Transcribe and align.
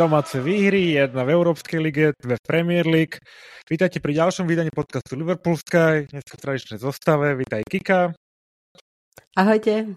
domáce 0.00 0.40
výhry, 0.40 0.96
jedna 0.96 1.28
v 1.28 1.36
Európskej 1.36 1.76
lige, 1.76 2.16
dve 2.16 2.40
v 2.40 2.44
Premier 2.48 2.88
League. 2.88 3.20
Vítajte 3.68 4.00
pri 4.00 4.16
ďalšom 4.16 4.48
vydaní 4.48 4.72
podcastu 4.72 5.12
Liverpool 5.12 5.60
Sky, 5.60 6.08
dnes 6.08 6.24
v 6.24 6.40
tradičnej 6.40 6.80
zostave. 6.80 7.36
Vítaj 7.36 7.60
Kika. 7.68 8.16
Ahojte. 9.36 9.92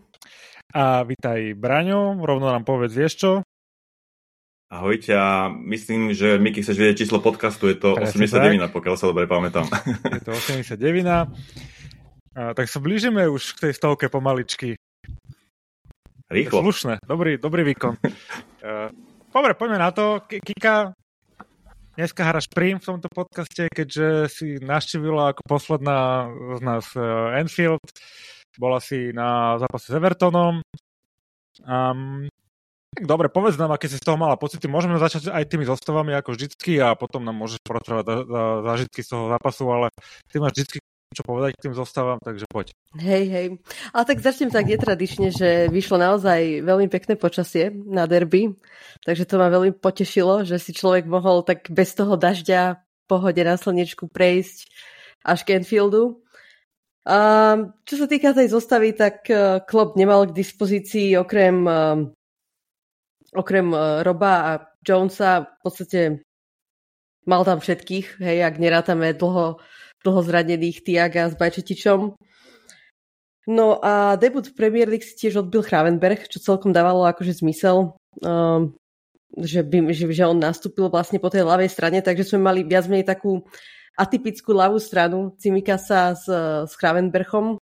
A 0.76 1.08
vítaj 1.08 1.56
Braňo, 1.56 2.20
rovno 2.20 2.52
nám 2.52 2.68
povedz, 2.68 2.92
vieš 2.92 3.14
čo? 3.16 3.32
Ahojte 4.68 5.16
a 5.16 5.48
myslím, 5.72 6.12
že 6.12 6.36
Miky 6.36 6.68
chceš 6.68 6.84
vedieť 6.84 7.08
číslo 7.08 7.24
podcastu, 7.24 7.72
je 7.72 7.80
to 7.80 7.96
Presne 7.96 8.28
89, 8.28 8.60
tak. 8.60 8.72
pokiaľ 8.76 8.96
sa 9.00 9.08
dobre 9.08 9.24
pamätám. 9.24 9.72
Je 10.04 10.20
to 10.20 10.36
89. 10.36 10.84
A, 11.08 12.52
tak 12.52 12.68
sa 12.68 12.84
blížime 12.84 13.24
už 13.32 13.56
k 13.56 13.72
tej 13.72 13.74
stovke 13.80 14.12
pomaličky. 14.12 14.76
Rýchlo. 16.28 16.60
Slušné, 16.60 17.00
dobrý, 17.08 17.40
dobrý 17.40 17.64
výkon. 17.72 17.96
dobre, 19.34 19.58
poďme 19.58 19.80
na 19.82 19.90
to. 19.90 20.22
Kika, 20.30 20.94
dneska 21.98 22.22
hráš 22.22 22.46
prim 22.54 22.78
v 22.78 22.86
tomto 22.86 23.10
podcaste, 23.10 23.66
keďže 23.74 24.30
si 24.30 24.48
naštívila 24.62 25.34
ako 25.34 25.42
posledná 25.50 26.30
z 26.30 26.62
nás 26.62 26.86
uh, 26.94 27.34
Enfield. 27.42 27.82
Bola 28.62 28.78
si 28.78 29.10
na 29.10 29.58
zápase 29.58 29.90
s 29.90 29.98
Evertonom. 29.98 30.62
Um, 31.66 32.30
tak 32.94 33.10
dobre, 33.10 33.26
povedz 33.26 33.58
nám, 33.58 33.74
aké 33.74 33.90
si 33.90 33.98
z 33.98 34.06
toho 34.06 34.22
mala 34.22 34.38
pocity. 34.38 34.70
Môžeme 34.70 35.02
začať 35.02 35.34
aj 35.34 35.50
tými 35.50 35.66
zostavami 35.66 36.14
ako 36.14 36.38
vždycky 36.38 36.78
a 36.78 36.94
potom 36.94 37.26
nám 37.26 37.34
môžeš 37.34 37.58
porozprávať 37.66 38.30
zážitky 38.62 39.02
z 39.02 39.10
toho 39.10 39.34
zápasu, 39.34 39.66
ale 39.74 39.90
ty 40.30 40.38
máš 40.38 40.62
vždycky 40.62 40.78
čo 41.14 41.24
povedať 41.24 41.56
k 41.56 41.70
tým 41.70 41.76
zostávam, 41.78 42.18
takže 42.20 42.50
poď. 42.50 42.74
Hej, 42.98 43.26
hej. 43.30 43.48
Ale 43.94 44.04
tak 44.04 44.20
začnem 44.20 44.52
tak 44.52 44.68
netradične, 44.68 45.30
že 45.30 45.70
vyšlo 45.70 46.02
naozaj 46.02 46.66
veľmi 46.66 46.90
pekné 46.90 47.16
počasie 47.16 47.70
na 47.72 48.10
derby, 48.10 48.54
takže 49.06 49.30
to 49.30 49.38
ma 49.38 49.48
veľmi 49.54 49.78
potešilo, 49.78 50.44
že 50.44 50.58
si 50.58 50.74
človek 50.74 51.06
mohol 51.06 51.46
tak 51.46 51.70
bez 51.70 51.94
toho 51.94 52.18
dažďa 52.18 52.82
pohode 53.08 53.42
na 53.46 53.56
slnečku 53.56 54.10
prejsť 54.10 54.68
až 55.24 55.40
k 55.46 55.62
Enfieldu. 55.62 56.24
A 57.04 57.20
čo 57.84 57.96
sa 58.00 58.08
týka 58.08 58.32
tej 58.32 58.48
zostavy, 58.48 58.96
tak 58.96 59.28
Klopp 59.68 60.00
nemal 60.00 60.32
k 60.32 60.40
dispozícii 60.40 61.20
okrem, 61.20 61.68
e, 61.68 61.82
okrem 63.36 63.68
e, 63.76 63.80
Roba 64.08 64.34
a 64.48 64.52
Jonesa 64.80 65.44
v 65.44 65.60
podstate 65.60 66.00
mal 67.28 67.44
tam 67.44 67.60
všetkých, 67.60 68.24
hej, 68.24 68.38
ak 68.44 68.56
nerátame 68.56 69.12
dlho 69.16 69.60
dlho 70.04 70.22
zranených 70.22 70.84
Tiaga 70.84 71.32
s 71.32 71.36
Bajčetičom. 71.40 72.14
No 73.44 73.80
a 73.84 74.16
debut 74.16 74.48
v 74.48 74.56
Premier 74.56 74.88
League 74.88 75.04
si 75.04 75.16
tiež 75.20 75.44
odbil 75.44 75.64
Chravenberg, 75.64 76.32
čo 76.32 76.40
celkom 76.40 76.72
dávalo 76.72 77.04
akože 77.04 77.44
zmysel, 77.44 77.92
um, 78.24 78.72
že, 79.36 79.64
by, 79.68 79.92
že, 79.92 80.08
že 80.12 80.24
on 80.24 80.40
nastúpil 80.40 80.88
vlastne 80.88 81.20
po 81.20 81.28
tej 81.28 81.44
ľavej 81.44 81.68
strane, 81.68 82.00
takže 82.00 82.24
sme 82.24 82.48
mali 82.48 82.64
viac 82.64 82.88
menej 82.88 83.04
takú 83.04 83.44
atypickú 84.00 84.56
ľavú 84.56 84.80
stranu 84.80 85.36
Cimikasa 85.38 86.16
s, 86.16 86.26
s 86.68 86.72
Chravenberchom, 86.80 87.60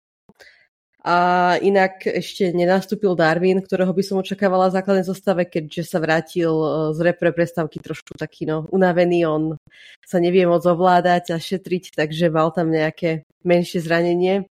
a 1.07 1.17
inak 1.63 2.03
ešte 2.03 2.51
nenastúpil 2.51 3.15
Darwin, 3.15 3.63
ktorého 3.63 3.95
by 3.95 4.03
som 4.03 4.19
očakávala 4.19 4.67
v 4.67 4.75
základnej 4.75 5.07
zostave, 5.07 5.47
keďže 5.47 5.87
sa 5.87 6.03
vrátil 6.03 6.51
e, 6.51 6.67
z 6.91 6.99
repre 6.99 7.31
prestávky 7.31 7.79
trošku 7.79 8.19
taký 8.19 8.43
no, 8.43 8.67
unavený. 8.75 9.23
On 9.23 9.43
sa 10.03 10.19
nevie 10.19 10.43
moc 10.43 10.67
ovládať 10.67 11.31
a 11.31 11.39
šetriť, 11.39 11.95
takže 11.95 12.27
mal 12.27 12.51
tam 12.51 12.75
nejaké 12.75 13.23
menšie 13.47 13.79
zranenie. 13.79 14.51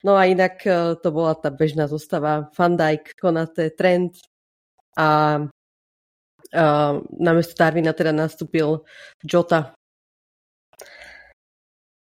No 0.00 0.16
a 0.16 0.24
inak 0.32 0.64
e, 0.64 0.96
to 0.96 1.08
bola 1.12 1.36
tá 1.36 1.52
bežná 1.52 1.84
zostava. 1.92 2.48
Van 2.56 2.72
Dijk, 2.72 3.12
Konate, 3.20 3.68
Trent 3.76 4.16
a, 4.96 5.44
a 6.56 6.64
namiesto 7.20 7.52
Darwina 7.52 7.92
teda 7.92 8.16
nastúpil 8.16 8.80
Jota. 9.20 9.76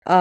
A 0.08 0.18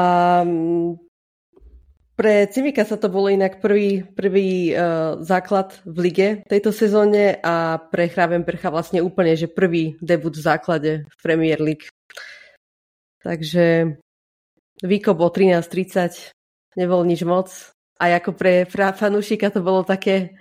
pre 2.14 2.46
Cimika 2.46 2.86
sa 2.86 2.94
to 2.94 3.10
bolo 3.10 3.26
inak 3.26 3.58
prvý, 3.58 4.06
prvý 4.14 4.70
uh, 4.70 5.18
základ 5.18 5.74
v 5.82 5.96
lige 5.98 6.28
tejto 6.46 6.70
sezóne 6.70 7.42
a 7.42 7.82
pre 7.90 8.06
Chravenpercha 8.06 8.70
vlastne 8.70 9.02
úplne, 9.02 9.34
že 9.34 9.50
prvý 9.50 9.98
debut 9.98 10.30
v 10.30 10.46
základe 10.46 10.90
v 11.10 11.16
Premier 11.18 11.58
League. 11.58 11.90
Takže 13.26 13.98
výkop 14.86 15.18
o 15.18 15.28
13.30 15.28 16.30
nebol 16.78 17.02
nič 17.02 17.26
moc. 17.26 17.50
A 17.98 18.10
ako 18.14 18.34
pre 18.34 18.66
fanúšika 18.70 19.50
to 19.50 19.62
bolo 19.62 19.86
také 19.86 20.34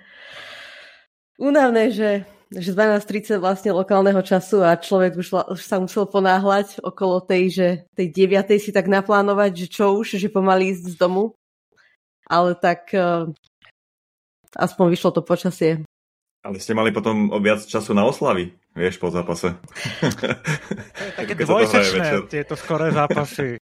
únavné, 1.38 1.90
že, 1.90 2.26
že 2.50 2.70
12.30 2.74 3.38
vlastne 3.38 3.70
lokálneho 3.74 4.18
času 4.22 4.62
a 4.62 4.74
človek 4.78 5.18
už, 5.18 5.54
už 5.54 5.60
sa 5.62 5.78
musel 5.78 6.06
ponáhľať 6.06 6.82
okolo 6.82 7.22
tej, 7.22 7.42
že 7.50 7.68
tej 7.94 8.10
9. 8.10 8.58
si 8.58 8.70
tak 8.74 8.90
naplánovať, 8.90 9.66
že 9.66 9.66
čo 9.70 9.94
už, 9.98 10.18
že 10.18 10.30
pomaly 10.30 10.74
ísť 10.74 10.94
z 10.94 10.98
domu 10.98 11.34
ale 12.28 12.56
tak 12.56 12.90
uh, 12.96 13.30
aspoň 14.56 14.86
vyšlo 14.94 15.10
to 15.14 15.22
počasie. 15.24 15.82
Ale 16.44 16.60
ste 16.60 16.76
mali 16.76 16.92
potom 16.92 17.32
viac 17.40 17.64
času 17.64 17.96
na 17.96 18.04
oslavy, 18.04 18.52
vieš, 18.76 19.00
po 19.00 19.08
zápase. 19.08 19.56
Také 21.16 21.32
dvojsečné 21.40 22.28
tieto 22.28 22.52
skoré 22.52 22.92
zápasy. 22.92 23.56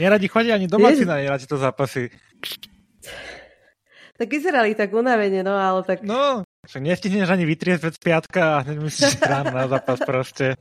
Neradi 0.00 0.24
chodia 0.32 0.56
ani 0.56 0.64
domáci 0.64 1.04
na 1.04 1.20
neradi 1.20 1.44
to 1.44 1.60
zápasy. 1.60 2.08
Tak 4.16 4.28
vyzerali 4.28 4.72
tak 4.72 4.92
unavene, 4.92 5.44
no 5.44 5.52
ale 5.52 5.84
tak... 5.84 6.00
No, 6.00 6.48
však 6.64 6.80
nestihneš 6.80 7.28
ani 7.28 7.44
vytriesť 7.44 7.92
vec 7.92 7.96
piatka 8.00 8.40
a 8.56 8.60
hneď 8.64 8.76
musíš 8.80 9.20
ráno 9.20 9.52
na 9.52 9.68
zápas 9.68 10.00
proste. 10.00 10.56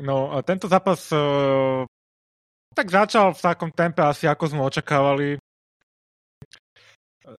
No, 0.00 0.36
a 0.36 0.44
tento 0.44 0.68
zápas 0.68 1.12
uh, 1.12 1.88
tak 2.74 2.86
začal 2.88 3.34
v 3.34 3.40
takom 3.40 3.70
tempe 3.72 4.02
asi 4.04 4.24
ako 4.26 4.44
sme 4.50 4.62
očakávali. 4.64 5.38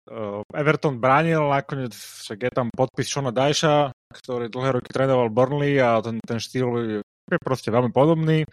Uh, 0.09 0.44
Everton 0.53 1.00
bránil, 1.00 1.49
nakoniec 1.49 1.97
však 1.97 2.39
je 2.44 2.53
tam 2.53 2.69
podpis 2.69 3.09
Shona 3.09 3.33
Dajša, 3.33 3.89
ktorý 4.12 4.53
dlhé 4.53 4.71
roky 4.77 4.93
trénoval 4.93 5.33
Burnley 5.33 5.81
a 5.81 6.05
ten, 6.05 6.21
ten 6.21 6.37
štýl 6.37 7.00
je 7.00 7.39
proste 7.41 7.72
veľmi 7.72 7.89
podobný. 7.89 8.44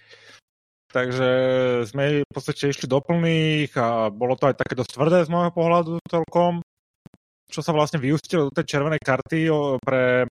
Takže 0.95 1.29
sme 1.91 2.23
v 2.23 2.31
podstate 2.31 2.71
išli 2.71 2.87
do 2.87 3.03
plných 3.03 3.75
a 3.75 4.07
bolo 4.07 4.39
to 4.39 4.47
aj 4.47 4.55
také 4.63 4.79
dosť 4.79 4.95
tvrdé 4.95 5.17
z 5.27 5.31
môjho 5.31 5.51
pohľadu 5.51 5.99
celkom, 6.07 6.63
čo 7.51 7.59
sa 7.59 7.75
vlastne 7.75 7.99
vyústilo 7.99 8.47
do 8.47 8.55
tej 8.55 8.79
červenej 8.79 9.03
karty 9.03 9.51
pre 9.83 10.23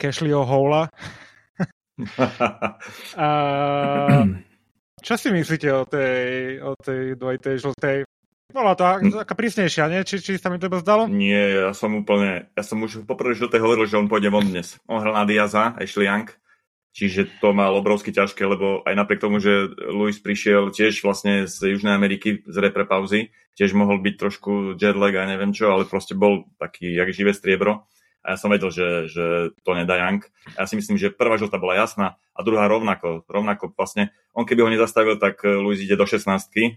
Cashleyho 0.00 0.40
Hola. 0.48 0.88
a 3.20 3.28
čo 5.08 5.16
si 5.16 5.32
myslíte 5.32 5.72
o 5.72 5.88
tej, 5.88 6.60
o 6.60 6.76
tej 6.76 7.16
dvojitej 7.16 7.56
žltej? 7.64 8.04
Bola 8.52 8.76
to 8.76 8.84
taká 9.24 9.32
prísnejšia, 9.32 9.88
nie? 9.88 10.04
Či, 10.04 10.20
či 10.20 10.32
sa 10.36 10.52
mi 10.52 10.60
to 10.60 10.68
zdalo? 10.84 11.08
Nie, 11.08 11.68
ja 11.68 11.72
som 11.72 11.96
úplne, 11.96 12.52
ja 12.52 12.60
som 12.60 12.76
už 12.84 13.08
poprvé 13.08 13.32
žltej 13.32 13.60
hovoril, 13.60 13.88
že 13.88 13.96
on 13.96 14.08
pôjde 14.08 14.28
von 14.28 14.44
dnes. 14.44 14.76
On 14.84 15.00
hral 15.00 15.16
na 15.16 15.24
Diaza, 15.24 15.72
Ashley 15.80 16.12
Young, 16.12 16.28
čiže 16.92 17.40
to 17.40 17.56
mal 17.56 17.72
obrovsky 17.72 18.12
ťažké, 18.12 18.44
lebo 18.44 18.84
aj 18.84 18.94
napriek 19.00 19.24
tomu, 19.24 19.40
že 19.40 19.72
Luis 19.88 20.20
prišiel 20.20 20.76
tiež 20.76 21.00
vlastne 21.00 21.48
z 21.48 21.56
Južnej 21.76 21.96
Ameriky 21.96 22.44
z 22.44 22.56
repre 22.60 22.84
pauzy, 22.84 23.32
tiež 23.56 23.72
mohol 23.72 24.04
byť 24.04 24.14
trošku 24.20 24.76
jetlag 24.76 25.16
a 25.16 25.28
neviem 25.28 25.56
čo, 25.56 25.72
ale 25.72 25.88
proste 25.88 26.12
bol 26.12 26.44
taký 26.60 26.92
jak 26.92 27.08
živé 27.16 27.32
striebro 27.32 27.88
a 28.28 28.36
ja 28.36 28.38
som 28.38 28.52
vedel, 28.52 28.68
že, 28.68 29.08
že 29.08 29.56
to 29.64 29.72
nedá 29.72 29.96
Young. 29.96 30.20
Ja 30.52 30.68
si 30.68 30.76
myslím, 30.76 31.00
že 31.00 31.08
prvá 31.08 31.40
žltá 31.40 31.56
bola 31.56 31.80
jasná 31.80 32.20
a 32.36 32.44
druhá 32.44 32.68
rovnako. 32.68 33.24
Rovnako 33.24 33.72
vlastne, 33.72 34.12
on 34.36 34.44
keby 34.44 34.68
ho 34.68 34.70
nezastavil, 34.70 35.16
tak 35.16 35.40
eh, 35.48 35.56
Luis 35.56 35.80
ide 35.80 35.96
do 35.96 36.04
16 36.04 36.28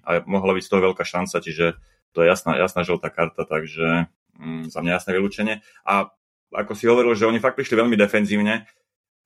a 0.07 0.23
mohla 0.23 0.55
byť 0.55 0.63
z 0.63 0.71
toho 0.71 0.81
veľká 0.87 1.03
šanca, 1.03 1.43
čiže 1.43 1.75
to 2.15 2.23
je 2.23 2.31
jasná, 2.31 2.55
jasná 2.55 2.87
žltá 2.87 3.11
karta, 3.11 3.43
takže 3.43 4.07
mm, 4.39 4.71
za 4.71 4.79
mňa 4.79 4.91
jasné 4.95 5.11
vylúčenie. 5.11 5.55
A 5.83 6.07
ako 6.55 6.71
si 6.71 6.87
hovoril, 6.87 7.11
že 7.19 7.27
oni 7.27 7.43
fakt 7.43 7.59
prišli 7.59 7.75
veľmi 7.83 7.99
defenzívne, 7.99 8.67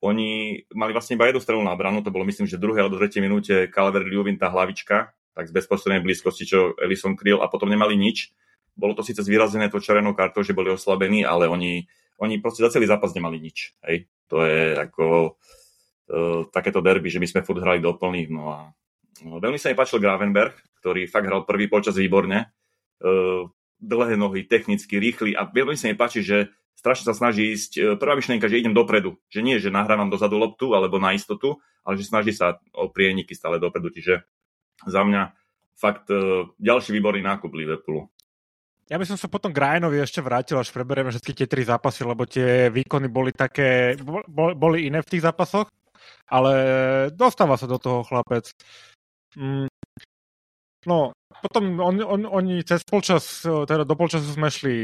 oni 0.02 0.62
mali 0.74 0.90
vlastne 0.92 1.14
iba 1.14 1.30
jednu 1.30 1.40
strelu 1.40 1.62
na 1.62 1.74
branu, 1.78 2.02
to 2.02 2.10
bolo 2.10 2.26
myslím, 2.26 2.46
že 2.46 2.60
druhé 2.60 2.82
alebo 2.82 2.98
tretej 2.98 3.22
minúte 3.22 3.70
Calvert 3.70 4.06
Lewin 4.06 4.38
tá 4.38 4.50
hlavička, 4.50 5.14
tak 5.34 5.44
z 5.46 5.52
bezprostrednej 5.54 6.02
blízkosti, 6.02 6.44
čo 6.46 6.74
Ellison 6.78 7.14
kryl 7.14 7.38
a 7.40 7.50
potom 7.50 7.70
nemali 7.70 7.96
nič. 7.96 8.34
Bolo 8.76 8.92
to 8.92 9.00
síce 9.00 9.24
zvýrazené 9.24 9.72
to 9.72 9.80
červenou 9.80 10.12
kartou, 10.12 10.44
že 10.44 10.52
boli 10.52 10.68
oslabení, 10.68 11.24
ale 11.24 11.48
oni 11.48 11.88
oni 12.16 12.40
proste 12.40 12.64
za 12.64 12.72
celý 12.72 12.88
zápas 12.88 13.12
nemali 13.12 13.36
nič. 13.40 13.76
Hej. 13.84 14.08
To 14.32 14.42
je 14.42 14.74
ako 14.74 15.36
uh, 15.36 16.40
takéto 16.50 16.80
derby, 16.80 17.12
že 17.12 17.20
my 17.20 17.28
sme 17.28 17.44
furt 17.44 17.60
hrali 17.60 17.78
do 17.78 17.92
plných. 17.94 18.30
No 18.32 18.44
a 18.50 18.58
no, 19.22 19.38
veľmi 19.38 19.60
sa 19.60 19.70
mi 19.70 19.78
páčil 19.78 20.00
Gravenberg, 20.00 20.56
ktorý 20.80 21.06
fakt 21.06 21.28
hral 21.28 21.44
prvý 21.44 21.68
počas 21.68 21.94
výborne. 22.00 22.50
Uh, 22.98 23.48
dlhé 23.76 24.16
nohy, 24.16 24.48
technicky, 24.48 24.96
rýchly 24.96 25.36
a 25.36 25.44
veľmi 25.44 25.76
sa 25.76 25.92
mi 25.92 25.96
páči, 25.96 26.24
že 26.24 26.48
strašne 26.80 27.12
sa 27.12 27.14
snaží 27.14 27.52
ísť, 27.52 27.72
uh, 27.76 27.84
prvá 28.00 28.16
myšlienka, 28.16 28.48
že 28.48 28.64
idem 28.64 28.72
dopredu, 28.72 29.20
že 29.28 29.44
nie, 29.44 29.60
že 29.60 29.68
nahrávam 29.68 30.08
dozadu 30.08 30.40
loptu 30.40 30.72
alebo 30.72 30.96
na 30.96 31.12
istotu, 31.12 31.60
ale 31.84 32.00
že 32.00 32.08
snaží 32.08 32.32
sa 32.32 32.56
o 32.72 32.88
prieniky 32.88 33.36
stále 33.36 33.60
dopredu, 33.60 33.92
čiže 33.92 34.24
za 34.88 35.04
mňa 35.04 35.36
fakt 35.76 36.08
ďalší 36.56 36.96
výborný 36.96 37.20
nákup 37.20 37.52
Liverpoolu. 37.52 38.08
Ja 38.86 39.02
by 39.02 39.04
som 39.06 39.18
sa 39.18 39.26
potom 39.26 39.50
Grajnovi 39.50 39.98
ešte 39.98 40.22
vrátil, 40.22 40.62
až 40.62 40.70
preberieme 40.70 41.10
všetky 41.10 41.34
tie 41.34 41.50
tri 41.50 41.66
zápasy, 41.66 42.06
lebo 42.06 42.22
tie 42.22 42.70
výkony 42.70 43.10
boli 43.10 43.34
také, 43.34 43.98
boli 44.30 44.86
iné 44.86 45.02
v 45.02 45.10
tých 45.10 45.26
zápasoch, 45.26 45.66
ale 46.30 46.52
dostáva 47.10 47.58
sa 47.58 47.66
do 47.66 47.82
toho 47.82 48.06
chlapec. 48.06 48.46
Mm. 49.34 49.66
No, 50.86 51.10
potom 51.42 51.82
on, 51.82 51.98
on, 51.98 52.22
oni 52.30 52.62
cez 52.62 52.86
polčas, 52.86 53.42
teda 53.42 53.82
do 53.82 53.98
polčasu 53.98 54.30
sme 54.30 54.54
šli 54.54 54.76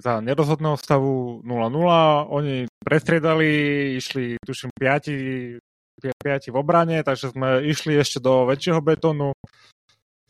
za 0.00 0.24
nerozhodného 0.24 0.80
stavu 0.80 1.44
0-0, 1.44 2.32
oni 2.32 2.64
prestriedali, 2.80 3.48
išli 4.00 4.40
tuším 4.40 4.72
5, 4.72 5.60
5 6.00 6.48
v 6.48 6.56
obrane, 6.56 7.04
takže 7.04 7.36
sme 7.36 7.60
išli 7.68 8.00
ešte 8.00 8.24
do 8.24 8.48
väčšieho 8.48 8.80
betónu. 8.80 9.36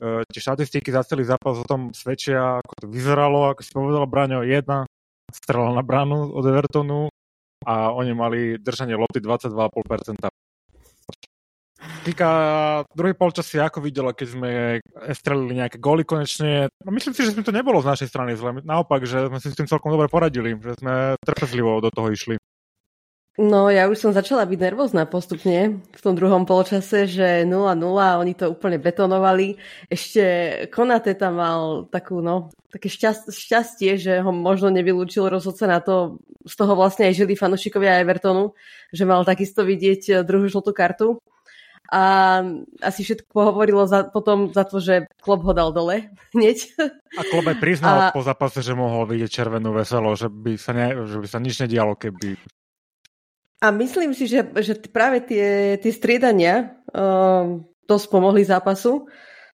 E, 0.01 0.25
tie 0.25 0.41
štatistiky 0.41 0.89
za 0.89 1.05
celý 1.05 1.29
zápas 1.29 1.61
o 1.61 1.69
tom 1.69 1.93
svedčia, 1.93 2.59
ako 2.65 2.73
to 2.81 2.87
vyzeralo, 2.89 3.53
ako 3.53 3.61
si 3.61 3.71
povedal 3.71 4.09
Braňo, 4.09 4.41
jedna 4.49 4.89
strela 5.29 5.71
na 5.77 5.85
bránu 5.85 6.33
od 6.33 6.45
Evertonu 6.49 7.13
a 7.69 7.93
oni 7.93 8.17
mali 8.17 8.41
držanie 8.59 8.97
lopty 8.97 9.21
22,5% 9.21 10.33
týka 12.01 12.31
druhý 12.97 13.13
polčas 13.13 13.49
si 13.49 13.61
ako 13.61 13.85
videla, 13.85 14.17
keď 14.17 14.29
sme 14.29 14.51
strelili 15.13 15.61
nejaké 15.61 15.77
góly 15.77 16.05
konečne. 16.05 16.69
No 16.85 16.91
myslím 16.93 17.13
si, 17.13 17.25
že 17.25 17.33
sme 17.37 17.45
to 17.45 17.53
nebolo 17.53 17.81
z 17.81 17.91
našej 17.93 18.09
strany 18.09 18.33
zle. 18.37 18.61
Naopak, 18.65 19.05
že 19.05 19.29
sme 19.29 19.39
si 19.41 19.53
s 19.53 19.57
tým 19.57 19.69
celkom 19.69 19.93
dobre 19.93 20.09
poradili, 20.09 20.57
že 20.57 20.77
sme 20.81 21.17
trpezlivo 21.21 21.81
do 21.85 21.93
toho 21.93 22.13
išli. 22.13 22.37
No, 23.39 23.71
ja 23.71 23.87
už 23.87 23.97
som 23.97 24.11
začala 24.11 24.43
byť 24.43 24.59
nervózna 24.59 25.07
postupne 25.07 25.79
v 25.81 26.01
tom 26.03 26.19
druhom 26.19 26.43
polčase, 26.43 27.07
že 27.07 27.47
0-0, 27.47 27.79
oni 28.19 28.35
to 28.35 28.51
úplne 28.51 28.83
betonovali. 28.83 29.55
Ešte 29.87 30.23
Konate 30.75 31.15
tam 31.15 31.39
mal 31.39 31.87
takú, 31.87 32.19
no, 32.19 32.51
také 32.75 32.91
šťastie, 32.91 33.97
že 34.03 34.19
ho 34.19 34.35
možno 34.35 34.75
nevylúčil 34.75 35.31
rozhodca 35.31 35.71
na 35.71 35.79
to, 35.79 36.19
z 36.43 36.55
toho 36.59 36.75
vlastne 36.75 37.07
aj 37.07 37.23
žili 37.23 37.39
fanúšikovia 37.39 38.03
Evertonu, 38.03 38.53
že 38.91 39.07
mal 39.07 39.23
takisto 39.23 39.63
vidieť 39.63 40.27
druhú 40.27 40.51
žltú 40.51 40.75
kartu 40.75 41.23
a 41.91 42.03
asi 42.87 43.03
všetko 43.03 43.35
pohovorilo 43.35 43.83
za, 43.91 44.07
potom 44.07 44.55
za 44.55 44.63
to, 44.63 44.79
že 44.79 45.11
Klopp 45.19 45.43
ho 45.43 45.51
dal 45.51 45.75
dole 45.75 46.15
hneď. 46.35 46.71
A 47.19 47.23
aj 47.27 47.59
priznal 47.59 47.97
a... 47.99 48.15
po 48.15 48.23
zápase, 48.23 48.63
že 48.63 48.79
mohol 48.79 49.11
vidieť 49.11 49.31
červenú 49.43 49.75
veselo, 49.75 50.15
že 50.15 50.31
by 50.31 50.55
sa, 50.55 50.71
ne, 50.71 50.95
že 51.11 51.19
by 51.19 51.27
sa 51.27 51.39
nič 51.43 51.59
nedialo, 51.59 51.99
keby... 51.99 52.39
A 53.61 53.69
myslím 53.77 54.17
si, 54.17 54.25
že, 54.25 54.41
že 54.65 54.73
práve 54.89 55.21
tie, 55.21 55.77
tie 55.77 55.93
striedania 55.93 56.81
uh, 56.97 57.61
dosť 57.85 58.07
pomohli 58.09 58.41
zápasu, 58.41 59.05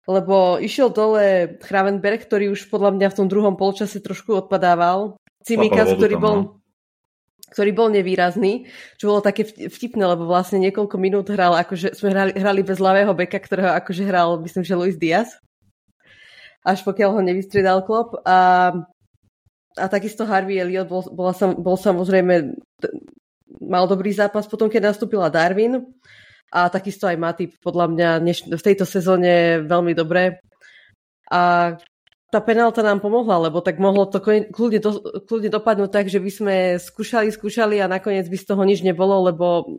lebo 0.06 0.62
išiel 0.62 0.94
dole 0.94 1.58
Chravenberg, 1.66 2.22
ktorý 2.22 2.54
už 2.54 2.70
podľa 2.70 2.94
mňa 2.94 3.08
v 3.10 3.18
tom 3.18 3.28
druhom 3.28 3.58
polčase 3.58 3.98
trošku 3.98 4.46
odpadával. 4.46 5.18
Cimikas, 5.42 5.94
ktorý 5.98 6.16
bol... 6.18 6.36
No 6.38 6.66
ktorý 7.46 7.72
bol 7.72 7.88
nevýrazný, 7.88 8.68
čo 9.00 9.16
bolo 9.16 9.24
také 9.24 9.48
vtipné, 9.48 10.04
lebo 10.04 10.28
vlastne 10.28 10.60
niekoľko 10.60 11.00
minút 11.00 11.32
hral, 11.32 11.56
akože 11.56 11.96
sme 11.96 12.12
hrali, 12.12 12.34
hrali 12.36 12.62
bez 12.68 12.84
ľavého 12.84 13.16
beka, 13.16 13.40
ktorého 13.40 13.72
akože 13.80 14.04
hral, 14.04 14.44
myslím, 14.44 14.68
že 14.68 14.76
Luis 14.76 14.98
Diaz. 15.00 15.40
Až 16.68 16.84
pokiaľ 16.84 17.16
ho 17.16 17.22
nevystriedal 17.24 17.86
klop. 17.88 18.20
A, 18.28 18.74
a 19.78 19.86
takisto 19.88 20.28
Harvey 20.28 20.60
Elliot 20.60 20.90
bol, 20.90 21.08
bol, 21.14 21.32
bol 21.62 21.78
samozrejme 21.80 22.60
mal 23.62 23.86
dobrý 23.86 24.12
zápas 24.12 24.48
potom, 24.48 24.68
keď 24.68 24.94
nastúpila 24.94 25.32
Darwin. 25.32 25.84
A 26.54 26.72
takisto 26.72 27.10
aj 27.10 27.20
Matip, 27.20 27.52
podľa 27.60 27.92
mňa 27.92 28.10
v 28.56 28.64
tejto 28.64 28.88
sezóne 28.88 29.66
veľmi 29.66 29.92
dobre. 29.92 30.40
A 31.28 31.74
tá 32.32 32.40
penálta 32.44 32.84
nám 32.84 33.00
pomohla, 33.00 33.50
lebo 33.50 33.60
tak 33.64 33.80
mohlo 33.80 34.06
to 34.08 34.20
kľudne, 34.20 34.80
do, 34.80 34.92
kľudne 35.26 35.50
dopadnúť 35.52 35.92
tak, 35.92 36.06
že 36.12 36.20
by 36.20 36.32
sme 36.32 36.56
skúšali, 36.80 37.32
skúšali 37.32 37.80
a 37.80 37.92
nakoniec 37.92 38.28
by 38.28 38.38
z 38.40 38.46
toho 38.46 38.62
nič 38.68 38.84
nebolo, 38.84 39.32
lebo 39.32 39.78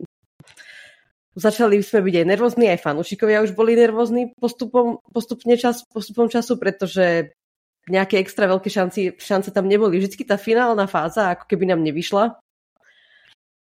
začali 1.37 1.77
sme 1.85 2.01
byť 2.01 2.15
aj 2.17 2.25
nervózni, 2.25 2.65
aj 2.73 2.81
fanúšikovia 2.81 3.45
už 3.45 3.53
boli 3.53 3.77
nervózni 3.77 4.33
postupom, 4.33 5.05
postupne 5.13 5.53
čas, 5.53 5.85
postupom 5.85 6.27
času, 6.33 6.57
pretože 6.57 7.29
nejaké 7.87 8.19
extra 8.19 8.49
veľké 8.49 8.67
šanci, 8.67 9.21
šance 9.21 9.53
tam 9.53 9.69
neboli. 9.69 10.01
Vždycky 10.01 10.27
tá 10.27 10.35
finálna 10.35 10.89
fáza 10.89 11.37
ako 11.37 11.47
keby 11.47 11.71
nám 11.71 11.85
nevyšla. 11.85 12.41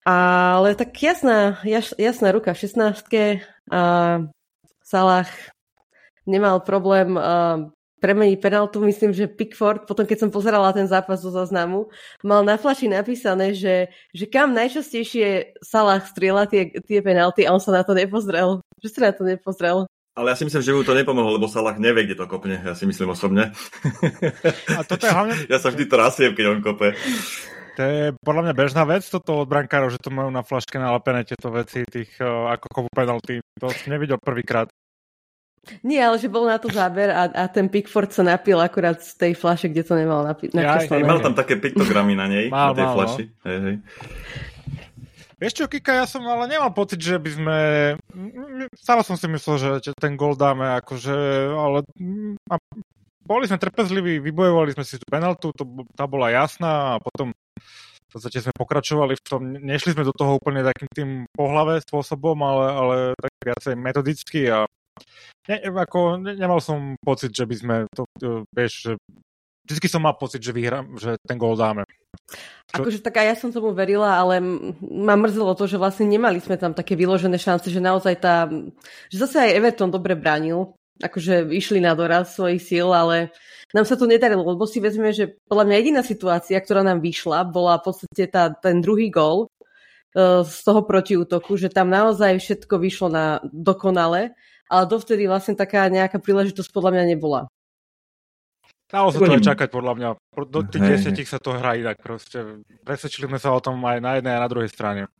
Ale 0.06 0.78
tak 0.78 0.94
jasná, 1.02 1.58
jasná 1.98 2.30
ruka 2.30 2.54
v 2.54 2.62
16 2.62 3.02
a 3.74 3.82
Salah 4.86 5.26
nemal 6.22 6.62
problém 6.62 7.18
premení 8.00 8.36
penaltu, 8.36 8.78
myslím, 8.86 9.10
že 9.10 9.26
Pickford, 9.26 9.82
potom 9.88 10.06
keď 10.06 10.18
som 10.22 10.30
pozerala 10.30 10.70
ten 10.70 10.86
zápas 10.86 11.18
zo 11.18 11.34
záznamu, 11.34 11.90
mal 12.22 12.46
na 12.46 12.54
flaši 12.54 12.86
napísané, 12.86 13.50
že, 13.50 13.90
že 14.14 14.30
kam 14.30 14.54
najčastejšie 14.54 15.58
Salah 15.58 16.04
strieľa 16.04 16.46
tie, 16.46 16.70
tie 16.86 17.02
penalty 17.02 17.42
a 17.42 17.50
on 17.50 17.58
sa 17.58 17.74
na 17.74 17.82
to 17.82 17.96
nepozrel. 17.96 18.62
Že 18.78 18.88
sa 18.94 19.00
na 19.10 19.12
to 19.16 19.26
nepozrel. 19.26 19.90
Ale 20.16 20.32
ja 20.32 20.36
si 20.38 20.48
myslím, 20.48 20.62
že 20.64 20.72
mu 20.72 20.80
to 20.86 20.96
nepomohlo, 20.96 21.36
lebo 21.36 21.50
Salah 21.50 21.76
nevie, 21.76 22.08
kde 22.08 22.16
to 22.16 22.30
kopne. 22.30 22.62
Ja 22.62 22.72
si 22.72 22.88
myslím 22.88 23.12
osobne. 23.12 23.52
A 24.70 24.80
toto 24.86 25.04
je 25.04 25.12
hlavne... 25.12 25.34
Ja 25.52 25.58
sa 25.60 25.68
vždy 25.74 25.84
trasiem, 25.90 26.32
keď 26.32 26.44
on 26.56 26.60
kope. 26.64 26.96
To 27.76 27.82
je 27.84 28.16
podľa 28.24 28.42
mňa 28.48 28.54
bežná 28.56 28.82
vec, 28.88 29.04
toto 29.04 29.44
od 29.44 29.48
brankárov, 29.52 29.92
že 29.92 30.00
to 30.00 30.08
majú 30.08 30.32
na 30.32 30.40
flaške 30.40 30.80
nalepené 30.80 31.28
tieto 31.28 31.52
veci, 31.52 31.84
tých 31.84 32.08
uh, 32.24 32.48
ako 32.56 32.66
kovu 32.72 32.88
penalty. 32.88 33.44
To 33.60 33.68
som 33.68 33.92
nevidel 33.92 34.16
prvýkrát. 34.16 34.72
Nie, 35.82 36.06
ale 36.06 36.16
že 36.16 36.30
bol 36.30 36.46
na 36.46 36.56
to 36.62 36.70
záber 36.70 37.10
a, 37.10 37.26
a 37.26 37.44
ten 37.50 37.66
Pickford 37.66 38.14
sa 38.14 38.22
napil 38.22 38.56
akurát 38.56 39.02
z 39.02 39.18
tej 39.18 39.32
flaše, 39.34 39.66
kde 39.68 39.82
to 39.82 39.98
nemal 39.98 40.22
napi- 40.22 40.48
nakreslené. 40.54 41.02
Ja, 41.04 41.10
mal 41.10 41.20
tam 41.20 41.34
také 41.34 41.58
piktogramy 41.58 42.14
na 42.14 42.30
nej, 42.30 42.48
mal, 42.48 42.72
na 42.72 42.78
tej 42.78 42.86
mal, 42.86 42.94
no. 42.94 42.96
flaši. 42.96 43.24
No. 43.26 43.44
Hej, 43.44 43.58
hej. 43.60 43.76
Vieš 45.36 45.52
čo, 45.52 45.64
Kika, 45.68 45.92
ja 46.00 46.06
som 46.08 46.24
ale 46.24 46.48
nemal 46.48 46.72
pocit, 46.72 46.96
že 46.96 47.20
by 47.20 47.30
sme... 47.34 47.58
Stále 48.72 49.04
som 49.04 49.20
si 49.20 49.28
myslel, 49.28 49.84
že 49.84 49.92
ten 49.92 50.16
gol 50.16 50.32
dáme, 50.32 50.64
akože... 50.80 51.12
Ale... 51.52 51.84
A 52.48 52.56
boli 53.26 53.44
sme 53.44 53.60
trpezliví, 53.60 54.22
vybojovali 54.22 54.72
sme 54.72 54.86
si 54.86 54.96
tú 54.96 55.04
penaltu, 55.04 55.52
to, 55.52 55.66
tá 55.92 56.08
bola 56.08 56.32
jasná 56.32 56.96
a 56.96 57.02
potom 57.02 57.36
v 58.06 58.10
podstate 58.14 58.38
sme 58.38 58.54
pokračovali 58.54 59.18
v 59.18 59.24
tom, 59.26 59.42
nešli 59.50 59.92
sme 59.92 60.06
do 60.06 60.14
toho 60.14 60.38
úplne 60.38 60.62
takým 60.62 60.88
tým 60.94 61.10
pohlave 61.34 61.82
spôsobom, 61.82 62.38
ale, 62.38 62.66
ale 62.70 62.96
tak 63.18 63.32
viacej 63.42 63.74
metodicky 63.74 64.46
a 64.46 64.64
ne, 65.50 65.56
ako, 65.66 66.22
ne, 66.22 66.38
nemal 66.38 66.62
som 66.62 66.94
pocit, 67.02 67.34
že 67.34 67.44
by 67.44 67.56
sme 67.58 67.76
to, 67.90 68.06
to 68.16 68.46
vieš, 68.54 68.72
že 68.88 68.92
vždycky 69.66 69.90
som 69.90 70.06
mal 70.06 70.14
pocit, 70.14 70.38
že 70.38 70.54
vyhrám, 70.54 70.94
že 70.94 71.18
ten 71.26 71.34
gól 71.34 71.58
dáme. 71.58 71.82
Akože 72.70 73.02
tak 73.02 73.18
aj 73.18 73.26
ja 73.26 73.36
som 73.36 73.50
tomu 73.50 73.74
verila, 73.74 74.14
ale 74.14 74.38
ma 74.80 75.18
mrzelo 75.18 75.58
to, 75.58 75.66
že 75.66 75.76
vlastne 75.76 76.06
nemali 76.06 76.38
sme 76.38 76.54
tam 76.54 76.70
také 76.70 76.94
vyložené 76.94 77.36
šance, 77.36 77.66
že 77.66 77.82
naozaj 77.82 78.14
tá, 78.22 78.46
že 79.10 79.16
zase 79.18 79.42
aj 79.42 79.54
Everton 79.58 79.90
dobre 79.90 80.14
bránil, 80.14 80.78
akože 81.02 81.50
išli 81.52 81.82
na 81.82 81.92
doraz 81.92 82.36
svojich 82.36 82.62
síl, 82.62 82.88
ale 82.92 83.34
nám 83.74 83.84
sa 83.84 83.98
to 83.98 84.08
nedarilo, 84.08 84.46
lebo 84.46 84.64
si 84.64 84.80
vezme, 84.80 85.12
že 85.12 85.36
podľa 85.50 85.64
mňa 85.68 85.76
jediná 85.76 86.02
situácia, 86.06 86.56
ktorá 86.56 86.86
nám 86.86 87.04
vyšla, 87.04 87.48
bola 87.48 87.76
v 87.82 87.92
podstate 87.92 88.24
tá, 88.30 88.48
ten 88.52 88.80
druhý 88.80 89.12
gól 89.12 89.48
uh, 89.48 90.46
z 90.46 90.58
toho 90.64 90.86
protiútoku, 90.86 91.58
že 91.60 91.68
tam 91.68 91.92
naozaj 91.92 92.40
všetko 92.40 92.74
vyšlo 92.80 93.08
na 93.12 93.26
dokonale 93.50 94.36
ale 94.66 94.84
dovtedy 94.90 95.30
vlastne 95.30 95.54
taká 95.54 95.86
nejaká 95.86 96.18
príležitosť 96.18 96.70
podľa 96.74 96.90
mňa 96.98 97.04
nebola. 97.14 97.40
Dalo 98.86 99.10
sa 99.10 99.18
to 99.18 99.34
aj 99.34 99.42
čakať, 99.42 99.68
podľa 99.74 99.94
mňa. 99.98 100.08
Do 100.46 100.60
tých 100.62 100.82
hey, 100.82 100.90
desiatich 100.94 101.26
sa 101.26 101.42
to 101.42 101.58
hrá 101.58 101.74
inak 101.74 101.98
proste. 101.98 102.62
Presvedčili 102.86 103.26
sme 103.26 103.42
sa 103.42 103.50
o 103.50 103.58
tom 103.58 103.82
aj 103.82 103.98
na 103.98 104.18
jednej 104.18 104.38
a 104.38 104.42
na 104.46 104.50
druhej 104.50 104.70
strane. 104.70 105.10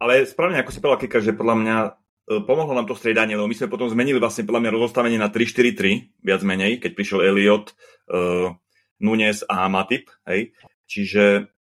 Ale 0.00 0.24
správne, 0.24 0.64
ako 0.64 0.72
si 0.72 0.80
povedal 0.80 1.00
Kika, 1.04 1.20
že 1.20 1.36
podľa 1.36 1.56
mňa 1.60 1.76
e, 1.84 1.90
pomohlo 2.24 2.72
nám 2.72 2.88
to 2.88 2.96
striedanie, 2.96 3.36
lebo 3.36 3.48
my 3.48 3.56
sme 3.56 3.68
potom 3.68 3.88
zmenili 3.88 4.16
vlastne 4.16 4.48
podľa 4.48 4.64
mňa 4.64 4.74
rozostavenie 4.74 5.18
na 5.20 5.28
3-4-3, 5.28 6.24
viac 6.24 6.40
menej, 6.40 6.80
keď 6.80 6.90
prišiel 6.96 7.20
Elliot, 7.20 7.76
uh, 8.10 8.56
Nunes 9.00 9.44
a 9.44 9.68
Matip, 9.68 10.08
hej. 10.24 10.56
Čiže 10.88 11.54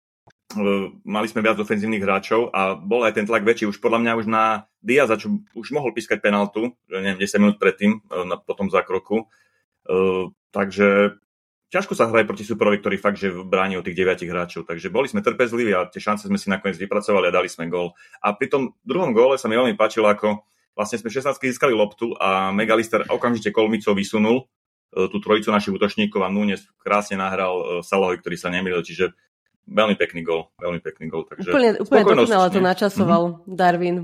mali 1.08 1.28
sme 1.32 1.46
viac 1.46 1.56
ofenzívnych 1.60 2.04
hráčov 2.04 2.52
a 2.52 2.76
bol 2.76 3.08
aj 3.08 3.16
ten 3.16 3.26
tlak 3.28 3.48
väčší. 3.48 3.72
Už 3.72 3.80
podľa 3.80 4.04
mňa 4.04 4.14
už 4.20 4.28
na 4.28 4.68
Diaza, 4.84 5.16
čo 5.16 5.40
už 5.56 5.72
mohol 5.72 5.96
pískať 5.96 6.20
penaltu, 6.20 6.76
neviem, 6.92 7.22
10 7.22 7.40
minút 7.40 7.58
predtým, 7.62 8.02
e, 8.02 8.28
na, 8.28 8.36
po 8.36 8.58
tom 8.58 8.68
zákroku. 8.68 9.30
Uh, 9.88 10.30
takže 10.54 11.18
ťažko 11.72 11.96
sa 11.96 12.12
hraje 12.12 12.28
proti 12.28 12.44
superovi, 12.44 12.84
ktorý 12.84 13.00
fakt, 13.00 13.18
že 13.18 13.32
bráni 13.32 13.80
o 13.80 13.86
tých 13.86 13.96
9 13.96 14.28
hráčov. 14.28 14.68
Takže 14.68 14.92
boli 14.92 15.08
sme 15.08 15.24
trpezliví 15.24 15.72
a 15.72 15.88
tie 15.88 16.04
šance 16.04 16.28
sme 16.28 16.36
si 16.36 16.52
nakoniec 16.52 16.76
vypracovali 16.76 17.32
a 17.32 17.36
dali 17.36 17.48
sme 17.48 17.72
gól. 17.72 17.96
A 18.20 18.36
pri 18.36 18.52
tom 18.52 18.76
druhom 18.84 19.16
góle 19.16 19.40
sa 19.40 19.48
mi 19.48 19.56
veľmi 19.56 19.80
páčilo, 19.80 20.12
ako 20.12 20.44
vlastne 20.76 21.00
sme 21.00 21.08
16 21.08 21.40
získali 21.40 21.72
loptu 21.72 22.12
a 22.20 22.52
Megalister 22.52 23.08
okamžite 23.08 23.56
kolmicou 23.56 23.96
vysunul 23.96 24.44
uh, 24.44 25.08
tú 25.08 25.24
trojicu 25.24 25.50
našich 25.56 25.72
útočníkov 25.72 26.20
a 26.22 26.30
Núñez 26.30 26.68
krásne 26.84 27.16
nahral 27.16 27.56
uh, 27.56 27.66
Salahovi, 27.80 28.20
ktorý 28.20 28.36
sa 28.36 28.52
nemýlil. 28.52 28.84
Čiže 28.84 29.16
veľmi 29.72 29.96
pekný 29.96 30.28
gol, 30.28 30.52
veľmi 30.60 30.84
pekný 30.84 31.08
gol. 31.08 31.24
Takže 31.24 31.48
úplne 31.48 31.70
úplne 31.80 32.04
dokonale 32.04 32.52
to 32.52 32.60
načasoval 32.60 33.24
mm-hmm. 33.48 33.56
Darwin. 33.56 33.98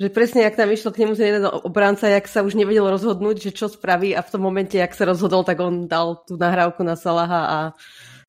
Že 0.00 0.08
presne, 0.16 0.48
ak 0.48 0.56
tam 0.56 0.72
išlo 0.72 0.96
k 0.96 1.04
nemu 1.04 1.12
ten 1.12 1.28
jeden 1.28 1.44
obránca, 1.44 2.08
jak 2.08 2.24
sa 2.24 2.40
už 2.40 2.56
nevedel 2.56 2.88
rozhodnúť, 2.88 3.36
že 3.36 3.50
čo 3.52 3.68
spraví 3.68 4.16
a 4.16 4.24
v 4.24 4.32
tom 4.32 4.40
momente, 4.40 4.80
jak 4.80 4.96
sa 4.96 5.04
rozhodol, 5.04 5.44
tak 5.44 5.60
on 5.60 5.84
dal 5.84 6.24
tú 6.24 6.40
nahrávku 6.40 6.80
na 6.80 6.96
Salaha 6.96 7.42
a 7.44 7.58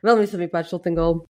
veľmi 0.03 0.27
sa 0.27 0.35
mi 0.35 0.51
páčil 0.51 0.83
ten 0.83 0.91
gol. 0.91 1.31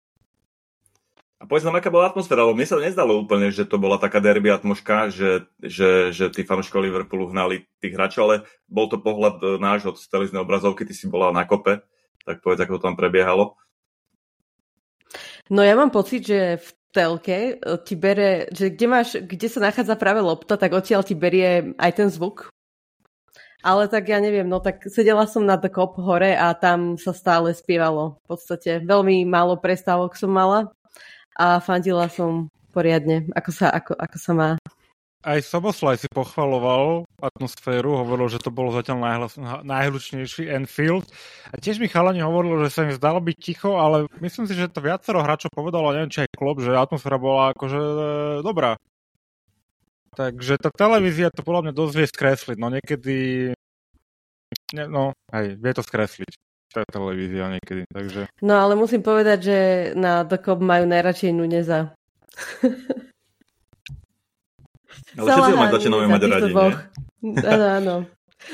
A 1.39 1.47
povedz 1.47 1.63
nám, 1.63 1.79
aká 1.79 1.87
bola 1.87 2.11
atmosféra, 2.11 2.43
lebo 2.43 2.55
mne 2.55 2.67
sa 2.67 2.79
nezdalo 2.83 3.15
úplne, 3.15 3.47
že 3.47 3.63
to 3.63 3.79
bola 3.79 3.95
taká 3.95 4.19
derby 4.19 4.51
atmoška, 4.51 5.07
že, 5.07 5.47
že, 5.63 6.11
že 6.11 6.27
tí 6.27 6.43
fanúškovia 6.43 6.91
Liverpoolu 6.91 7.31
hnali 7.31 7.67
tých 7.79 7.95
hráčov, 7.95 8.23
ale 8.27 8.35
bol 8.67 8.91
to 8.91 8.99
pohľad 8.99 9.39
e, 9.39 9.47
náš 9.59 9.87
od 9.87 9.95
televíznej 9.99 10.43
obrazovky, 10.43 10.83
ty 10.83 10.91
si 10.91 11.07
bola 11.07 11.31
na 11.31 11.47
kope, 11.47 11.79
tak 12.27 12.43
povedz, 12.43 12.59
ako 12.59 12.75
to 12.79 12.85
tam 12.91 12.99
prebiehalo. 12.99 13.55
No 15.47 15.63
ja 15.63 15.79
mám 15.79 15.95
pocit, 15.95 16.27
že 16.27 16.59
v 16.59 16.69
telke 16.95 17.59
e, 17.59 17.75
ti 17.83 17.99
bere, 17.99 18.47
že 18.55 18.71
kde, 18.71 18.85
máš, 18.87 19.19
kde 19.19 19.47
sa 19.51 19.59
nachádza 19.59 19.99
práve 19.99 20.23
lopta, 20.23 20.55
tak 20.55 20.71
odtiaľ 20.71 21.03
ti 21.03 21.11
berie 21.11 21.75
aj 21.75 21.91
ten 21.91 22.07
zvuk. 22.07 22.47
Ale 23.65 23.89
tak 23.89 24.07
ja 24.07 24.21
neviem, 24.21 24.45
no 24.45 24.61
tak 24.61 24.87
sedela 24.87 25.25
som 25.27 25.43
na 25.43 25.57
The 25.57 25.73
Cop 25.73 25.97
hore 25.99 26.37
a 26.37 26.53
tam 26.55 27.01
sa 27.01 27.11
stále 27.11 27.51
spievalo. 27.51 28.21
V 28.23 28.37
podstate 28.37 28.79
veľmi 28.79 29.25
málo 29.27 29.57
prestávok 29.57 30.15
som 30.15 30.29
mala 30.29 30.71
a 31.35 31.59
fandila 31.59 32.05
som 32.07 32.47
poriadne, 32.71 33.25
ako 33.33 33.49
sa, 33.51 33.73
ako, 33.73 33.97
ako 33.97 34.17
sa 34.21 34.31
má. 34.37 34.49
Aj 35.25 35.41
Soboslaj 35.41 36.05
si 36.05 36.07
pochvaloval 36.13 37.09
atmosféru, 37.17 37.97
hovoril, 37.97 38.29
že 38.29 38.37
to 38.37 38.53
bolo 38.53 38.69
zatiaľ 38.69 39.01
najhlas, 39.01 39.33
najhlučnejší 39.65 40.53
Enfield. 40.53 41.09
A 41.49 41.57
tiež 41.57 41.81
mi 41.81 41.89
chalani 41.89 42.21
hovoril, 42.21 42.61
že 42.61 42.69
sa 42.69 42.85
im 42.85 42.93
zdalo 42.93 43.17
byť 43.25 43.37
ticho, 43.41 43.73
ale 43.81 44.05
myslím 44.21 44.45
si, 44.45 44.53
že 44.53 44.69
to 44.69 44.85
viacero 44.85 45.25
hráčov 45.25 45.49
povedalo, 45.49 45.97
neviem, 45.97 46.13
či 46.13 46.29
aj 46.29 46.37
klub, 46.37 46.61
že 46.61 46.77
atmosféra 46.77 47.17
bola 47.17 47.57
akože 47.57 47.81
e, 47.81 47.99
dobrá. 48.45 48.77
Takže 50.13 50.61
tá 50.61 50.69
televízia 50.69 51.33
to 51.33 51.41
podľa 51.41 51.61
mňa 51.67 51.73
dosť 51.73 51.93
vie 51.97 52.07
skresliť. 52.07 52.57
No 52.61 52.67
niekedy... 52.69 53.15
Ne, 54.77 54.85
no, 54.85 55.17
hej, 55.33 55.57
vie 55.57 55.73
to 55.73 55.81
skresliť. 55.81 56.31
Je 56.75 56.85
televízia 56.85 57.49
niekedy, 57.49 57.89
takže... 57.89 58.29
No 58.45 58.61
ale 58.61 58.77
musím 58.77 59.01
povedať, 59.01 59.39
že 59.41 59.57
na 59.97 60.21
Cop 60.27 60.61
majú 60.61 60.85
najradšej 60.85 61.31
Nuneza. 61.33 61.97
Ale 65.15 65.27
všetci 65.31 65.51
ho 65.51 65.65
začíname 65.71 66.05
mať 66.11 66.21
radi, 66.27 66.51
Áno, 67.25 67.65
áno. 67.81 67.95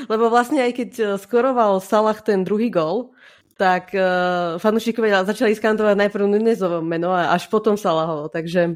Lebo 0.07 0.31
vlastne 0.31 0.63
aj 0.63 0.71
keď 0.77 0.89
eh, 0.99 1.07
skoroval 1.19 1.83
Salah 1.83 2.17
ten 2.23 2.47
druhý 2.47 2.71
gol, 2.71 3.11
tak 3.59 3.93
uh, 3.93 4.57
fanúšikovia 4.57 5.21
začali 5.21 5.53
skandovať 5.53 5.93
najprv 5.93 6.25
Nunezovo 6.25 6.81
meno 6.81 7.13
a 7.13 7.29
až 7.29 7.45
potom 7.45 7.77
Salahovo, 7.77 8.25
takže 8.25 8.73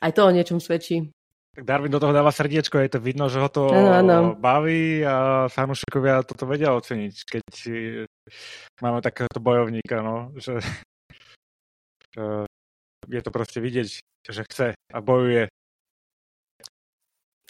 aj 0.00 0.12
to 0.16 0.20
o 0.24 0.32
niečom 0.32 0.64
svedčí. 0.64 1.12
Tak 1.52 1.68
Darwin 1.68 1.92
do 1.92 2.00
toho 2.00 2.16
dáva 2.16 2.32
srdiečko, 2.32 2.80
je 2.80 2.96
to 2.96 3.04
vidno, 3.04 3.28
že 3.28 3.44
ho 3.44 3.52
to 3.52 3.68
ano, 3.68 3.92
ano. 4.00 4.16
baví 4.34 5.04
a 5.04 5.46
fanúšikovia 5.52 6.24
toto 6.24 6.48
vedia 6.48 6.72
oceniť, 6.72 7.14
keď 7.28 7.46
máme 8.80 9.04
takéhoto 9.04 9.44
bojovníka, 9.44 10.00
no, 10.00 10.32
že 10.40 10.64
je 13.06 13.20
to 13.20 13.30
proste 13.30 13.60
vidieť, 13.60 13.86
že 14.24 14.42
chce 14.48 14.66
a 14.72 14.98
bojuje 15.04 15.52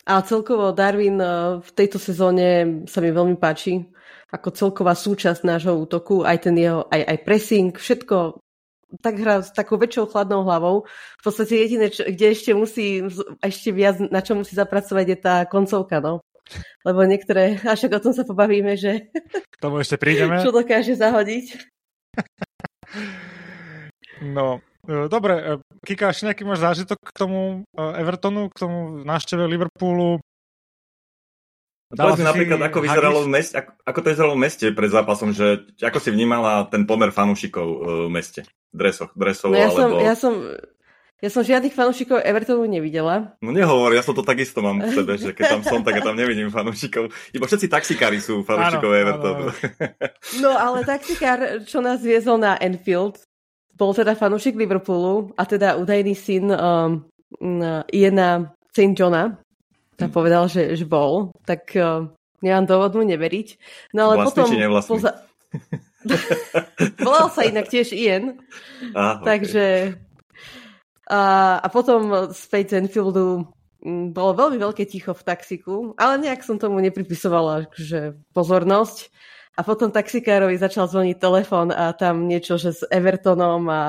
a 0.05 0.21
celkovo 0.21 0.73
Darwin 0.77 1.19
eh, 1.21 1.61
v 1.61 1.71
tejto 1.73 1.97
sezóne 1.97 2.81
sa 2.85 3.01
mi 3.01 3.11
veľmi 3.13 3.37
páči 3.41 3.85
ako 4.35 4.51
celková 4.51 4.99
súčasť 4.99 5.47
nášho 5.47 5.79
útoku, 5.79 6.27
aj 6.27 6.51
ten 6.51 6.59
jeho, 6.59 6.91
aj, 6.91 7.03
aj 7.07 7.19
pressing, 7.23 7.71
všetko 7.71 8.43
tak 9.03 9.19
hrá 9.19 9.43
s 9.43 9.51
takou 9.51 9.75
väčšou 9.75 10.07
chladnou 10.07 10.47
hlavou. 10.47 10.87
V 11.19 11.23
podstate 11.23 11.59
jediné, 11.59 11.91
čo, 11.91 12.07
kde 12.07 12.27
ešte 12.31 12.55
musí, 12.55 13.03
ešte 13.43 13.75
viac, 13.75 13.99
na 13.99 14.23
čo 14.23 14.39
musí 14.39 14.55
zapracovať, 14.55 15.07
je 15.11 15.19
tá 15.19 15.35
koncovka, 15.51 15.99
no. 15.99 16.23
Lebo 16.87 17.03
niektoré, 17.03 17.59
až 17.67 17.91
o 17.91 17.99
tom 18.03 18.15
sa 18.15 18.23
pobavíme, 18.23 18.79
že... 18.79 19.11
Tomu 19.59 19.83
ešte 19.83 19.99
prídeme. 19.99 20.39
Čo 20.43 20.55
dokáže 20.55 20.95
zahodiť. 20.95 21.47
No, 24.23 24.63
dobre, 24.87 25.35
e, 25.37 25.53
Kika, 25.85 26.13
ešte 26.13 26.29
nejaký 26.29 26.43
máš 26.45 26.61
zážitok 26.65 26.99
k 27.01 27.11
tomu 27.17 27.67
e, 27.73 27.81
Evertonu, 28.01 28.49
k 28.53 28.57
tomu 28.65 28.79
návšteve 29.05 29.45
Liverpoolu? 29.49 30.21
Povedz 31.95 32.19
mi 32.19 32.27
napríklad, 32.27 32.59
ako, 32.59 32.79
vyzeralo 32.83 33.23
v 33.23 33.31
meste, 33.31 33.55
ako, 33.55 33.71
ako 33.87 33.99
to 34.03 34.09
vyzeralo 34.11 34.35
v 34.35 34.43
meste 34.43 34.67
pred 34.75 34.91
zápasom, 34.91 35.31
že 35.31 35.63
ako 35.79 35.99
si 36.03 36.11
vnímala 36.11 36.67
ten 36.67 36.91
pomer 36.91 37.15
fanúšikov 37.15 37.67
v 38.07 38.11
meste? 38.11 38.43
Dresoch, 38.75 39.15
dresov, 39.15 39.55
no 39.55 39.63
ja 39.63 39.71
alebo... 39.71 39.79
Som, 39.79 39.91
ja 40.03 40.15
som, 40.19 40.35
ja 41.23 41.31
som 41.31 41.47
žiadnych 41.47 41.71
fanúšikov 41.71 42.19
Evertonu 42.27 42.67
nevidela. 42.67 43.39
No 43.39 43.55
nehovor, 43.55 43.95
ja 43.95 44.03
som 44.03 44.13
to 44.13 44.27
takisto 44.27 44.59
mám 44.59 44.83
v 44.83 44.91
sebe, 44.91 45.15
že 45.15 45.31
keď 45.31 45.57
tam 45.57 45.63
som, 45.63 45.81
tak 45.87 45.97
ja 45.97 46.03
tam 46.03 46.19
nevidím 46.19 46.51
fanúšikov. 46.51 47.15
Iba 47.31 47.47
všetci 47.47 47.71
taxikári 47.71 48.19
sú 48.19 48.43
fanúšikov 48.43 48.91
Evertonu. 48.91 49.45
No 50.43 50.51
ale 50.51 50.83
taxikár, 50.83 51.63
čo 51.63 51.79
nás 51.79 52.03
viezol 52.03 52.43
na 52.43 52.59
Enfield, 52.59 53.23
bol 53.75 53.91
teda 53.93 54.15
fanúšik 54.15 54.55
Liverpoolu 54.55 55.35
a 55.35 55.43
teda 55.45 55.77
údajný 55.79 56.15
syn 56.15 56.51
um, 56.51 57.05
Iena 57.91 58.55
St. 58.71 58.95
Johna 58.95 59.45
tam 59.95 60.11
povedal, 60.11 60.51
že, 60.51 60.75
že 60.75 60.87
bol, 60.87 61.31
tak 61.47 61.71
uh, 61.79 62.11
nemám 62.43 62.67
dôvod 62.67 62.99
mu 62.99 63.03
neveriť. 63.07 63.49
No 63.95 64.11
ale 64.11 64.27
vlastný 64.27 64.43
potom... 64.43 64.49
či 64.51 64.57
Poza... 64.91 65.11
Volal 67.07 67.29
sa 67.31 67.47
inak 67.47 67.71
tiež 67.71 67.95
Ian. 67.95 68.43
Ah, 68.93 69.19
okay. 69.19 69.25
Takže... 69.25 69.65
A, 71.05 71.21
a 71.61 71.67
potom 71.69 72.33
späť 72.33 72.75
z 72.75 72.89
Enfieldu 72.89 73.45
bolo 73.85 74.31
veľmi 74.33 74.57
veľké 74.57 74.89
ticho 74.89 75.13
v 75.13 75.21
taxiku, 75.21 75.75
ale 76.01 76.17
nejak 76.17 76.41
som 76.41 76.57
tomu 76.57 76.81
nepripisovala 76.81 77.69
že 77.77 78.17
pozornosť. 78.33 79.13
A 79.55 79.61
potom 79.63 79.95
taxikárovi 79.95 80.59
začal 80.59 80.91
zvoniť 80.91 81.17
telefón 81.23 81.71
a 81.71 81.95
tam 81.95 82.27
niečo, 82.27 82.59
že 82.59 82.75
s 82.75 82.83
Evertonom 82.91 83.63
a 83.71 83.83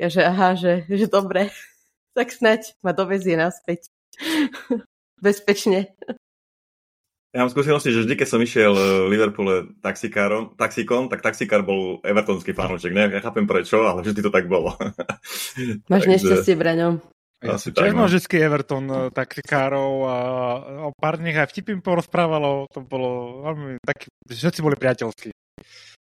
ja, 0.00 0.08
že 0.08 0.24
aha, 0.24 0.56
že, 0.56 0.88
že 0.88 1.08
dobre, 1.08 1.52
tak 2.16 2.32
snať 2.32 2.80
ma 2.80 2.96
dovezie 2.96 3.36
naspäť. 3.36 3.92
Bezpečne. 5.24 5.96
Ja 7.36 7.44
mám 7.44 7.52
skúsenosti, 7.52 7.92
že 7.92 8.08
vždy, 8.08 8.16
keď 8.16 8.28
som 8.32 8.40
išiel 8.40 8.72
v 8.72 9.12
Liverpoole 9.12 9.76
taxikárom, 9.84 10.56
taxikom, 10.56 11.12
tak 11.12 11.20
taxikár 11.20 11.60
bol 11.68 12.00
evertonský 12.00 12.56
fanúček. 12.56 12.96
Ne, 12.96 13.12
ja 13.12 13.20
chápem 13.20 13.44
prečo, 13.44 13.84
ale 13.84 14.00
vždy 14.00 14.24
to 14.24 14.32
tak 14.32 14.48
bolo. 14.48 14.72
Máš 15.92 16.08
Takže... 16.08 16.12
nešťastie, 16.16 16.56
Braňo. 16.56 17.04
Asi 17.44 17.68
tak, 17.68 17.92
no. 17.92 18.08
vždy 18.08 18.36
Everton 18.40 18.84
uh, 18.88 19.12
taxikárov 19.12 19.92
a 20.08 20.16
o 20.88 20.90
pár 20.96 21.20
dní 21.20 21.36
aj 21.36 21.52
vtipy 21.52 21.76
porozprávalo, 21.84 22.64
to 22.72 22.80
bolo 22.80 23.44
veľmi 23.44 23.76
taký, 23.84 24.08
všetci 24.24 24.64
boli 24.64 24.72
priateľskí, 24.80 25.28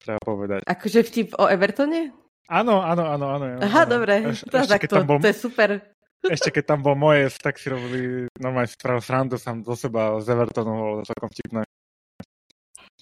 treba 0.02 0.18
povedať. 0.18 0.66
Akože 0.66 1.06
vtip 1.06 1.38
o 1.38 1.46
Evertone? 1.46 2.10
Áno, 2.50 2.82
áno, 2.82 3.06
áno, 3.06 3.26
áno. 3.38 3.44
Aha, 3.62 3.86
dobre, 3.86 4.34
Eš, 4.34 4.50
to, 4.50 4.66
ešte, 4.66 4.90
to, 4.90 5.06
bol, 5.06 5.22
to 5.22 5.30
je 5.30 5.38
super. 5.38 5.78
Ešte 6.26 6.50
keď 6.58 6.74
tam 6.74 6.80
bol 6.82 6.98
moje, 6.98 7.30
tak 7.38 7.54
si 7.58 7.70
robili 7.70 8.26
normálne 8.42 8.70
spravil 8.70 9.02
srandu 9.02 9.38
sám 9.38 9.62
do 9.62 9.78
seba 9.78 10.18
z 10.18 10.26
Evertonu, 10.26 10.74
bolo 10.74 11.06
celkom 11.06 11.30
vtipné. 11.30 11.62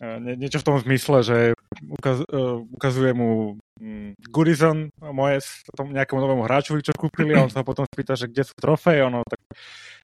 Nie, 0.00 0.32
niečo 0.36 0.60
v 0.60 0.66
tom 0.68 0.76
zmysle, 0.80 1.20
že 1.20 1.36
ukaz, 1.88 2.24
uh, 2.28 2.64
ukazuje 2.72 3.12
mu 3.12 3.59
Goodison, 4.28 4.92
moje 5.00 5.40
tom 5.72 5.96
nejakému 5.96 6.20
novému 6.20 6.44
hráčovi, 6.44 6.84
čo 6.84 6.92
kúpili 6.92 7.32
a 7.32 7.44
on 7.44 7.52
sa 7.52 7.64
potom 7.64 7.88
spýta, 7.88 8.12
že 8.12 8.28
kde 8.28 8.44
sú 8.44 8.52
trofeje, 8.60 9.00
ono 9.00 9.24
tak 9.24 9.40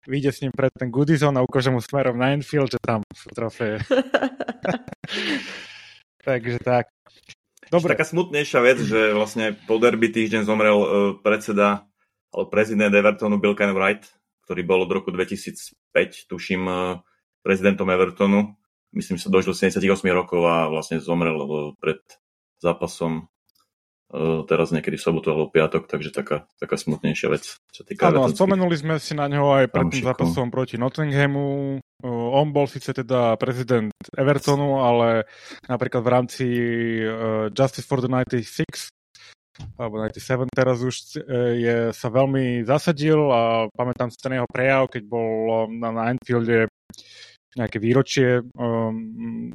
vyjde 0.09 0.31
s 0.33 0.41
ním 0.41 0.53
pred 0.57 0.73
ten 0.73 0.89
Goodison 0.89 1.37
a 1.37 1.45
ukáže 1.45 1.69
mu 1.69 1.85
smerom 1.85 2.17
na 2.17 2.33
Enfield, 2.33 2.73
že 2.73 2.81
tam 2.81 3.05
sú 3.13 3.29
trofeje. 3.37 3.85
Takže 6.27 6.59
tak. 6.65 6.89
Dobre. 7.69 7.93
Taká 7.93 8.09
smutnejšia 8.09 8.61
vec, 8.65 8.79
že 8.81 9.13
vlastne 9.13 9.53
po 9.69 9.77
derby 9.77 10.09
týždeň 10.09 10.43
zomrel 10.47 10.79
uh, 10.79 10.89
predseda 11.21 11.85
alebo 12.33 12.49
prezident 12.49 12.91
Evertonu 12.91 13.37
Bill 13.37 13.55
Wright, 13.55 14.03
ktorý 14.49 14.63
bol 14.65 14.81
od 14.87 14.91
roku 14.91 15.13
2005, 15.13 16.31
tuším, 16.31 16.63
uh, 16.67 17.05
prezidentom 17.45 17.91
Evertonu 17.93 18.57
myslím, 18.97 19.21
že 19.21 19.29
sa 19.29 19.33
dožil 19.33 19.53
78 19.53 19.85
rokov 20.17 20.41
a 20.49 20.73
vlastne 20.73 21.03
zomrel 21.03 21.37
pred 21.77 22.01
zápasom 22.65 23.21
e, 23.21 23.23
teraz 24.47 24.71
niekedy 24.71 24.95
v 24.95 25.03
sobotu 25.03 25.35
alebo 25.35 25.51
piatok, 25.51 25.91
takže 25.91 26.15
taká, 26.15 26.47
taká 26.63 26.79
smutnejšia 26.79 27.29
vec. 27.31 27.59
Čo 27.75 27.83
týka 27.83 28.15
Áno, 28.15 28.31
spomenuli 28.31 28.79
sme 28.79 29.03
si 29.03 29.19
na 29.19 29.27
neho 29.27 29.51
aj 29.51 29.67
pred 29.67 29.91
tým 29.91 30.07
zápasom 30.07 30.47
proti 30.55 30.79
Nottinghamu. 30.79 31.79
E, 31.79 32.07
on 32.07 32.55
bol 32.55 32.71
síce 32.71 32.95
teda 32.95 33.35
prezident 33.35 33.91
Evertonu, 34.15 34.79
ale 34.79 35.27
napríklad 35.67 36.03
v 36.07 36.13
rámci 36.13 36.47
Justice 37.51 37.87
for 37.87 37.99
the 37.99 38.07
96 38.07 38.95
alebo 39.81 40.05
97 40.05 40.53
teraz 40.53 40.85
už 40.85 40.97
je, 41.57 41.77
sa 41.97 42.09
veľmi 42.13 42.69
zasadil 42.69 43.17
a 43.33 43.73
pamätám 43.73 44.13
si 44.13 44.21
ten 44.21 44.37
jeho 44.37 44.49
prejav, 44.53 44.93
keď 44.93 45.03
bol 45.09 45.65
na, 45.73 45.97
na 45.97 46.03
Anfielde 46.13 46.69
nejaké 47.57 47.81
výročie 47.81 48.45
um, 48.61 49.49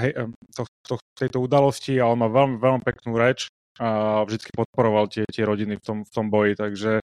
hej, 0.00 0.16
um, 0.16 0.32
to, 0.56 0.64
to, 0.80 0.96
tejto 1.12 1.44
udalosti 1.44 2.00
a 2.00 2.08
on 2.08 2.24
má 2.24 2.28
veľmi, 2.32 2.56
veľmi 2.56 2.80
peknú 2.80 3.20
reč 3.20 3.52
a 3.78 4.22
vždy 4.26 4.50
podporoval 4.52 5.06
tie, 5.08 5.24
tie 5.30 5.46
rodiny 5.46 5.78
v 5.78 5.82
tom, 5.82 5.98
v 6.02 6.10
tom 6.10 6.26
boji, 6.28 6.58
takže 6.58 7.00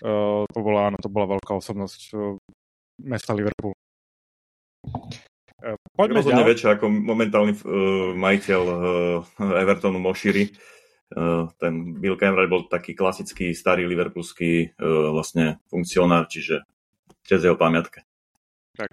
Uh, 0.00 0.48
to 0.48 0.64
bola, 0.64 0.88
áno, 0.88 0.96
to 0.96 1.12
bola 1.12 1.36
veľká 1.36 1.60
osobnosť 1.60 2.16
uh, 2.16 2.40
mesta 3.04 3.36
Liverpool. 3.36 3.76
Uh, 5.60 5.76
poďme 5.92 6.24
ďalej. 6.24 6.56
väčšie 6.56 6.68
ako 6.72 6.88
momentálny 6.88 7.52
uh, 7.52 8.16
majiteľ 8.16 8.62
uh, 8.64 9.60
Evertonu 9.60 10.00
Moširi. 10.00 10.56
Uh, 11.12 11.52
ten 11.60 12.00
Bill 12.00 12.16
Cameron 12.16 12.48
bol 12.48 12.64
taký 12.72 12.96
klasický 12.96 13.52
starý 13.52 13.84
liverpoolský 13.84 14.72
uh, 14.72 15.12
vlastne 15.12 15.60
funkcionár, 15.68 16.32
čiže 16.32 16.64
čest 17.20 17.44
jeho 17.44 17.60
pamiatke. 17.60 18.00
Tak. 18.80 18.88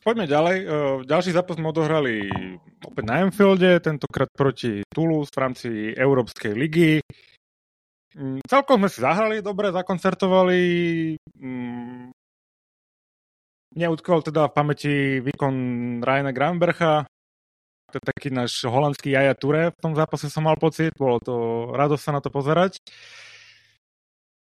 Poďme 0.00 0.24
ďalej. 0.24 0.56
Uh, 0.64 1.04
ďalší 1.04 1.36
zápas 1.36 1.60
sme 1.60 1.68
odohrali 1.68 2.32
opäť 2.84 3.04
na 3.08 3.24
Anfielde, 3.24 3.80
tentokrát 3.80 4.28
proti 4.30 4.84
Toulouse 4.92 5.32
v 5.32 5.40
rámci 5.40 5.68
Európskej 5.96 6.52
ligy. 6.52 7.00
Mm, 8.14 8.38
celkom 8.46 8.78
sme 8.84 8.88
si 8.92 9.00
zahrali 9.02 9.42
dobre, 9.42 9.74
zakoncertovali. 9.74 10.62
Mm, 11.40 12.14
mne 13.74 13.86
utkol 13.90 14.22
teda 14.22 14.46
v 14.46 14.54
pamäti 14.54 14.94
výkon 15.18 15.54
Ryana 15.98 16.30
Grambercha. 16.30 17.02
To 17.90 17.94
je 17.98 18.04
taký 18.06 18.30
náš 18.30 18.62
holandský 18.66 19.14
Jaja 19.14 19.34
Ture 19.34 19.70
v 19.70 19.82
tom 19.82 19.94
zápase 19.98 20.30
som 20.30 20.46
mal 20.46 20.54
pocit. 20.54 20.94
Bolo 20.94 21.18
to 21.18 21.34
radosť 21.74 22.02
sa 22.02 22.14
na 22.14 22.20
to 22.22 22.30
pozerať. 22.30 22.78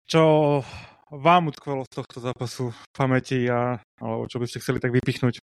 Čo 0.05 0.61
vám 1.09 1.49
utkvelo 1.49 1.87
z 1.87 1.91
tohto 1.95 2.17
zápasu 2.19 2.75
v 2.75 2.81
pamäti 2.91 3.47
a, 3.47 3.79
alebo 4.03 4.27
čo 4.27 4.37
by 4.37 4.45
ste 4.51 4.59
chceli 4.59 4.83
tak 4.83 4.91
vypichnúť? 4.91 5.39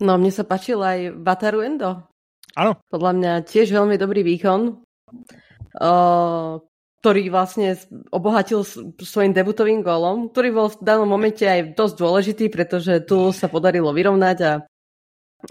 No, 0.00 0.20
mne 0.20 0.32
sa 0.32 0.44
páčil 0.44 0.80
aj 0.82 1.16
Bataru 1.16 1.64
Endo. 1.64 2.04
Áno. 2.56 2.76
Podľa 2.88 3.12
mňa 3.16 3.32
tiež 3.48 3.72
veľmi 3.72 3.96
dobrý 3.96 4.24
výkon 4.24 4.84
ktorý 7.06 7.30
vlastne 7.30 7.78
obohatil 8.10 8.66
svojim 8.98 9.30
debutovým 9.30 9.84
gólom, 9.84 10.32
ktorý 10.32 10.48
bol 10.50 10.68
v 10.72 10.80
danom 10.82 11.06
momente 11.06 11.46
aj 11.46 11.76
dosť 11.78 11.94
dôležitý, 12.02 12.46
pretože 12.50 13.04
tu 13.06 13.30
sa 13.30 13.46
podarilo 13.46 13.94
vyrovnať 13.94 14.38
a 14.42 14.52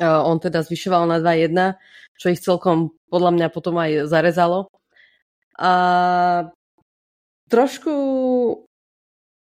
on 0.02 0.36
teda 0.42 0.66
zvyšoval 0.66 1.08
na 1.08 1.24
2-1, 1.24 1.80
čo 2.20 2.28
ich 2.34 2.44
celkom 2.44 2.92
podľa 3.08 3.32
mňa 3.40 3.48
potom 3.54 3.80
aj 3.80 4.12
zarezalo. 4.12 4.68
A 5.56 5.72
trošku, 7.48 7.94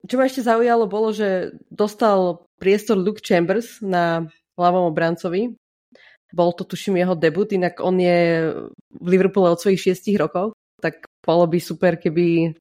čo 0.03 0.15
ma 0.20 0.27
ešte 0.27 0.43
zaujalo, 0.43 0.91
bolo, 0.91 1.15
že 1.15 1.55
dostal 1.72 2.43
priestor 2.60 3.00
Luke 3.00 3.24
Chambers 3.24 3.79
na 3.79 4.27
ľavom 4.62 4.94
obrancovi. 4.94 5.58
Bol 6.32 6.50
to, 6.56 6.63
tuším, 6.63 6.96
jeho 7.01 7.18
debut, 7.18 7.51
inak 7.51 7.84
on 7.84 8.00
je 8.00 8.20
v 8.88 9.08
Liverpoole 9.10 9.51
od 9.51 9.60
svojich 9.60 9.91
šiestich 9.91 10.15
rokov 10.15 10.56
tak 10.82 11.06
bolo 11.22 11.46
by 11.46 11.62
super, 11.62 11.96
keby 12.01 12.58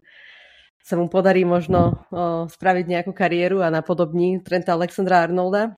sa 0.85 1.01
mu 1.01 1.09
podarí 1.09 1.49
možno 1.49 2.05
o, 2.13 2.45
spraviť 2.47 2.85
nejakú 2.85 3.13
kariéru 3.17 3.65
a 3.65 3.73
napodobní 3.73 4.45
Trenta 4.45 4.77
Alexandra 4.77 5.25
Arnolda. 5.25 5.73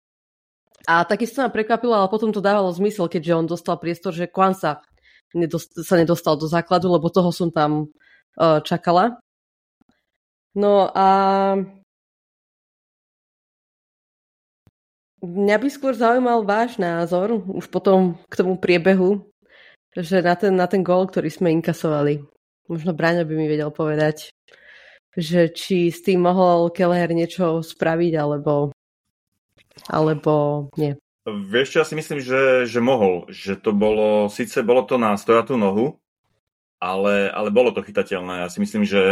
A 0.82 1.06
takisto 1.06 1.46
ma 1.46 1.54
prekvapilo, 1.54 1.94
ale 1.94 2.10
potom 2.10 2.34
to 2.34 2.42
dávalo 2.42 2.74
zmysel, 2.74 3.06
keďže 3.06 3.38
on 3.38 3.46
dostal 3.46 3.78
priestor, 3.78 4.10
že 4.10 4.26
Kwanza 4.26 4.82
nedost- 5.30 5.78
sa 5.86 5.94
nedostal 5.94 6.34
do 6.34 6.50
základu, 6.50 6.90
lebo 6.90 7.06
toho 7.06 7.30
som 7.30 7.54
tam 7.54 7.86
o, 8.34 8.58
čakala. 8.66 9.22
No 10.52 10.90
a 10.92 11.08
mňa 15.22 15.56
by 15.62 15.68
skôr 15.70 15.94
zaujímal 15.94 16.42
váš 16.42 16.76
názor, 16.76 17.40
už 17.46 17.70
potom 17.70 18.18
k 18.26 18.34
tomu 18.42 18.58
priebehu, 18.58 19.22
že 19.94 20.20
na 20.20 20.34
ten, 20.34 20.52
na 20.52 20.66
ten 20.66 20.82
gól, 20.82 21.06
ktorý 21.06 21.30
sme 21.30 21.54
inkasovali. 21.54 22.20
Možno 22.66 22.92
Braňo 22.92 23.22
by 23.22 23.34
mi 23.34 23.46
vedel 23.46 23.70
povedať, 23.70 24.34
že 25.14 25.52
či 25.52 25.92
s 25.92 26.02
tým 26.02 26.24
mohol 26.24 26.72
Kelleher 26.72 27.12
niečo 27.12 27.60
spraviť, 27.60 28.12
alebo, 28.16 28.72
alebo 29.86 30.66
nie. 30.80 30.96
Vieš 31.22 31.68
čo, 31.70 31.76
ja 31.84 31.86
si 31.86 31.94
myslím, 31.94 32.18
že, 32.18 32.66
že 32.66 32.80
mohol. 32.82 33.30
Že 33.30 33.62
to 33.62 33.70
bolo, 33.70 34.26
síce 34.26 34.58
bolo 34.66 34.82
to 34.82 34.98
na 34.98 35.14
stojatú 35.14 35.54
nohu, 35.54 36.02
ale, 36.82 37.30
ale 37.30 37.54
bolo 37.54 37.70
to 37.70 37.84
chytateľné. 37.84 38.42
Ja 38.42 38.48
si 38.50 38.58
myslím, 38.58 38.82
že 38.82 39.02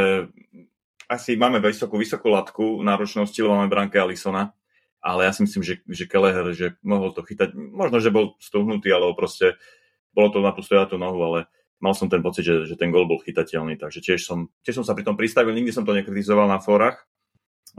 asi 1.07 1.38
máme 1.38 1.62
vysokú, 1.62 2.01
vysokú 2.01 2.33
latku 2.33 2.83
náročnosti, 2.83 3.38
lebo 3.38 3.55
máme 3.55 3.70
Branke 3.70 4.01
Alisona, 4.01 4.51
ale 5.01 5.27
ja 5.27 5.33
si 5.33 5.41
myslím, 5.49 5.65
že, 5.65 5.75
že 5.89 6.05
Kelleher, 6.05 6.53
že 6.53 6.77
mohol 6.85 7.17
to 7.17 7.25
chytať. 7.25 7.57
Možno, 7.57 8.05
že 8.05 8.13
bol 8.13 8.37
stuhnutý, 8.37 8.93
alebo 8.93 9.17
proste 9.17 9.57
bolo 10.13 10.29
to 10.29 10.39
na 10.45 10.53
tú 10.53 10.61
stojatú 10.61 11.01
nohu, 11.01 11.19
ale 11.25 11.39
mal 11.81 11.97
som 11.97 12.13
ten 12.13 12.21
pocit, 12.21 12.45
že, 12.45 12.69
že 12.69 12.77
ten 12.77 12.93
gol 12.93 13.09
bol 13.09 13.19
chytateľný, 13.25 13.81
takže 13.81 14.05
tiež 14.05 14.21
som, 14.21 14.53
tiež 14.61 14.81
som 14.81 14.85
sa 14.85 14.93
pri 14.93 15.09
tom 15.09 15.17
pristavil, 15.17 15.57
nikdy 15.57 15.73
som 15.73 15.89
to 15.89 15.97
nekritizoval 15.97 16.45
na 16.45 16.61
fórach, 16.61 17.09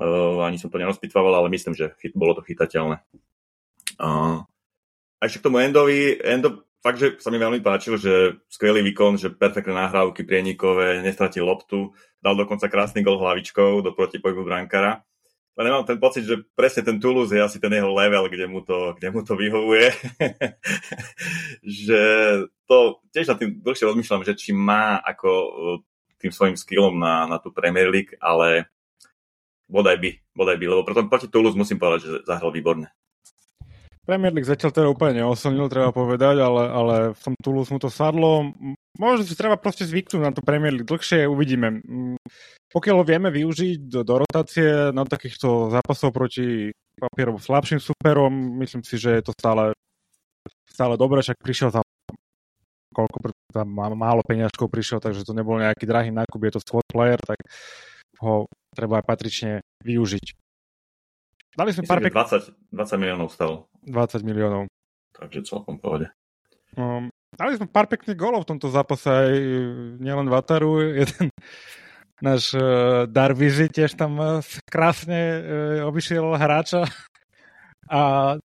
uh, 0.01 0.41
ani 0.41 0.57
som 0.57 0.73
to 0.73 0.81
nerozpitvával, 0.81 1.37
ale 1.37 1.53
myslím, 1.53 1.77
že 1.77 1.93
chyt, 2.01 2.17
bolo 2.17 2.33
to 2.33 2.41
chytateľné. 2.41 2.97
Uh, 4.01 4.41
a 5.21 5.29
ešte 5.29 5.45
k 5.45 5.45
tomu 5.45 5.61
Endovi, 5.61 6.17
Endo 6.17 6.65
fakt, 6.81 6.97
že 6.97 7.21
sa 7.21 7.29
mi 7.29 7.37
veľmi 7.37 7.61
páčil, 7.61 8.01
že 8.01 8.41
skvelý 8.49 8.81
výkon, 8.81 9.21
že 9.21 9.29
perfektné 9.29 9.77
nahrávky 9.77 10.25
prienikové, 10.25 11.05
nestratil 11.05 11.45
loptu, 11.45 11.93
dal 12.17 12.33
dokonca 12.33 12.65
krásny 12.65 13.05
gol 13.05 13.21
hlavičkou 13.21 13.85
do 13.85 13.93
protipohybu 13.93 14.41
brankára 14.41 15.05
ale 15.57 15.67
nemám 15.67 15.83
ten 15.83 15.99
pocit, 15.99 16.23
že 16.23 16.39
presne 16.55 16.81
ten 16.81 16.97
Toulouse 16.97 17.35
je 17.35 17.43
asi 17.43 17.59
ten 17.59 17.69
jeho 17.69 17.91
level, 17.91 18.31
kde 18.31 18.47
mu 18.47 18.63
to, 18.63 18.95
kde 18.95 19.11
mu 19.11 19.21
to 19.21 19.35
vyhovuje. 19.35 19.91
že 21.87 22.01
to 22.65 23.03
tiež 23.11 23.27
na 23.27 23.35
tým 23.35 23.59
dlhšie 23.59 23.85
rozmýšľam, 23.85 24.23
že 24.23 24.39
či 24.39 24.55
má 24.55 25.03
ako 25.03 25.29
e, 25.29 25.49
tým 26.23 26.31
svojim 26.31 26.55
skillom 26.55 26.95
na, 26.95 27.27
na 27.27 27.37
tú 27.37 27.51
Premier 27.51 27.91
League, 27.91 28.15
ale 28.23 28.71
bodaj 29.67 29.99
by, 29.99 30.09
bodaj 30.31 30.55
by, 30.55 30.65
lebo 30.71 30.81
potom 30.87 31.11
proti 31.11 31.27
Toulouse 31.27 31.59
musím 31.59 31.79
povedať, 31.79 31.99
že 32.07 32.11
zahral 32.23 32.55
výborne. 32.55 32.87
Premier 34.01 34.33
League 34.33 34.49
zatiaľ 34.49 34.71
teda 34.73 34.87
úplne 34.89 35.21
neoslnil, 35.21 35.69
treba 35.69 35.93
povedať, 35.93 36.41
ale, 36.41 36.63
ale 36.73 36.95
v 37.13 37.21
tom 37.21 37.35
Toulouse 37.37 37.69
mu 37.69 37.77
to 37.77 37.91
sadlo. 37.91 38.49
Možno 38.97 39.21
si 39.23 39.37
treba 39.37 39.61
proste 39.61 39.85
zvyknúť 39.85 40.21
na 40.21 40.33
to 40.33 40.41
Premier 40.41 40.73
League 40.73 40.89
dlhšie, 40.89 41.29
uvidíme. 41.29 41.85
Pokiaľ 42.71 42.95
ho 42.97 43.05
vieme 43.05 43.27
využiť 43.27 43.91
do, 43.91 44.01
do 44.07 44.15
rotácie 44.23 44.95
na 44.95 45.03
takýchto 45.03 45.71
zápasov 45.75 46.15
proti 46.15 46.71
papierov 46.95 47.43
slabším 47.43 47.83
superom, 47.83 48.31
myslím 48.63 48.83
si, 48.87 48.95
že 48.95 49.19
je 49.19 49.23
to 49.27 49.35
stále, 49.35 49.75
stále 50.71 50.95
dobré, 50.95 51.19
však 51.19 51.39
prišiel 51.43 51.69
tam 51.75 51.83
koľko 52.91 53.31
tam 53.55 53.67
málo 53.71 54.21
peňažkov 54.27 54.67
prišiel, 54.67 54.99
takže 54.99 55.23
to 55.23 55.31
nebol 55.31 55.55
nejaký 55.55 55.87
drahý 55.87 56.11
nákup, 56.11 56.39
je 56.43 56.53
to 56.59 56.61
squad 56.63 56.85
player, 56.91 57.19
tak 57.23 57.39
ho 58.19 58.45
treba 58.75 58.99
aj 58.99 59.05
patrične 59.07 59.51
využiť. 59.83 60.25
Dali 61.55 61.75
sme 61.75 61.83
Myslím, 61.83 61.91
pár 61.91 61.99
pek... 62.03 62.13
20, 62.15 62.71
20 62.71 63.01
miliónov 63.01 63.27
stalo. 63.31 63.67
20 63.83 64.23
miliónov. 64.23 64.71
Takže 65.15 65.43
celkom 65.43 65.79
pohode. 65.79 66.07
Um, 66.79 67.11
dali 67.35 67.59
sme 67.59 67.67
pár 67.67 67.91
pekných 67.91 68.15
golov 68.15 68.47
v 68.47 68.55
tomto 68.55 68.71
zápase, 68.71 69.07
aj 69.11 69.31
nielen 69.99 70.31
Vataru, 70.31 70.79
jeden 71.03 71.27
náš 72.21 72.53
uh, 72.53 73.09
Darvizi 73.09 73.67
tiež 73.67 73.97
tam 73.97 74.17
uh, 74.17 74.45
krásne 74.69 75.19
uh, 75.19 75.89
obišiel 75.89 76.37
hráča 76.37 76.85
a 77.91 78.01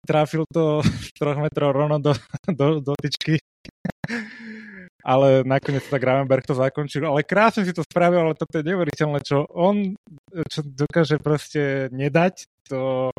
trafil 0.05 0.45
to 0.51 0.85
troch 1.19 1.39
metrov 1.39 1.73
rovno 1.73 1.97
do, 1.97 2.13
do, 2.45 2.83
do 2.83 2.93
tyčky. 2.99 3.39
ale 5.01 5.41
nakoniec 5.41 5.81
tak 5.89 5.97
Gravenberg 5.97 6.45
to 6.45 6.53
zakončil. 6.53 7.09
Ale 7.09 7.25
krásne 7.25 7.65
si 7.65 7.73
to 7.73 7.81
spravil, 7.81 8.21
ale 8.21 8.37
toto 8.37 8.61
je 8.61 8.67
neuveriteľné, 8.69 9.19
čo 9.25 9.49
on 9.49 9.97
čo 10.47 10.61
dokáže 10.61 11.17
proste 11.17 11.89
nedať, 11.89 12.45
to... 12.69 13.09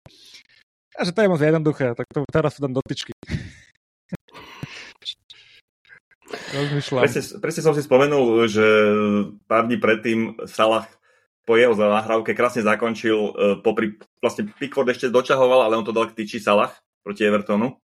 A 0.93 1.01
že 1.09 1.13
to 1.17 1.25
je 1.25 1.33
moc 1.33 1.41
jednoduché, 1.41 1.97
tak 1.97 2.05
to 2.13 2.23
teraz 2.29 2.57
sú 2.57 2.69
tam 2.69 2.77
dotyčky. 6.33 6.97
Presne, 6.99 7.23
presne 7.39 7.63
som 7.63 7.75
si 7.77 7.83
spomenul, 7.85 8.49
že 8.49 8.67
pár 9.45 9.69
dní 9.69 9.77
predtým 9.77 10.19
Salah 10.49 10.89
po 11.43 11.59
jeho 11.59 11.75
nahrávke 11.75 12.39
krásne 12.39 12.63
zakončil, 12.63 13.19
e, 13.19 13.33
popri, 13.61 13.99
vlastne 14.23 14.47
Pickford 14.47 14.95
ešte 14.95 15.11
dočahoval, 15.11 15.67
ale 15.67 15.75
on 15.75 15.87
to 15.87 15.91
dal 15.91 16.07
k 16.07 16.15
tyči 16.23 16.39
Salah 16.39 16.71
proti 17.03 17.27
Evertonu. 17.27 17.83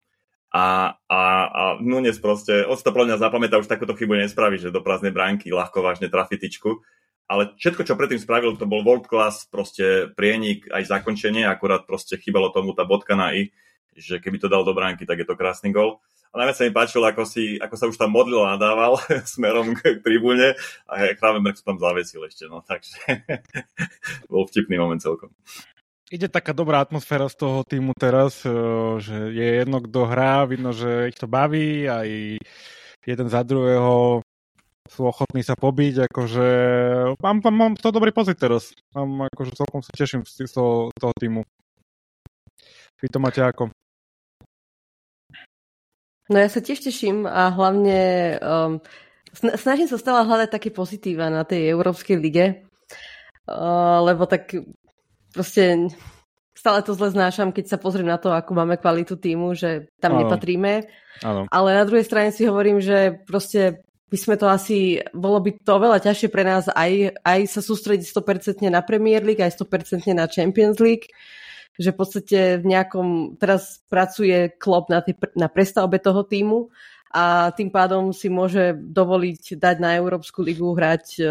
A, 0.53 0.97
a, 1.09 1.21
a 1.49 1.61
Nunes 1.81 2.17
proste, 2.21 2.65
on 2.65 2.77
si 2.77 2.85
to 2.85 2.93
pro 2.93 3.05
mňa 3.05 3.17
zapamätá, 3.17 3.57
už 3.57 3.69
takúto 3.69 3.97
chybu 3.97 4.17
nespraví, 4.21 4.61
že 4.61 4.73
do 4.73 4.85
prázdnej 4.85 5.13
bránky 5.13 5.49
ľahko 5.49 5.81
vážne 5.81 6.09
trafi 6.09 6.37
tyčku 6.37 6.81
ale 7.27 7.55
všetko, 7.55 7.81
čo 7.87 7.97
predtým 7.97 8.19
spravil, 8.19 8.59
to 8.59 8.67
bol 8.67 8.83
world 8.83 9.07
class, 9.07 9.47
proste 9.47 10.11
prienik, 10.13 10.67
aj 10.69 10.91
zakončenie, 10.91 11.47
akurát 11.47 11.87
proste 11.87 12.19
chýbalo 12.19 12.51
tomu 12.51 12.75
tá 12.75 12.83
bodka 12.83 13.15
na 13.15 13.31
i, 13.31 13.49
že 13.95 14.19
keby 14.19 14.37
to 14.43 14.51
dal 14.51 14.67
do 14.67 14.75
bránky, 14.75 15.07
tak 15.07 15.23
je 15.23 15.27
to 15.27 15.39
krásny 15.39 15.71
gol. 15.71 16.03
A 16.33 16.41
najviac 16.41 16.57
sa 16.57 16.65
mi 16.65 16.73
páčilo, 16.73 17.05
ako, 17.05 17.29
si, 17.29 17.61
ako 17.61 17.75
sa 17.77 17.85
už 17.85 17.97
tam 18.01 18.09
modlil 18.09 18.41
a 18.41 18.57
nadával 18.57 18.97
smerom 19.37 19.77
k 19.77 20.01
tribúne 20.01 20.57
a 20.89 21.13
Kravenberg 21.13 21.53
sa 21.53 21.69
tam 21.69 21.77
zavesil 21.77 22.25
ešte, 22.25 22.49
no 22.49 22.65
takže 22.65 22.97
bol 24.33 24.49
vtipný 24.49 24.81
moment 24.81 24.97
celkom. 24.97 25.29
Ide 26.09 26.33
taká 26.33 26.53
dobrá 26.57 26.81
atmosféra 26.81 27.29
z 27.29 27.37
toho 27.37 27.61
týmu 27.61 27.93
teraz, 27.93 28.41
eh, 28.45 28.53
že 28.97 29.29
je 29.29 29.47
jedno, 29.61 29.77
kto 29.85 30.09
hrá, 30.09 30.49
vidno, 30.49 30.73
že 30.73 31.13
ich 31.13 31.17
to 31.21 31.29
baví, 31.29 31.85
aj 31.85 32.41
jeden 33.05 33.27
za 33.29 33.45
druhého 33.45 34.25
sú 34.89 35.07
ochotní 35.07 35.45
sa 35.45 35.55
pobiť, 35.55 36.11
akože 36.11 36.47
mám, 37.21 37.39
mám, 37.39 37.55
mám 37.55 37.73
to 37.79 37.93
dobrý 37.93 38.11
pocit 38.11 38.35
teraz. 38.35 38.75
Mám, 38.91 39.29
akože 39.31 39.55
celkom 39.55 39.79
sa 39.79 39.93
teším 39.95 40.27
z 40.27 40.49
toho, 40.51 40.91
toho 40.97 41.13
týmu. 41.15 41.41
Vy 42.99 43.07
to 43.07 43.19
máte 43.21 43.39
ako? 43.39 43.71
No 46.31 46.39
ja 46.39 46.47
sa 46.47 46.63
tiež 46.63 46.79
teším 46.79 47.27
a 47.27 47.51
hlavne 47.51 47.99
um, 48.39 48.71
snažím 49.35 49.91
sa 49.91 49.99
stále 49.99 50.23
hľadať 50.23 50.49
také 50.55 50.69
pozitíva 50.71 51.27
na 51.27 51.43
tej 51.43 51.75
Európskej 51.75 52.15
lige, 52.15 52.63
uh, 53.51 53.99
lebo 54.07 54.23
tak 54.23 54.55
proste 55.35 55.91
stále 56.55 56.79
to 56.79 56.95
zle 56.95 57.11
znášam, 57.11 57.51
keď 57.51 57.75
sa 57.75 57.77
pozriem 57.81 58.07
na 58.07 58.15
to, 58.15 58.31
ako 58.31 58.55
máme 58.55 58.79
kvalitu 58.79 59.19
týmu, 59.19 59.51
že 59.51 59.91
tam 59.99 60.15
ano. 60.15 60.19
nepatríme. 60.23 60.87
Ano. 61.27 61.43
Ale 61.51 61.75
na 61.75 61.83
druhej 61.83 62.07
strane 62.07 62.31
si 62.31 62.47
hovorím, 62.47 62.79
že 62.79 63.19
proste 63.27 63.83
by 64.07 64.17
sme 64.21 64.35
to 64.37 64.47
asi, 64.47 65.01
bolo 65.11 65.41
by 65.41 65.59
to 65.59 65.73
veľa 65.75 65.99
ťažšie 65.99 66.29
pre 66.29 66.45
nás 66.45 66.69
aj, 66.69 67.17
aj 67.25 67.39
sa 67.49 67.59
sústrediť 67.65 68.05
100% 68.05 68.63
na 68.69 68.85
Premier 68.85 69.25
League, 69.25 69.41
aj 69.41 69.59
100% 69.59 70.13
na 70.13 70.29
Champions 70.29 70.77
League, 70.79 71.09
že 71.79 71.89
v 71.93 71.97
podstate 71.97 72.39
v 72.61 72.65
nejakom, 72.69 73.39
teraz 73.41 73.81
pracuje 73.89 74.53
klub 74.61 74.89
na, 74.93 75.01
tej, 75.01 75.17
na 75.33 75.49
prestavbe 75.49 75.97
toho 75.97 76.21
týmu 76.21 76.69
a 77.13 77.53
tým 77.53 77.69
pádom 77.73 78.13
si 78.13 78.29
môže 78.29 78.77
dovoliť 78.77 79.57
dať 79.57 79.75
na 79.81 79.97
Európsku 79.97 80.41
ligu 80.41 80.69
hrať 80.73 81.05
e, 81.17 81.23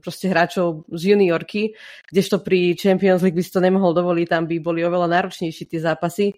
proste 0.00 0.32
hráčov 0.32 0.88
z 0.92 1.12
juniorky, 1.12 1.76
kdežto 2.08 2.40
pri 2.40 2.72
Champions 2.76 3.20
League 3.20 3.36
by 3.36 3.44
si 3.44 3.52
to 3.52 3.60
nemohol 3.60 3.92
dovoliť, 3.92 4.26
tam 4.28 4.48
by 4.48 4.56
boli 4.60 4.80
oveľa 4.80 5.12
náročnejšie 5.12 5.68
tie 5.68 5.80
zápasy. 5.80 6.32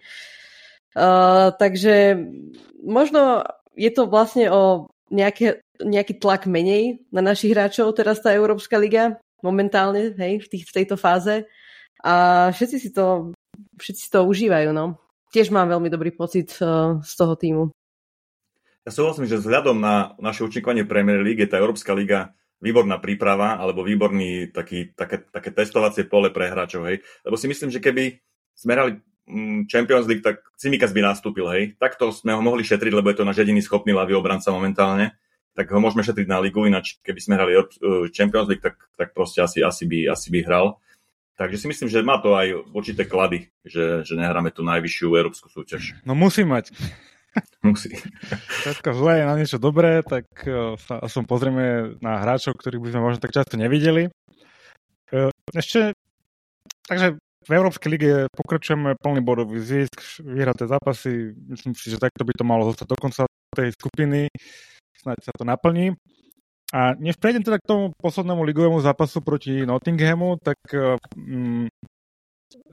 Uh, 0.93 1.49
takže 1.57 2.21
možno 2.85 3.41
je 3.73 3.89
to 3.89 4.05
vlastne 4.05 4.45
o 4.53 4.93
nejaké, 5.09 5.65
nejaký 5.81 6.21
tlak 6.21 6.45
menej 6.45 7.01
na 7.09 7.25
našich 7.25 7.57
hráčov, 7.57 7.97
teraz 7.97 8.21
tá 8.21 8.29
Európska 8.29 8.77
liga 8.77 9.17
momentálne, 9.41 10.13
hej, 10.13 10.45
v, 10.45 10.47
tých, 10.47 10.69
v 10.69 10.75
tejto 10.81 10.95
fáze. 10.95 11.49
A 12.03 12.13
všetci 12.51 12.77
si 12.83 12.89
to, 12.91 13.31
všetci 13.79 14.01
si 14.05 14.09
to 14.11 14.27
užívajú, 14.27 14.75
no. 14.75 14.99
Tiež 15.31 15.49
mám 15.49 15.71
veľmi 15.71 15.87
dobrý 15.87 16.11
pocit 16.11 16.53
uh, 16.59 16.99
z 16.99 17.13
toho 17.15 17.33
týmu. 17.39 17.63
Ja 18.83 18.91
súhlasím, 18.91 19.25
že 19.25 19.39
vzhľadom 19.39 19.79
na 19.79 20.11
naše 20.19 20.43
účinkovanie 20.43 20.83
Premier 20.83 21.23
League 21.23 21.39
je 21.39 21.47
tá 21.47 21.55
Európska 21.55 21.95
liga 21.95 22.35
výborná 22.59 22.99
príprava 22.99 23.55
alebo 23.55 23.83
výborný 23.83 24.51
taký, 24.51 24.91
také, 24.95 25.23
také 25.31 25.55
testovacie 25.55 26.03
pole 26.07 26.31
pre 26.31 26.51
hráčov, 26.51 26.87
hej. 26.91 26.99
Lebo 27.23 27.39
si 27.39 27.47
myslím, 27.47 27.71
že 27.71 27.79
keby 27.79 28.19
sme 28.55 28.71
hrali 28.75 28.91
mm, 29.27 29.71
Champions 29.71 30.07
League, 30.07 30.23
tak 30.23 30.43
Cimikas 30.59 30.91
by 30.91 30.99
nastúpil, 31.03 31.47
hej. 31.51 31.63
Takto 31.79 32.11
sme 32.11 32.35
ho 32.35 32.43
mohli 32.43 32.63
šetriť, 32.63 32.91
lebo 32.91 33.07
je 33.11 33.23
to 33.23 33.27
náš 33.27 33.43
jediný 33.43 33.63
schopný 33.63 33.95
ľavý 33.95 34.19
obranca 34.19 34.51
momentálne. 34.51 35.15
Tak 35.55 35.71
ho 35.71 35.79
môžeme 35.79 36.03
šetriť 36.03 36.27
na 36.27 36.43
ligu, 36.43 36.65
ináč 36.67 36.99
keby 37.03 37.19
sme 37.23 37.35
hrali 37.39 37.53
uh, 37.55 37.67
Champions 38.11 38.51
League, 38.51 38.63
tak, 38.63 38.79
tak 38.99 39.15
proste 39.15 39.43
asi, 39.43 39.63
asi, 39.63 39.87
by, 39.87 40.11
asi 40.11 40.27
by 40.27 40.39
hral. 40.43 40.79
Takže 41.33 41.57
si 41.57 41.65
myslím, 41.65 41.89
že 41.89 42.05
má 42.05 42.21
to 42.21 42.37
aj 42.37 42.53
určité 42.77 43.09
klady, 43.09 43.49
že, 43.65 44.05
že 44.05 44.13
nehráme 44.13 44.53
tú 44.53 44.61
najvyššiu 44.61 45.17
európsku 45.17 45.49
súťaž. 45.49 45.97
No 46.05 46.13
musí 46.13 46.45
mať. 46.45 46.69
Musí. 47.65 47.89
Všetko 48.61 48.93
zlé 48.93 49.25
je 49.25 49.25
na 49.25 49.33
niečo 49.33 49.57
dobré, 49.57 50.05
tak 50.05 50.29
e, 50.45 50.77
sa 50.77 51.01
aspoň 51.01 51.23
pozrieme 51.25 51.65
na 51.97 52.21
hráčov, 52.21 52.53
ktorých 52.53 52.77
by 52.77 52.89
sme 52.93 53.01
možno 53.01 53.19
tak 53.25 53.33
často 53.33 53.57
nevideli. 53.57 54.05
E, 55.09 55.33
ešte, 55.57 55.97
takže 56.85 57.17
v 57.43 57.51
Európskej 57.51 57.89
lige 57.89 58.13
pokračujeme 58.37 58.95
plný 59.01 59.25
bodový 59.25 59.59
zisk, 59.59 59.97
vyhraté 60.21 60.69
zápasy, 60.69 61.33
myslím 61.49 61.73
si, 61.73 61.89
že 61.89 61.97
takto 61.97 62.23
by 62.23 62.37
to 62.37 62.45
malo 62.45 62.69
zostať 62.69 62.87
do 62.87 62.97
konca 63.01 63.25
tej 63.51 63.73
skupiny, 63.75 64.29
snáď 64.93 65.17
sa 65.25 65.33
to 65.35 65.43
naplní. 65.43 65.97
A 66.73 66.97
než 66.97 67.21
prejdem 67.21 67.45
teda 67.45 67.61
k 67.61 67.69
tomu 67.69 67.93
poslednému 68.01 68.41
ligovému 68.41 68.81
zápasu 68.81 69.21
proti 69.21 69.61
Nottinghamu, 69.61 70.41
tak 70.41 70.57
um, 70.73 71.69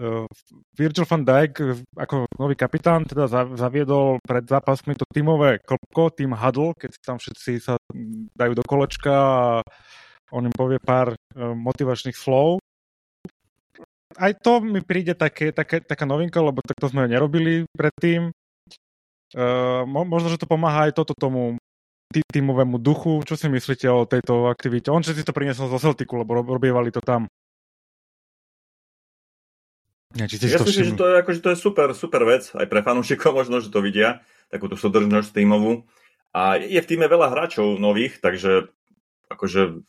uh, 0.00 0.24
Virgil 0.72 1.04
van 1.04 1.20
Dijk 1.20 1.84
ako 1.92 2.24
nový 2.40 2.56
kapitán 2.56 3.04
teda 3.04 3.28
zaviedol 3.60 4.16
pred 4.24 4.48
zápasmi 4.48 4.96
to 4.96 5.04
tímové 5.12 5.60
klopko, 5.60 6.08
tým 6.16 6.32
huddle, 6.32 6.72
keď 6.80 6.90
tam 7.04 7.20
všetci 7.20 7.60
sa 7.60 7.76
dajú 8.32 8.52
do 8.56 8.64
kolečka 8.64 9.12
a 9.12 9.44
on 10.32 10.48
im 10.48 10.54
povie 10.56 10.80
pár 10.80 11.12
uh, 11.12 11.52
motivačných 11.52 12.16
slov. 12.16 12.56
Aj 14.16 14.32
to 14.32 14.64
mi 14.64 14.80
príde 14.80 15.12
také, 15.12 15.52
také, 15.52 15.84
taká 15.84 16.08
novinka, 16.08 16.40
lebo 16.40 16.64
takto 16.64 16.88
sme 16.88 17.04
ho 17.04 17.08
nerobili 17.12 17.68
predtým. 17.76 18.32
Uh, 19.36 19.84
možno, 19.86 20.32
že 20.32 20.40
to 20.40 20.48
pomáha 20.48 20.88
aj 20.88 20.96
toto 20.96 21.12
tomu 21.12 21.60
tý, 22.10 22.20
tímovému 22.26 22.82
duchu. 22.82 23.22
Čo 23.22 23.38
si 23.38 23.46
myslíte 23.46 23.86
o 23.86 24.04
tejto 24.04 24.50
aktivite? 24.50 24.90
On 24.90 25.00
si 25.00 25.14
to 25.14 25.30
priniesol 25.34 25.70
zo 25.70 25.78
Celticu, 25.78 26.18
lebo 26.18 26.34
robievali 26.42 26.90
to 26.90 26.98
tam. 27.00 27.30
Ja, 30.18 30.26
či 30.26 30.42
ja 30.42 30.58
myslím, 30.58 30.90
že 30.90 30.98
to, 30.98 31.06
je, 31.06 31.14
akože 31.22 31.38
to 31.38 31.50
je 31.54 31.58
super, 31.58 31.88
super 31.94 32.26
vec, 32.26 32.50
aj 32.50 32.66
pre 32.66 32.82
fanúšikov 32.82 33.30
možno, 33.30 33.62
že 33.62 33.70
to 33.70 33.78
vidia, 33.78 34.26
takúto 34.50 34.74
súdržnosť 34.74 35.30
tímovú. 35.30 35.86
A 36.34 36.58
je 36.58 36.82
v 36.82 36.88
týme 36.90 37.06
veľa 37.06 37.30
hráčov 37.30 37.78
nových, 37.78 38.18
takže 38.18 38.74
akože 39.30 39.86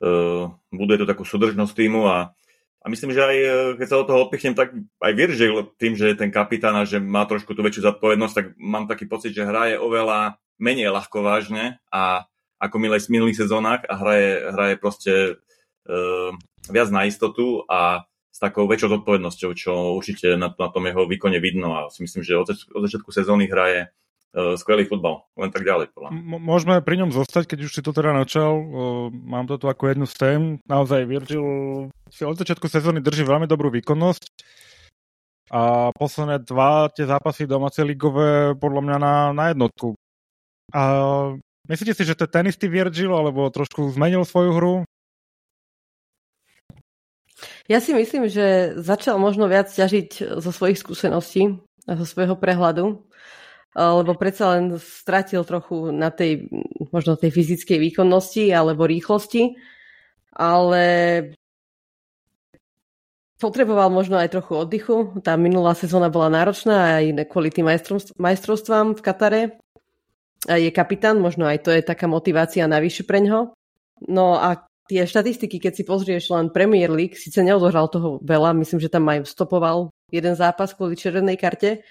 uh, 0.00 0.44
buduje 0.72 1.04
to 1.04 1.06
takú 1.08 1.28
súdržnosť 1.28 1.72
týmu 1.76 2.08
a, 2.08 2.32
a 2.80 2.86
myslím, 2.88 3.12
že 3.12 3.20
aj 3.20 3.36
e, 3.36 3.48
keď 3.76 3.86
sa 3.88 4.00
do 4.00 4.08
toho 4.08 4.24
odpichnem, 4.24 4.56
tak 4.56 4.72
aj 5.04 5.12
Virgil 5.12 5.68
tým, 5.76 6.00
že 6.00 6.12
je 6.12 6.16
ten 6.16 6.32
kapitán 6.32 6.72
a 6.72 6.88
že 6.88 6.96
má 6.96 7.28
trošku 7.28 7.52
tú 7.52 7.60
väčšiu 7.60 7.92
zodpovednosť, 7.92 8.34
tak 8.36 8.46
mám 8.56 8.88
taký 8.88 9.04
pocit, 9.04 9.36
že 9.36 9.44
hraje 9.44 9.76
oveľa 9.76 10.40
menej 10.56 10.92
ľahko 10.92 11.20
vážne 11.20 11.78
a 11.92 12.28
ako 12.56 12.76
milej 12.80 13.04
v 13.04 13.20
minulých 13.20 13.44
sezónach 13.44 13.84
a 13.84 14.00
hraje, 14.00 14.30
hraje 14.48 14.74
proste 14.80 15.12
uh, 15.36 16.32
viac 16.72 16.88
na 16.88 17.04
istotu 17.04 17.62
a 17.68 18.08
s 18.32 18.38
takou 18.40 18.68
väčšou 18.68 19.00
zodpovednosťou, 19.00 19.50
čo 19.56 19.96
určite 19.96 20.36
na, 20.36 20.52
na 20.52 20.68
tom 20.68 20.84
jeho 20.84 21.08
výkone 21.08 21.40
vidno 21.40 21.76
a 21.76 21.80
si 21.88 22.04
myslím, 22.04 22.20
že 22.24 22.36
od, 22.36 22.48
od 22.52 22.82
začiatku 22.84 23.12
sezóny 23.12 23.48
hraje 23.48 23.88
uh, 23.92 24.56
skvelý 24.56 24.88
futbal. 24.88 25.28
Len 25.36 25.52
tak 25.52 25.68
ďalej. 25.68 25.92
Podľa 25.92 26.16
M- 26.16 26.40
môžeme 26.40 26.80
pri 26.80 27.00
ňom 27.04 27.12
zostať, 27.12 27.44
keď 27.52 27.68
už 27.68 27.72
si 27.76 27.84
to 27.84 27.92
teda 27.92 28.16
načal. 28.16 28.56
Uh, 28.56 29.08
mám 29.12 29.44
to 29.44 29.60
tu 29.60 29.68
ako 29.68 29.92
jednu 29.92 30.08
z 30.08 30.14
tém. 30.16 30.40
Naozaj 30.64 31.04
Virgil 31.04 31.48
si 32.08 32.24
od 32.24 32.36
začiatku 32.40 32.68
sezóny 32.72 33.04
drží 33.04 33.24
veľmi 33.24 33.44
dobrú 33.44 33.68
výkonnosť 33.68 34.32
a 35.52 35.92
posledné 35.94 36.42
dva 36.42 36.88
tie 36.90 37.04
zápasy 37.04 37.46
domácej 37.46 37.86
ligové 37.86 38.56
podľa 38.56 38.80
mňa 38.82 38.96
na, 38.96 39.14
na 39.36 39.44
jednotku. 39.52 39.94
A 40.74 40.82
myslíte 41.70 41.94
si, 41.94 42.02
že 42.02 42.18
to 42.18 42.26
je 42.26 42.34
ten 42.34 42.46
istý 42.50 42.66
Virgil, 42.66 43.14
alebo 43.14 43.50
trošku 43.50 43.90
zmenil 43.94 44.26
svoju 44.26 44.50
hru? 44.54 44.74
Ja 47.68 47.82
si 47.82 47.92
myslím, 47.92 48.30
že 48.30 48.78
začal 48.78 49.20
možno 49.20 49.50
viac 49.50 49.68
ťažiť 49.68 50.40
zo 50.40 50.50
svojich 50.54 50.80
skúseností 50.80 51.60
a 51.84 51.92
zo 51.98 52.06
svojho 52.08 52.38
prehľadu, 52.38 53.04
lebo 53.76 54.12
predsa 54.16 54.56
len 54.56 54.80
stratil 54.80 55.44
trochu 55.44 55.92
na 55.92 56.08
tej, 56.08 56.48
možno 56.94 57.18
tej 57.18 57.34
fyzickej 57.34 57.76
výkonnosti 57.76 58.48
alebo 58.54 58.88
rýchlosti, 58.88 59.58
ale 60.32 60.84
potreboval 63.36 63.92
možno 63.92 64.16
aj 64.16 64.32
trochu 64.32 64.52
oddychu. 64.56 64.96
Tá 65.20 65.36
minulá 65.36 65.76
sezóna 65.76 66.08
bola 66.08 66.32
náročná 66.32 67.04
aj 67.04 67.28
kvôli 67.28 67.52
tým 67.52 67.68
majstrovstvám 68.16 68.96
v 68.96 69.04
Katare. 69.04 69.42
A 70.46 70.56
je 70.62 70.70
kapitán, 70.70 71.18
možno 71.18 71.46
aj 71.46 71.66
to 71.66 71.70
je 71.74 71.82
taká 71.82 72.06
motivácia 72.06 72.66
navyše 72.70 73.02
pre 73.02 73.18
ňo. 73.18 73.54
No 74.06 74.38
a 74.38 74.66
tie 74.86 75.02
štatistiky, 75.02 75.58
keď 75.58 75.72
si 75.74 75.82
pozrieš 75.82 76.30
len 76.30 76.54
Premier 76.54 76.90
League, 76.90 77.18
síce 77.18 77.42
neodohral 77.42 77.90
toho 77.90 78.22
veľa, 78.22 78.54
myslím, 78.54 78.78
že 78.78 78.92
tam 78.92 79.06
aj 79.10 79.26
stopoval 79.26 79.90
jeden 80.14 80.38
zápas 80.38 80.70
kvôli 80.70 80.94
červenej 80.94 81.34
karte, 81.34 81.82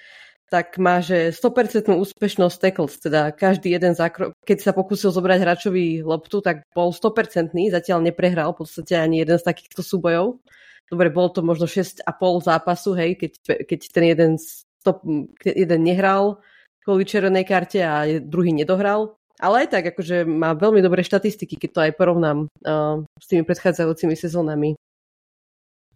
tak 0.48 0.78
má, 0.78 1.02
že 1.02 1.34
100% 1.34 1.90
úspešnosť 1.92 2.58
tackles, 2.62 3.02
teda 3.02 3.34
každý 3.34 3.74
jeden 3.76 3.98
zákrok, 3.98 4.38
keď 4.46 4.58
sa 4.62 4.72
pokúsil 4.72 5.10
zobrať 5.10 5.42
hráčovi 5.42 6.06
loptu, 6.06 6.40
tak 6.40 6.64
bol 6.72 6.94
100%, 6.94 7.52
zatiaľ 7.74 8.00
neprehral 8.06 8.54
v 8.54 8.64
podstate 8.64 8.96
ani 8.96 9.26
jeden 9.26 9.36
z 9.42 9.44
takýchto 9.44 9.82
súbojov. 9.82 10.40
Dobre, 10.86 11.10
bolo 11.10 11.34
to 11.34 11.42
možno 11.42 11.66
6,5 11.66 12.06
zápasu, 12.46 12.94
hej, 12.94 13.18
keď, 13.18 13.32
keď 13.66 13.80
ten 13.90 14.06
jeden, 14.06 14.32
stop, 14.38 15.02
jeden 15.42 15.82
nehral 15.82 16.38
kvôli 16.86 17.04
červenej 17.04 17.50
karte 17.50 17.82
a 17.82 18.06
druhý 18.22 18.54
nedohral. 18.54 19.18
Ale 19.36 19.68
aj 19.68 19.76
tak, 19.76 19.84
akože 19.92 20.24
má 20.24 20.56
veľmi 20.56 20.80
dobré 20.80 21.04
štatistiky, 21.04 21.60
keď 21.60 21.70
to 21.76 21.80
aj 21.84 21.92
porovnám 22.00 22.48
uh, 22.64 23.04
s 23.20 23.26
tými 23.28 23.44
predchádzajúcimi 23.44 24.16
sezónami. 24.16 24.80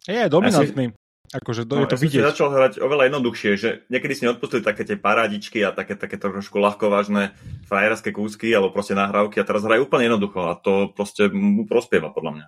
Je 0.04 0.28
dominantný. 0.28 0.92
Akože 1.30 1.62
do, 1.62 1.78
no, 1.78 1.86
je 1.86 1.94
to 1.94 1.98
ja 1.98 2.02
vidieť. 2.02 2.22
začal 2.34 2.50
hrať 2.50 2.72
oveľa 2.82 3.06
jednoduchšie, 3.06 3.50
že 3.54 3.86
niekedy 3.86 4.18
si 4.18 4.26
neodpustili 4.26 4.66
také 4.66 4.82
tie 4.82 4.98
parádičky 4.98 5.62
a 5.62 5.70
také, 5.70 5.94
také 5.94 6.18
trošku 6.18 6.58
ľahko 6.58 6.90
vážne 6.90 7.30
frajerské 7.70 8.10
kúsky 8.10 8.50
alebo 8.50 8.74
proste 8.74 8.98
nahrávky 8.98 9.38
a 9.38 9.46
teraz 9.46 9.62
hrajú 9.62 9.86
úplne 9.86 10.10
jednoducho 10.10 10.50
a 10.50 10.58
to 10.58 10.90
proste 10.90 11.30
mu 11.30 11.70
prospieva 11.70 12.10
podľa 12.10 12.34
mňa. 12.34 12.44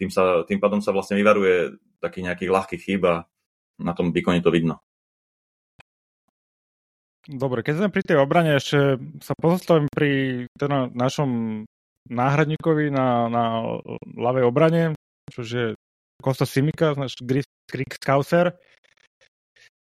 Tým, 0.00 0.08
sa, 0.08 0.48
tým 0.48 0.56
pádom 0.56 0.80
sa 0.80 0.96
vlastne 0.96 1.20
vyvaruje 1.20 1.76
takých 2.00 2.32
nejakých 2.32 2.50
ľahkých 2.56 2.82
chýb 2.88 3.04
a 3.04 3.28
na 3.84 3.92
tom 3.92 4.08
výkone 4.16 4.40
to 4.40 4.48
vidno. 4.48 4.80
Dobre, 7.26 7.66
keď 7.66 7.74
sme 7.74 7.88
pri 7.90 8.02
tej 8.06 8.22
obrane, 8.22 8.54
ešte 8.54 9.02
sa 9.18 9.34
pozastavím 9.34 9.90
pri 9.90 10.46
teda 10.54 10.94
našom 10.94 11.62
náhradníkovi 12.06 12.94
na, 12.94 13.26
na 13.26 13.44
ľavej 14.14 14.44
obrane, 14.46 14.94
čo 15.34 15.42
je 15.42 15.74
Kosta 16.22 16.46
Simika, 16.46 16.94
náš 16.94 17.18
Grig 17.18 17.90
Scouser. 17.98 18.54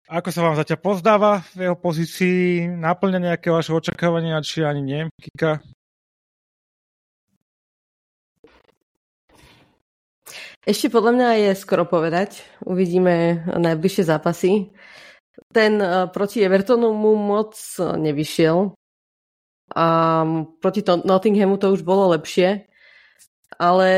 Ako 0.07 0.31
sa 0.31 0.47
vám 0.47 0.55
zatiaľ 0.55 0.79
pozdáva 0.79 1.43
v 1.59 1.67
jeho 1.67 1.75
pozícii? 1.75 2.71
Naplňa 2.71 3.35
nejaké 3.35 3.51
vaše 3.51 3.75
očakávania, 3.75 4.39
či 4.47 4.63
ani 4.63 4.83
nie? 4.87 5.03
Kika? 5.19 5.59
Ešte 10.63 10.95
podľa 10.95 11.11
mňa 11.11 11.29
je 11.43 11.51
skoro 11.59 11.91
povedať. 11.91 12.47
Uvidíme 12.63 13.43
najbližšie 13.51 14.07
zápasy. 14.07 14.71
Ten 15.53 15.81
uh, 15.81 16.09
proti 16.09 16.45
Evertonu 16.45 16.93
mu 16.93 17.17
moc 17.17 17.57
nevyšiel. 17.79 18.73
A 19.75 19.87
proti 20.63 20.81
to, 20.87 21.03
Nottinghamu 21.03 21.59
to 21.59 21.75
už 21.75 21.83
bolo 21.83 22.15
lepšie. 22.15 22.71
Ale 23.57 23.89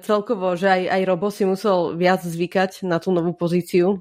celkovo, 0.00 0.56
že 0.56 0.72
aj, 0.72 0.82
aj 0.88 1.02
Robo 1.04 1.28
si 1.28 1.44
musel 1.44 1.98
viac 2.00 2.24
zvykať 2.24 2.86
na 2.88 2.96
tú 2.96 3.12
novú 3.12 3.36
pozíciu, 3.36 4.00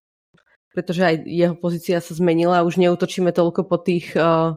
pretože 0.71 1.03
aj 1.03 1.15
jeho 1.27 1.55
pozícia 1.59 1.99
sa 1.99 2.13
zmenila. 2.15 2.63
Už 2.63 2.79
neutočíme 2.79 3.35
toľko 3.35 3.67
po 3.67 3.75
tých 3.81 4.15
uh, 4.15 4.55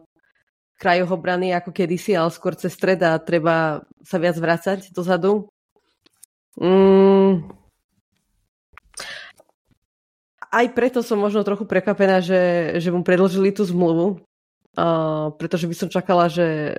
krajoch 0.79 1.17
obrany 1.17 1.51
ako 1.55 1.75
kedysi, 1.75 2.15
ale 2.15 2.31
skôr 2.31 2.55
cez 2.55 2.75
stred 2.75 3.03
a 3.03 3.19
treba 3.19 3.83
sa 4.05 4.17
viac 4.21 4.39
vrácať 4.39 4.93
dozadu. 4.95 5.51
Mm. 6.61 7.64
Aj 10.55 10.67
preto 10.71 11.03
som 11.03 11.19
možno 11.19 11.43
trochu 11.43 11.67
prekvapená, 11.67 12.23
že, 12.23 12.75
že 12.79 12.95
mu 12.95 13.03
predložili 13.03 13.51
tú 13.51 13.67
zmluvu, 13.67 14.23
uh, 14.79 15.35
pretože 15.35 15.67
by 15.67 15.75
som 15.75 15.91
čakala, 15.91 16.31
že, 16.31 16.79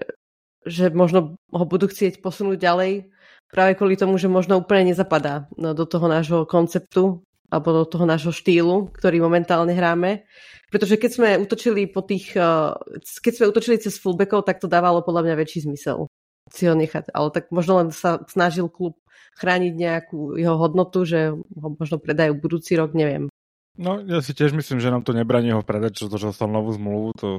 že 0.63 0.87
možno 0.95 1.35
ho 1.35 1.65
budú 1.67 1.91
chcieť 1.91 2.23
posunúť 2.23 2.55
ďalej, 2.55 3.11
práve 3.51 3.75
kvôli 3.75 3.99
tomu, 3.99 4.15
že 4.15 4.31
možno 4.31 4.63
úplne 4.63 4.95
nezapadá 4.95 5.51
no, 5.59 5.75
do 5.75 5.83
toho 5.83 6.07
nášho 6.07 6.47
konceptu 6.47 7.19
alebo 7.51 7.83
do 7.83 7.85
toho 7.85 8.07
nášho 8.07 8.31
štýlu, 8.31 8.95
ktorý 8.95 9.19
momentálne 9.19 9.75
hráme. 9.75 10.23
Pretože 10.71 10.95
keď 10.95 11.11
sme 11.11 11.29
utočili 11.43 11.91
po 11.91 11.99
tých, 11.99 12.31
uh, 12.39 12.79
keď 13.19 13.33
sme 13.35 13.51
utočili 13.51 13.75
cez 13.75 13.99
fullbackov, 13.99 14.47
tak 14.47 14.63
to 14.63 14.71
dávalo 14.71 15.03
podľa 15.03 15.27
mňa 15.27 15.35
väčší 15.35 15.67
zmysel 15.67 16.07
si 16.51 16.69
ho 16.69 16.75
nechať. 16.77 17.11
Ale 17.11 17.33
tak 17.33 17.51
možno 17.51 17.81
len 17.81 17.89
sa 17.91 18.21
snažil 18.29 18.69
klub 18.69 18.95
chrániť 19.35 19.73
nejakú 19.75 20.39
jeho 20.39 20.55
hodnotu, 20.55 21.03
že 21.03 21.35
ho 21.35 21.67
možno 21.75 21.99
predajú 21.99 22.39
budúci 22.39 22.79
rok, 22.79 22.95
neviem. 22.95 23.27
No, 23.75 23.99
ja 23.99 24.23
si 24.23 24.31
tiež 24.31 24.55
myslím, 24.55 24.79
že 24.79 24.87
nám 24.87 25.03
to 25.03 25.11
nebraní 25.11 25.51
ho 25.51 25.59
predať, 25.59 25.99
čo 25.99 26.03
to, 26.07 26.15
že 26.15 26.31
dostal 26.31 26.47
novú 26.47 26.71
zmluvu, 26.71 27.09
to 27.19 27.29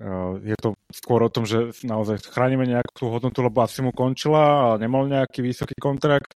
uh, 0.00 0.40
je 0.40 0.56
to 0.56 0.72
skôr 0.88 1.20
o 1.20 1.28
tom, 1.28 1.44
že 1.44 1.76
naozaj 1.84 2.24
chránime 2.32 2.64
nejakú 2.64 2.92
tú 2.96 3.04
hodnotu, 3.12 3.44
lebo 3.44 3.60
asi 3.60 3.84
mu 3.84 3.92
končila 3.92 4.72
a 4.72 4.80
nemal 4.80 5.04
nejaký 5.04 5.44
vysoký 5.44 5.76
kontrakt. 5.76 6.32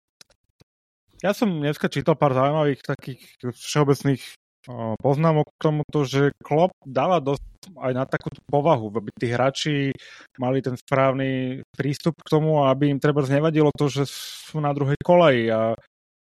Ja 1.23 1.31
som 1.31 1.63
dneska 1.63 1.87
čítal 1.87 2.19
pár 2.19 2.35
zaujímavých 2.35 2.83
takých 2.83 3.21
všeobecných 3.47 4.21
uh, 4.67 4.99
poznámok 4.99 5.47
k 5.55 5.63
tomuto, 5.71 6.03
že 6.03 6.35
Klopp 6.43 6.75
dáva 6.83 7.23
dosť 7.23 7.79
aj 7.79 7.93
na 7.95 8.03
takúto 8.03 8.43
povahu, 8.43 8.91
aby 8.91 9.09
tí 9.15 9.31
hráči 9.31 9.95
mali 10.35 10.59
ten 10.59 10.75
správny 10.75 11.63
prístup 11.71 12.19
k 12.19 12.27
tomu, 12.27 12.67
aby 12.67 12.91
im 12.91 12.99
treba 12.99 13.23
znevadilo 13.23 13.71
to, 13.71 13.87
že 13.87 14.03
sú 14.05 14.59
na 14.59 14.75
druhej 14.75 14.99
koleji 14.99 15.47
a 15.49 15.73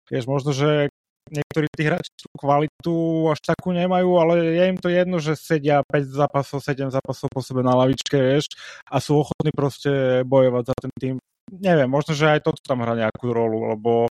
vieš, 0.08 0.24
možno, 0.24 0.56
že 0.56 0.88
niektorí 1.30 1.66
tí 1.72 1.82
hráči 1.86 2.10
tú 2.16 2.26
kvalitu 2.36 2.96
až 3.32 3.40
takú 3.44 3.70
nemajú, 3.72 4.10
ale 4.18 4.32
je 4.56 4.64
im 4.68 4.78
to 4.78 4.88
jedno, 4.88 5.16
že 5.20 5.38
sedia 5.38 5.84
5 5.86 6.08
zápasov, 6.08 6.64
7 6.64 6.90
zápasov 6.90 7.28
po 7.30 7.40
sebe 7.44 7.60
na 7.62 7.76
lavičke, 7.76 8.16
vieš, 8.16 8.52
a 8.88 8.98
sú 8.98 9.22
ochotní 9.22 9.52
proste 9.52 10.22
bojovať 10.24 10.64
za 10.68 10.74
ten 10.76 10.92
tým. 10.98 11.14
Neviem, 11.48 11.88
možno, 11.88 12.12
že 12.12 12.28
aj 12.28 12.44
toto 12.44 12.60
tam 12.60 12.84
hrá 12.84 12.92
nejakú 12.92 13.32
rolu, 13.32 13.72
lebo 13.72 14.12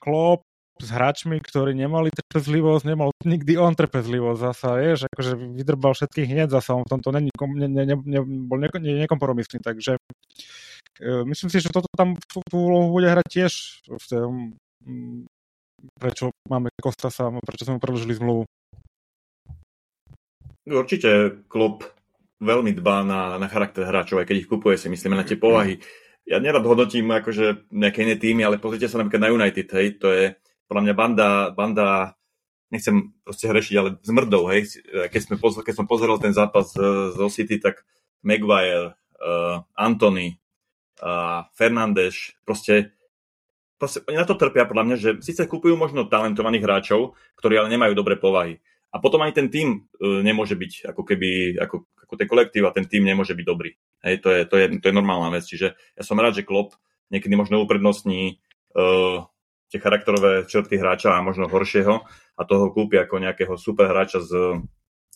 Klopp 0.00 0.42
s 0.82 0.88
hráčmi, 0.90 1.38
ktorí 1.38 1.78
nemali 1.78 2.10
trpezlivosť, 2.10 2.84
nemal 2.88 3.14
nikdy 3.22 3.54
on 3.54 3.78
trpezlivosť 3.78 4.40
zasa, 4.40 4.68
vieš, 4.82 5.06
akože 5.06 5.32
vydrbal 5.54 5.94
všetkých 5.94 6.26
hneď 6.26 6.48
zasa, 6.50 6.74
on 6.74 6.82
v 6.82 6.92
tomto 6.98 7.14
není, 7.14 7.30
ne, 7.30 7.68
ne, 7.70 7.82
ne, 7.86 7.94
ne, 7.94 8.20
bol 8.24 8.58
ne, 8.58 8.66
ne, 8.82 9.06
nekompromisný, 9.06 9.62
takže 9.62 10.00
e, 10.98 11.10
myslím 11.28 11.48
si, 11.54 11.62
že 11.62 11.70
toto 11.70 11.86
tam 11.94 12.18
tú, 12.26 12.42
tú 12.50 12.56
úlohu 12.58 12.98
bude 12.98 13.06
hrať 13.06 13.26
tiež 13.30 13.52
v 13.86 14.04
tom, 14.10 14.32
m, 14.82 15.30
prečo 15.98 16.30
máme 16.48 16.70
Kostasa, 16.78 17.30
prečo 17.42 17.66
sme 17.66 17.76
mu 17.78 17.82
predložili 17.82 18.14
zmluvu. 18.18 18.42
Určite 20.62 21.42
klub 21.50 21.82
veľmi 22.42 22.74
dbá 22.74 23.06
na, 23.06 23.38
na 23.38 23.46
charakter 23.46 23.86
hráčov, 23.86 24.22
aj 24.22 24.26
keď 24.30 24.36
ich 24.42 24.50
kupuje, 24.50 24.78
si 24.78 24.90
myslíme 24.90 25.14
na 25.14 25.26
tie 25.26 25.38
povahy. 25.38 25.78
Ja 26.26 26.38
nerad 26.38 26.62
hodnotím 26.62 27.10
akože 27.10 27.70
nejaké 27.74 28.06
iné 28.06 28.14
týmy, 28.14 28.46
ale 28.46 28.62
pozrite 28.62 28.86
sa 28.86 29.02
napríklad 29.02 29.22
na 29.26 29.34
United, 29.34 29.66
hej, 29.74 29.98
to 29.98 30.10
je 30.10 30.24
podľa 30.70 30.82
mňa 30.86 30.94
banda, 30.94 31.28
banda 31.50 31.88
nechcem 32.72 33.12
proste 33.20 33.50
hrešiť, 33.50 33.74
ale 33.76 34.00
zmrdov, 34.00 34.48
hej. 34.54 34.80
Keď, 35.12 35.20
sme 35.28 35.36
pozor, 35.36 35.60
keď 35.60 35.74
som 35.82 35.86
pozeral 35.90 36.16
ten 36.16 36.32
zápas 36.32 36.72
z, 36.72 37.12
z 37.12 37.18
City, 37.28 37.60
tak 37.60 37.84
Maguire, 38.24 38.96
uh, 39.20 39.60
Anthony, 39.76 40.40
uh, 41.04 41.44
Fernández, 41.52 42.32
proste, 42.48 42.96
proste 43.82 44.06
oni 44.06 44.14
na 44.14 44.22
to 44.22 44.38
trpia 44.38 44.62
podľa 44.62 44.84
mňa, 44.86 44.96
že 45.02 45.10
síce 45.26 45.42
kúpujú 45.50 45.74
možno 45.74 46.06
talentovaných 46.06 46.62
hráčov, 46.62 47.18
ktorí 47.34 47.58
ale 47.58 47.74
nemajú 47.74 47.98
dobré 47.98 48.14
povahy. 48.14 48.62
A 48.94 49.02
potom 49.02 49.18
ani 49.26 49.34
ten 49.34 49.50
tým 49.50 49.74
uh, 49.74 50.22
nemôže 50.22 50.54
byť 50.54 50.94
ako 50.94 51.02
keby, 51.02 51.58
ako, 51.58 51.90
ako 52.06 52.14
ten 52.14 52.30
kolektív 52.30 52.70
a 52.70 52.76
ten 52.76 52.86
tým 52.86 53.02
nemôže 53.02 53.34
byť 53.34 53.42
dobrý. 53.42 53.74
Hej, 54.06 54.22
to 54.22 54.30
je, 54.30 54.40
to 54.46 54.54
je, 54.54 54.66
to 54.78 54.86
je 54.86 54.94
normálna 54.94 55.34
vec. 55.34 55.42
Čiže 55.42 55.74
ja 55.74 56.02
som 56.06 56.14
rád, 56.14 56.38
že 56.38 56.46
Klopp 56.46 56.78
niekedy 57.10 57.34
možno 57.34 57.58
uprednostní 57.58 58.38
uh, 58.78 59.26
tie 59.66 59.82
charakterové 59.82 60.46
črty 60.46 60.78
hráča 60.78 61.18
a 61.18 61.24
možno 61.24 61.50
horšieho 61.50 62.06
a 62.38 62.42
toho 62.46 62.70
kúpia 62.70 63.02
ako 63.02 63.18
nejakého 63.18 63.54
super 63.58 63.90
hráča 63.90 64.22
s, 64.22 64.30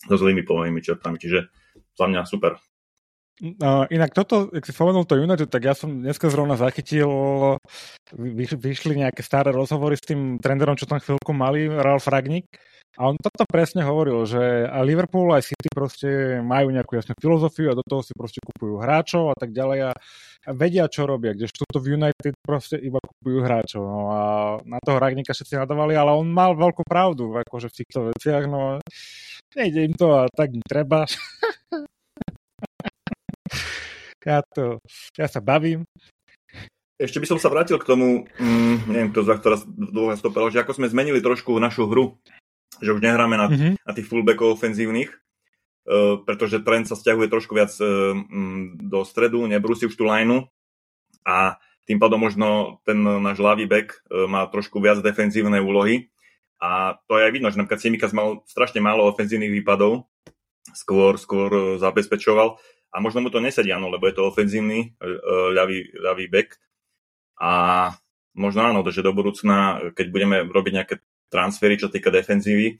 so 0.03 0.15
zlými 0.17 0.43
povojimi 0.43 0.83
črtami. 0.83 1.15
Čiže 1.21 1.47
za 1.95 2.05
mňa 2.09 2.27
super. 2.27 2.59
Uh, 3.37 3.85
inak 3.93 4.17
toto, 4.17 4.49
ak 4.49 4.65
si 4.65 4.73
spomenul 4.73 5.05
to 5.05 5.13
United, 5.13 5.45
tak 5.53 5.61
ja 5.61 5.77
som 5.77 6.01
dneska 6.01 6.25
zrovna 6.33 6.57
zachytil, 6.57 7.05
vyš, 8.17 8.57
vyšli 8.57 8.97
nejaké 8.97 9.21
staré 9.21 9.53
rozhovory 9.53 9.93
s 9.93 10.09
tým 10.09 10.41
trenderom, 10.41 10.73
čo 10.73 10.89
tam 10.89 10.97
chvíľku 10.97 11.37
mali, 11.37 11.69
Ralf 11.69 12.09
Ragnik, 12.09 12.49
a 12.97 13.13
on 13.13 13.15
toto 13.21 13.45
presne 13.45 13.85
hovoril, 13.85 14.25
že 14.25 14.65
a 14.65 14.81
Liverpool 14.81 15.29
aj 15.29 15.53
City 15.53 15.69
proste 15.69 16.41
majú 16.41 16.73
nejakú 16.73 16.97
jasnú 16.97 17.13
filozofiu 17.21 17.69
a 17.69 17.77
do 17.77 17.85
toho 17.85 18.01
si 18.01 18.09
proste 18.17 18.41
kupujú 18.41 18.81
hráčov 18.81 19.29
a 19.29 19.35
tak 19.37 19.53
ďalej 19.53 19.79
a, 19.85 19.91
vedia, 20.57 20.89
čo 20.89 21.05
robia, 21.05 21.37
kdežto 21.37 21.69
to 21.69 21.77
v 21.77 21.93
United 21.93 22.33
proste 22.41 22.81
iba 22.81 22.97
kupujú 22.97 23.45
hráčov. 23.45 23.85
No 23.85 24.01
a 24.09 24.21
na 24.65 24.81
toho 24.81 24.97
Ragnika 24.97 25.37
všetci 25.37 25.61
nadávali, 25.61 25.93
ale 25.93 26.09
on 26.17 26.25
mal 26.25 26.57
veľkú 26.57 26.81
pravdu 26.89 27.37
akože 27.37 27.69
v 27.69 27.77
týchto 27.77 27.99
veciach, 28.09 28.49
no 28.49 28.81
nejde 29.53 29.85
im 29.85 29.93
to 29.93 30.17
a 30.17 30.25
tak 30.33 30.57
im 30.57 30.65
treba. 30.65 31.05
ja, 34.25 34.39
to, 34.53 34.81
ja 35.19 35.27
sa 35.29 35.43
bavím. 35.43 35.85
Ešte 36.97 37.21
by 37.21 37.29
som 37.29 37.37
sa 37.37 37.53
vrátil 37.53 37.77
k 37.77 37.85
tomu, 37.85 38.25
mm, 38.41 38.89
neviem, 38.89 39.09
kto 39.13 39.21
za 39.21 39.37
ktorá 39.37 39.61
dlho 39.69 40.17
stopil, 40.17 40.49
že 40.49 40.65
ako 40.65 40.81
sme 40.81 40.89
zmenili 40.89 41.21
trošku 41.21 41.53
našu 41.61 41.85
hru 41.85 42.17
že 42.81 42.93
už 42.93 43.01
nehráme 43.01 43.35
na, 43.37 43.47
mm-hmm. 43.49 43.73
na 43.81 43.91
tých 43.93 44.07
fullbackov 44.07 44.53
ofenzívnych, 44.53 45.09
uh, 45.09 46.21
pretože 46.21 46.61
trend 46.61 46.85
sa 46.85 46.97
stiahuje 46.97 47.29
trošku 47.29 47.57
viac 47.57 47.73
uh, 47.81 48.13
do 48.77 49.01
stredu, 49.05 49.45
nebrúsi 49.49 49.89
už 49.89 49.97
tú 49.97 50.05
lineu 50.05 50.45
a 51.25 51.57
tým 51.87 52.03
pádom 52.03 52.19
možno 52.19 52.79
ten 52.83 52.99
náš 52.99 53.39
ľavý 53.39 53.65
back 53.65 54.03
uh, 54.07 54.27
má 54.27 54.45
trošku 54.47 54.77
viac 54.83 55.01
defenzívnej 55.01 55.63
úlohy 55.63 56.11
a 56.57 56.97
to 57.05 57.21
je 57.21 57.25
aj 57.29 57.33
vidno, 57.33 57.49
že 57.53 57.61
napríklad 57.61 57.81
Simikas 57.81 58.13
mal 58.17 58.41
strašne 58.49 58.81
málo 58.81 59.05
ofenzívnych 59.05 59.53
výpadov, 59.61 60.09
skôr, 60.73 61.15
skôr 61.21 61.77
zabezpečoval 61.77 62.57
a 62.91 62.97
možno 63.03 63.19
mu 63.21 63.29
to 63.29 63.43
nesedí, 63.43 63.69
áno, 63.69 63.91
lebo 63.91 64.07
je 64.07 64.15
to 64.15 64.27
ofenzívny 64.27 64.95
ľavý, 65.53 65.91
ľavý 65.97 66.25
back 66.31 66.55
a 67.37 67.51
možno 68.37 68.65
áno, 68.65 68.85
že 68.87 69.05
do 69.05 69.11
budúcna, 69.11 69.89
keď 69.93 70.07
budeme 70.13 70.37
robiť 70.45 70.73
nejaké 70.73 70.95
transfery, 71.27 71.75
čo 71.75 71.91
týka 71.91 72.13
defenzívy, 72.13 72.79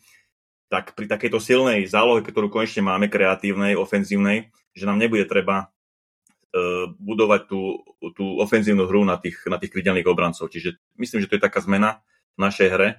tak 0.67 0.93
pri 0.93 1.07
takejto 1.07 1.39
silnej 1.39 1.87
zálohe, 1.87 2.23
ktorú 2.23 2.51
konečne 2.51 2.83
máme, 2.83 3.07
kreatívnej, 3.07 3.79
ofenzívnej, 3.79 4.51
že 4.75 4.83
nám 4.83 4.99
nebude 4.99 5.23
treba 5.23 5.71
uh, 5.71 6.91
budovať 6.99 7.41
tú, 7.47 7.83
tú 8.13 8.25
ofenzívnu 8.43 8.83
hru 8.83 9.07
na 9.07 9.15
tých, 9.15 9.47
na 9.47 9.55
tých 9.55 9.71
krydelných 9.71 10.07
obrancov. 10.07 10.51
Čiže 10.51 10.75
myslím, 10.99 11.23
že 11.23 11.29
to 11.31 11.35
je 11.39 11.45
taká 11.47 11.63
zmena 11.63 12.03
v 12.35 12.47
našej 12.47 12.67
hre. 12.67 12.89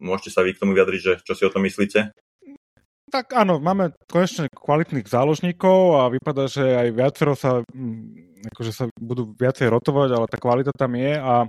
Môžete 0.00 0.34
sa 0.34 0.40
vy 0.42 0.56
k 0.56 0.60
tomu 0.64 0.72
vyjadriť, 0.72 1.00
že 1.00 1.12
čo 1.22 1.36
si 1.36 1.44
o 1.44 1.52
tom 1.52 1.62
myslíte? 1.68 2.16
Tak 3.12 3.36
áno, 3.36 3.60
máme 3.60 3.92
konečne 4.08 4.48
kvalitných 4.48 5.04
záložníkov 5.04 6.00
a 6.00 6.08
vypadá, 6.08 6.48
že 6.48 6.64
aj 6.64 6.88
viacero 6.96 7.36
sa, 7.36 7.60
mm, 7.60 8.48
akože 8.56 8.72
sa 8.72 8.84
budú 8.96 9.36
viacej 9.36 9.68
rotovať, 9.68 10.16
ale 10.16 10.26
tá 10.32 10.40
kvalita 10.40 10.72
tam 10.72 10.96
je 10.96 11.14
a 11.20 11.44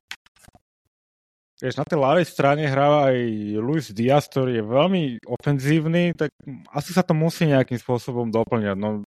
Vieš, 1.63 1.79
na 1.79 1.87
tej 1.87 1.95
ľavej 1.95 2.27
strane 2.27 2.67
hrá 2.67 3.07
aj 3.07 3.15
Luis 3.63 3.87
Diaz, 3.95 4.27
ktorý 4.27 4.59
je 4.59 4.65
veľmi 4.67 5.03
ofenzívny, 5.23 6.11
tak 6.11 6.35
asi 6.75 6.91
sa 6.91 7.07
to 7.07 7.15
musí 7.15 7.47
nejakým 7.47 7.79
spôsobom 7.79 8.27
doplňať. 8.27 8.75
No, 8.75 9.07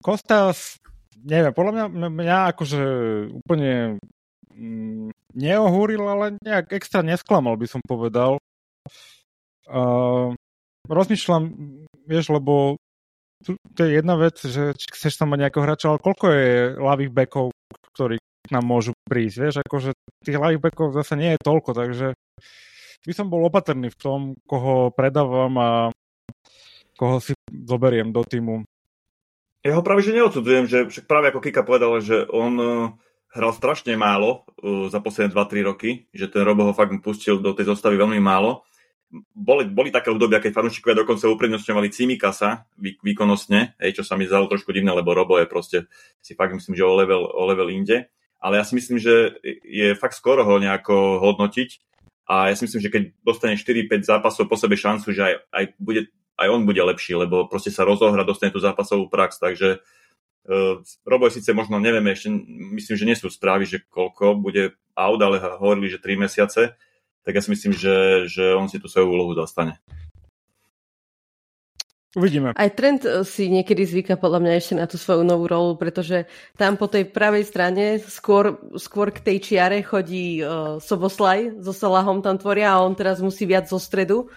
Kostas 0.00 0.80
neviem, 1.20 1.52
podľa 1.52 1.84
mňa, 1.84 2.08
mňa 2.08 2.38
akože 2.56 2.82
úplne 3.44 4.00
mm, 4.56 5.12
neohúril, 5.36 6.00
ale 6.00 6.40
nejak 6.40 6.72
extra 6.72 7.04
nesklamal, 7.04 7.60
by 7.60 7.68
som 7.68 7.84
povedal. 7.84 8.40
Uh, 9.68 10.32
rozmýšľam, 10.88 11.42
vieš, 12.06 12.34
lebo 12.34 12.78
tu, 13.42 13.58
to 13.74 13.80
je 13.82 13.98
jedna 13.98 14.14
vec, 14.18 14.38
že 14.38 14.74
chceš 14.78 15.18
tam 15.18 15.34
mať 15.34 15.48
nejakého 15.48 15.64
hráča, 15.66 15.86
ale 15.90 15.98
koľko 16.02 16.26
je 16.30 16.50
ľavých 16.78 17.10
bekov, 17.10 17.50
ktorí 17.94 18.16
k 18.18 18.48
nám 18.50 18.64
môžu 18.66 18.94
prísť, 19.06 19.36
vieš, 19.38 19.54
akože 19.62 19.90
tých 20.22 20.38
ľavých 20.38 20.62
bekov 20.62 20.94
zase 20.94 21.14
nie 21.18 21.34
je 21.34 21.40
toľko, 21.42 21.70
takže 21.74 22.06
by 23.02 23.12
som 23.14 23.26
bol 23.30 23.42
opatrný 23.46 23.90
v 23.90 23.98
tom, 23.98 24.20
koho 24.46 24.94
predávam 24.94 25.54
a 25.58 25.70
koho 26.94 27.18
si 27.18 27.34
zoberiem 27.50 28.14
do 28.14 28.22
týmu. 28.22 28.62
Ja 29.62 29.78
ho 29.78 29.82
práve 29.86 30.02
že 30.02 30.14
neodsudzujem, 30.14 30.66
že 30.66 30.78
však 30.90 31.06
práve 31.06 31.30
ako 31.30 31.42
Kika 31.42 31.62
povedal, 31.62 31.94
že 32.02 32.26
on 32.30 32.52
uh, 32.58 32.90
hral 33.30 33.54
strašne 33.54 33.94
málo 33.94 34.42
uh, 34.58 34.90
za 34.90 34.98
posledné 34.98 35.30
2-3 35.30 35.70
roky, 35.70 35.90
že 36.10 36.26
ten 36.26 36.42
Robo 36.42 36.66
ho 36.66 36.74
fakt 36.74 36.94
pustil 37.02 37.38
do 37.38 37.54
tej 37.54 37.70
zostavy 37.70 37.94
veľmi 37.94 38.18
málo 38.18 38.66
boli, 39.36 39.68
boli 39.68 39.92
také 39.92 40.08
obdobia, 40.08 40.40
keď 40.40 40.56
fanúšikovia 40.56 41.04
dokonca 41.04 41.28
uprednostňovali 41.28 41.92
Cimikasa 41.92 42.64
vý, 42.80 42.96
výkonnostne, 43.04 43.76
hej, 43.76 44.00
čo 44.00 44.04
sa 44.08 44.16
mi 44.16 44.24
zdalo 44.24 44.48
trošku 44.48 44.72
divné, 44.72 44.88
lebo 44.96 45.12
Robo 45.12 45.36
je 45.36 45.44
proste, 45.44 45.78
si 46.24 46.32
fakt 46.32 46.56
myslím, 46.56 46.72
že 46.72 46.88
o 46.88 46.96
level, 46.96 47.28
o 47.28 47.44
level 47.44 47.68
inde. 47.68 48.08
Ale 48.42 48.58
ja 48.58 48.64
si 48.66 48.74
myslím, 48.74 48.98
že 48.98 49.38
je 49.62 49.94
fakt 49.94 50.18
skoro 50.18 50.42
ho 50.42 50.58
nejako 50.58 51.22
hodnotiť 51.22 51.78
a 52.26 52.50
ja 52.50 52.54
si 52.58 52.66
myslím, 52.66 52.82
že 52.82 52.90
keď 52.90 53.02
dostane 53.22 53.54
4-5 53.54 54.02
zápasov 54.02 54.50
po 54.50 54.56
sebe 54.58 54.74
šancu, 54.74 55.14
že 55.14 55.22
aj, 55.22 55.34
aj, 55.52 55.64
bude, 55.78 56.10
aj 56.40 56.48
on 56.48 56.66
bude 56.66 56.82
lepší, 56.82 57.14
lebo 57.14 57.46
proste 57.46 57.70
sa 57.70 57.86
rozohra, 57.86 58.26
dostane 58.26 58.50
tú 58.50 58.58
zápasovú 58.58 59.06
prax, 59.06 59.38
takže 59.38 59.84
uh, 60.48 60.80
Robo 61.06 61.30
síce 61.30 61.54
možno, 61.54 61.78
nevieme, 61.78 62.16
ešte 62.16 62.34
myslím, 62.74 62.96
že 62.98 63.06
nie 63.06 63.18
sú 63.18 63.30
správy, 63.30 63.68
že 63.68 63.84
koľko 63.86 64.40
bude 64.40 64.74
out, 64.98 65.20
ale 65.22 65.38
hovorili, 65.38 65.92
že 65.92 66.02
3 66.02 66.24
mesiace, 66.26 66.74
tak 67.22 67.38
ja 67.38 67.42
si 67.42 67.50
myslím, 67.54 67.72
že, 67.74 68.26
že 68.26 68.54
on 68.54 68.66
si 68.66 68.82
tú 68.82 68.90
svoju 68.90 69.06
úlohu 69.10 69.32
dostane. 69.34 69.78
Uvidíme. 72.12 72.52
Aj 72.52 72.68
Trent 72.76 73.08
eh, 73.08 73.24
si 73.24 73.48
niekedy 73.48 73.88
zvyka 73.88 74.20
podľa 74.20 74.44
mňa 74.44 74.52
ešte 74.60 74.74
na 74.76 74.84
tú 74.84 75.00
svoju 75.00 75.24
novú 75.24 75.48
rolu, 75.48 75.80
pretože 75.80 76.28
tam 76.60 76.76
po 76.76 76.84
tej 76.84 77.08
pravej 77.08 77.48
strane 77.48 77.96
skôr, 78.04 78.60
skôr 78.76 79.08
k 79.08 79.24
tej 79.24 79.38
čiare 79.40 79.80
chodí 79.80 80.44
uh, 80.44 80.76
Soboslaj 80.76 81.64
so 81.64 81.72
Salahom 81.72 82.20
tam 82.20 82.36
tvoria 82.36 82.76
a 82.76 82.84
on 82.84 82.92
teraz 82.92 83.24
musí 83.24 83.48
viac 83.48 83.64
zo 83.64 83.80
stredu. 83.80 84.28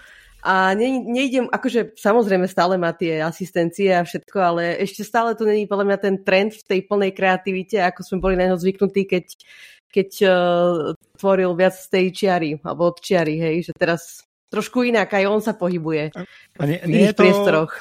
A 0.45 0.77
ne, 0.77 1.01
nejdem, 1.01 1.49
akože 1.49 1.97
samozrejme 1.97 2.45
stále 2.45 2.77
má 2.77 2.93
tie 2.93 3.17
asistencie 3.17 3.89
a 3.89 4.05
všetko, 4.05 4.37
ale 4.37 4.77
ešte 4.77 5.01
stále 5.01 5.33
tu 5.33 5.41
není 5.41 5.65
podľa 5.65 5.89
mňa 5.89 5.97
ten 5.97 6.15
trend 6.21 6.53
v 6.53 6.63
tej 6.69 6.79
plnej 6.85 7.11
kreativite, 7.17 7.81
ako 7.81 8.05
sme 8.05 8.21
boli 8.21 8.35
na 8.37 8.53
neho 8.53 8.59
zvyknutí, 8.61 9.09
keď 9.09 9.25
keď 9.95 10.09
uh, 10.27 10.91
tvoril 11.15 11.55
viac 11.55 11.71
z 11.71 11.87
tej 11.87 12.05
čiary, 12.11 12.59
alebo 12.59 12.91
od 12.91 12.99
čiary, 12.99 13.39
hej, 13.39 13.71
že 13.71 13.73
teraz 13.79 14.27
trošku 14.51 14.83
inak, 14.83 15.07
aj 15.07 15.25
on 15.31 15.39
sa 15.39 15.55
pohybuje 15.55 16.11
a 16.59 16.63
nie, 16.67 16.83
nie 16.83 17.07
v 17.07 17.15
iných 17.15 17.15
to... 17.15 17.23
priestoroch. 17.23 17.73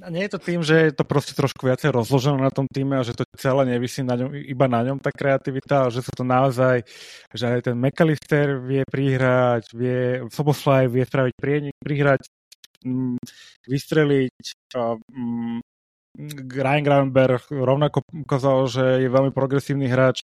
A 0.00 0.08
nie 0.08 0.24
je 0.24 0.32
to 0.32 0.40
tým, 0.40 0.64
že 0.64 0.88
je 0.88 0.92
to 0.96 1.04
proste 1.04 1.36
trošku 1.36 1.68
viacej 1.68 1.92
rozložené 1.92 2.40
na 2.40 2.48
tom 2.48 2.64
týme 2.64 2.96
a 2.96 3.04
že 3.04 3.12
to 3.12 3.28
celé 3.36 3.76
nevisí 3.76 4.00
na 4.00 4.16
ňom, 4.16 4.32
iba 4.32 4.64
na 4.64 4.80
ňom 4.88 4.96
tá 4.96 5.12
kreativita, 5.12 5.84
ale 5.84 5.90
že 5.92 6.00
sú 6.00 6.12
to 6.16 6.24
naozaj, 6.24 6.80
že 7.28 7.44
aj 7.44 7.68
ten 7.68 7.76
McAllister 7.76 8.56
vie 8.64 8.88
prihrať, 8.88 9.68
vie, 9.76 10.24
Soboslaj 10.32 10.88
vie 10.88 11.04
spraviť 11.04 11.34
prienik, 11.36 11.76
prihrať, 11.76 12.24
mm, 12.88 13.20
vystreliť. 13.68 14.44
A, 14.80 14.96
mm, 14.96 15.60
Ryan 16.56 16.84
Gravenberg 16.84 17.44
rovnako 17.52 18.00
ukázal, 18.12 18.58
že 18.72 18.84
je 19.04 19.08
veľmi 19.12 19.32
progresívny 19.32 19.92
hráč. 19.92 20.24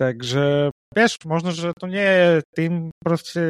Takže 0.00 0.72
vieš, 0.96 1.20
možno, 1.28 1.52
že 1.52 1.76
to 1.76 1.84
nie 1.84 2.00
je 2.00 2.28
tým, 2.56 2.88
proste 3.04 3.42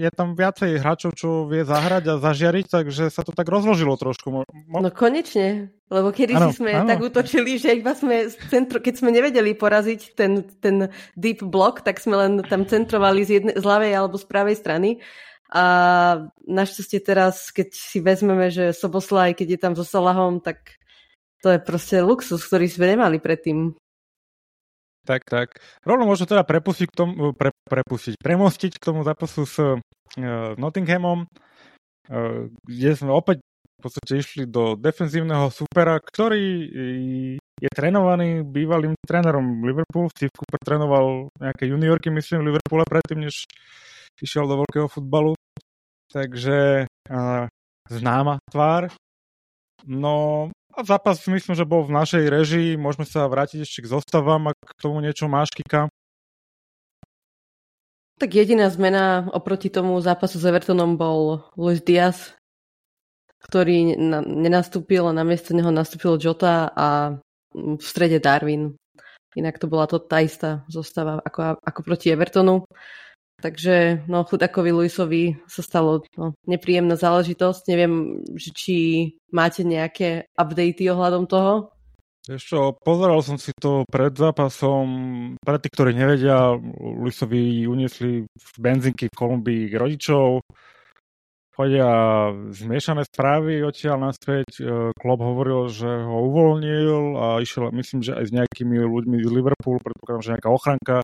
je 0.00 0.08
tam 0.08 0.32
viacej 0.32 0.80
hráčov, 0.80 1.12
čo 1.12 1.44
vie 1.44 1.68
zahrať 1.68 2.04
a 2.08 2.14
zažiariť, 2.16 2.64
takže 2.64 3.12
sa 3.12 3.20
to 3.20 3.36
tak 3.36 3.44
rozložilo 3.44 3.92
trošku. 4.00 4.32
Mo- 4.32 4.48
no 4.80 4.88
konečne, 4.88 5.68
lebo 5.92 6.08
kedy 6.08 6.32
ano, 6.32 6.48
si 6.48 6.64
sme 6.64 6.72
ano. 6.80 6.88
tak 6.88 7.04
utočili, 7.04 7.60
že 7.60 7.76
iba 7.76 7.92
sme 7.92 8.32
centro, 8.48 8.80
keď 8.80 9.04
sme 9.04 9.12
nevedeli 9.12 9.52
poraziť 9.52 10.16
ten, 10.16 10.48
ten 10.64 10.88
deep 11.12 11.44
block, 11.44 11.84
tak 11.84 12.00
sme 12.00 12.16
len 12.16 12.32
tam 12.40 12.64
centrovali 12.64 13.28
z, 13.28 13.44
jedne, 13.44 13.52
z 13.52 13.64
ľavej 13.68 13.92
alebo 13.92 14.16
z 14.16 14.24
pravej 14.24 14.56
strany. 14.56 14.90
A 15.52 15.64
našťastie 16.48 17.04
teraz, 17.04 17.52
keď 17.52 17.68
si 17.76 18.00
vezmeme, 18.00 18.48
že 18.48 18.72
Soboslaj, 18.72 19.36
keď 19.36 19.48
je 19.56 19.60
tam 19.60 19.72
so 19.76 19.84
Salahom, 19.84 20.40
tak 20.40 20.80
to 21.44 21.52
je 21.52 21.60
proste 21.60 22.00
luxus, 22.00 22.40
ktorý 22.48 22.64
sme 22.64 22.96
nemali 22.96 23.20
predtým. 23.20 23.76
Tak, 25.06 25.24
tak. 25.24 25.56
Rovno 25.86 26.04
možno 26.04 26.28
teda 26.28 26.44
prepustiť 26.44 26.86
k 26.90 26.96
tomu, 26.96 27.32
pre, 27.32 27.50
prepustiť, 27.64 28.20
premostiť 28.20 28.72
k 28.76 28.86
tomu 28.86 29.00
zápasu 29.02 29.42
s 29.48 29.56
uh, 29.56 29.78
Nottinghamom, 30.56 31.24
uh, 31.24 32.46
kde 32.68 32.90
sme 32.92 33.12
opäť 33.14 33.40
v 33.78 33.80
podstate 33.86 34.12
išli 34.18 34.44
do 34.50 34.74
defenzívneho 34.74 35.54
supera, 35.54 36.02
ktorý 36.02 36.66
je 37.62 37.70
trénovaný 37.70 38.42
bývalým 38.42 38.98
trénerom 39.06 39.62
Liverpool. 39.62 40.10
Steve 40.10 40.34
Cooper 40.34 40.58
trénoval 40.58 41.30
nejaké 41.38 41.70
juniorky, 41.70 42.10
myslím, 42.10 42.42
v 42.42 42.48
Liverpoole 42.52 42.82
predtým, 42.82 43.22
než 43.22 43.46
išiel 44.18 44.50
do 44.50 44.66
veľkého 44.66 44.90
futbalu. 44.90 45.38
Takže 46.10 46.90
uh, 46.90 47.46
známa 47.86 48.42
tvár. 48.50 48.90
No, 49.86 50.50
a 50.74 50.80
zápas 50.84 51.18
myslím, 51.26 51.54
že 51.56 51.66
bol 51.66 51.82
v 51.86 51.96
našej 51.96 52.24
režii. 52.28 52.70
Môžeme 52.78 53.08
sa 53.08 53.26
vrátiť 53.26 53.64
ešte 53.64 53.82
k 53.84 53.90
zostavám, 53.90 54.52
ak 54.52 54.58
k 54.60 54.80
tomu 54.80 55.02
niečo 55.02 55.26
máš, 55.26 55.50
Kika. 55.50 55.88
Tak 58.18 58.34
jediná 58.34 58.66
zmena 58.66 59.30
oproti 59.30 59.70
tomu 59.70 59.94
zápasu 60.02 60.42
s 60.42 60.44
Evertonom 60.46 60.98
bol 60.98 61.46
Luis 61.54 61.78
Diaz, 61.78 62.34
ktorý 63.46 63.94
na, 63.94 64.18
nenastúpil 64.22 65.06
a 65.06 65.14
namiesto 65.14 65.54
neho 65.54 65.70
nastúpil 65.70 66.18
Jota 66.18 66.66
a 66.74 67.18
v 67.54 67.82
strede 67.82 68.18
Darwin. 68.18 68.74
Inak 69.38 69.62
to 69.62 69.70
bola 69.70 69.86
to 69.86 70.02
tá 70.02 70.18
istá 70.18 70.66
zostava 70.66 71.22
ako, 71.22 71.62
ako 71.62 71.80
proti 71.86 72.10
Evertonu. 72.10 72.66
Takže 73.38 74.02
no, 74.10 74.26
chudakovi 74.26 74.74
Luisovi 74.74 75.38
sa 75.46 75.62
stalo 75.62 76.02
no, 76.18 76.34
nepríjemná 76.50 76.98
záležitosť. 76.98 77.70
Neviem, 77.70 77.94
že 78.34 78.50
či 78.50 78.76
máte 79.30 79.62
nejaké 79.62 80.26
updaty 80.34 80.90
ohľadom 80.90 81.30
toho? 81.30 81.70
Ešte, 82.28 82.60
pozeral 82.82 83.22
som 83.22 83.38
si 83.38 83.54
to 83.56 83.86
pred 83.88 84.12
zápasom. 84.12 84.86
Pre 85.38 85.56
tých, 85.62 85.70
ktorí 85.72 85.94
nevedia, 85.94 86.50
Luisovi 86.82 87.64
uniesli 87.64 88.26
v 88.26 88.48
benzinky 88.58 89.06
v 89.06 89.16
Kolumbii 89.16 89.72
rodičov. 89.72 90.42
Chodia 91.54 91.90
zmiešané 92.54 93.02
správy 93.08 93.64
odtiaľ 93.64 94.12
naspäť. 94.12 94.62
E, 94.62 94.94
Klopp 94.94 95.24
hovoril, 95.24 95.66
že 95.72 95.90
ho 95.90 96.30
uvoľnil 96.30 97.18
a 97.18 97.26
išiel, 97.42 97.74
myslím, 97.74 98.04
že 98.04 98.14
aj 98.14 98.24
s 98.30 98.34
nejakými 98.34 98.78
ľuďmi 98.78 99.18
z 99.24 99.30
Liverpoolu, 99.30 99.82
predpokladám, 99.82 100.22
že 100.22 100.32
nejaká 100.38 100.50
ochranka, 100.54 100.96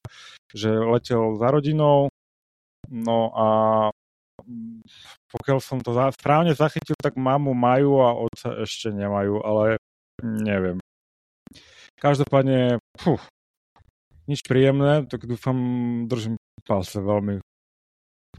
že 0.54 0.70
letel 0.70 1.34
za 1.42 1.48
rodinou 1.50 2.13
No 2.94 3.34
a 3.34 3.48
pokiaľ 5.34 5.58
som 5.58 5.82
to 5.82 5.90
správne 6.14 6.54
zachytil, 6.54 6.94
tak 6.94 7.18
mamu 7.18 7.50
majú 7.50 7.98
a 7.98 8.14
otca 8.14 8.62
ešte 8.62 8.94
nemajú, 8.94 9.42
ale 9.42 9.82
neviem. 10.22 10.78
Každopádne, 11.98 12.78
puh, 13.02 13.18
nič 14.30 14.46
príjemné, 14.46 15.10
tak 15.10 15.26
dúfam, 15.26 15.58
držím 16.06 16.38
palce 16.62 17.02
veľmi 17.02 17.42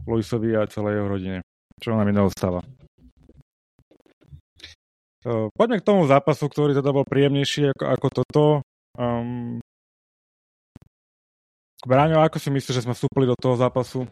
Luisovi 0.07 0.55
a 0.55 0.71
celej 0.71 1.03
jeho 1.03 1.07
rodine, 1.11 1.37
čo 1.83 1.91
nám 1.91 2.07
iného 2.07 2.31
stáva. 2.31 2.63
Poďme 5.57 5.81
k 5.81 5.87
tomu 5.87 6.05
zápasu, 6.05 6.45
ktorý 6.45 6.77
teda 6.77 6.93
bol 6.93 7.01
príjemnejší 7.01 7.73
ako, 7.73 7.85
ako 7.91 8.07
toto. 8.13 8.43
Um, 8.93 9.57
Bráňo, 11.81 12.21
ako 12.21 12.37
si 12.37 12.53
myslíš, 12.53 12.75
že 12.77 12.83
sme 12.85 12.93
vstúpili 12.93 13.25
do 13.25 13.37
toho 13.37 13.57
zápasu? 13.57 14.05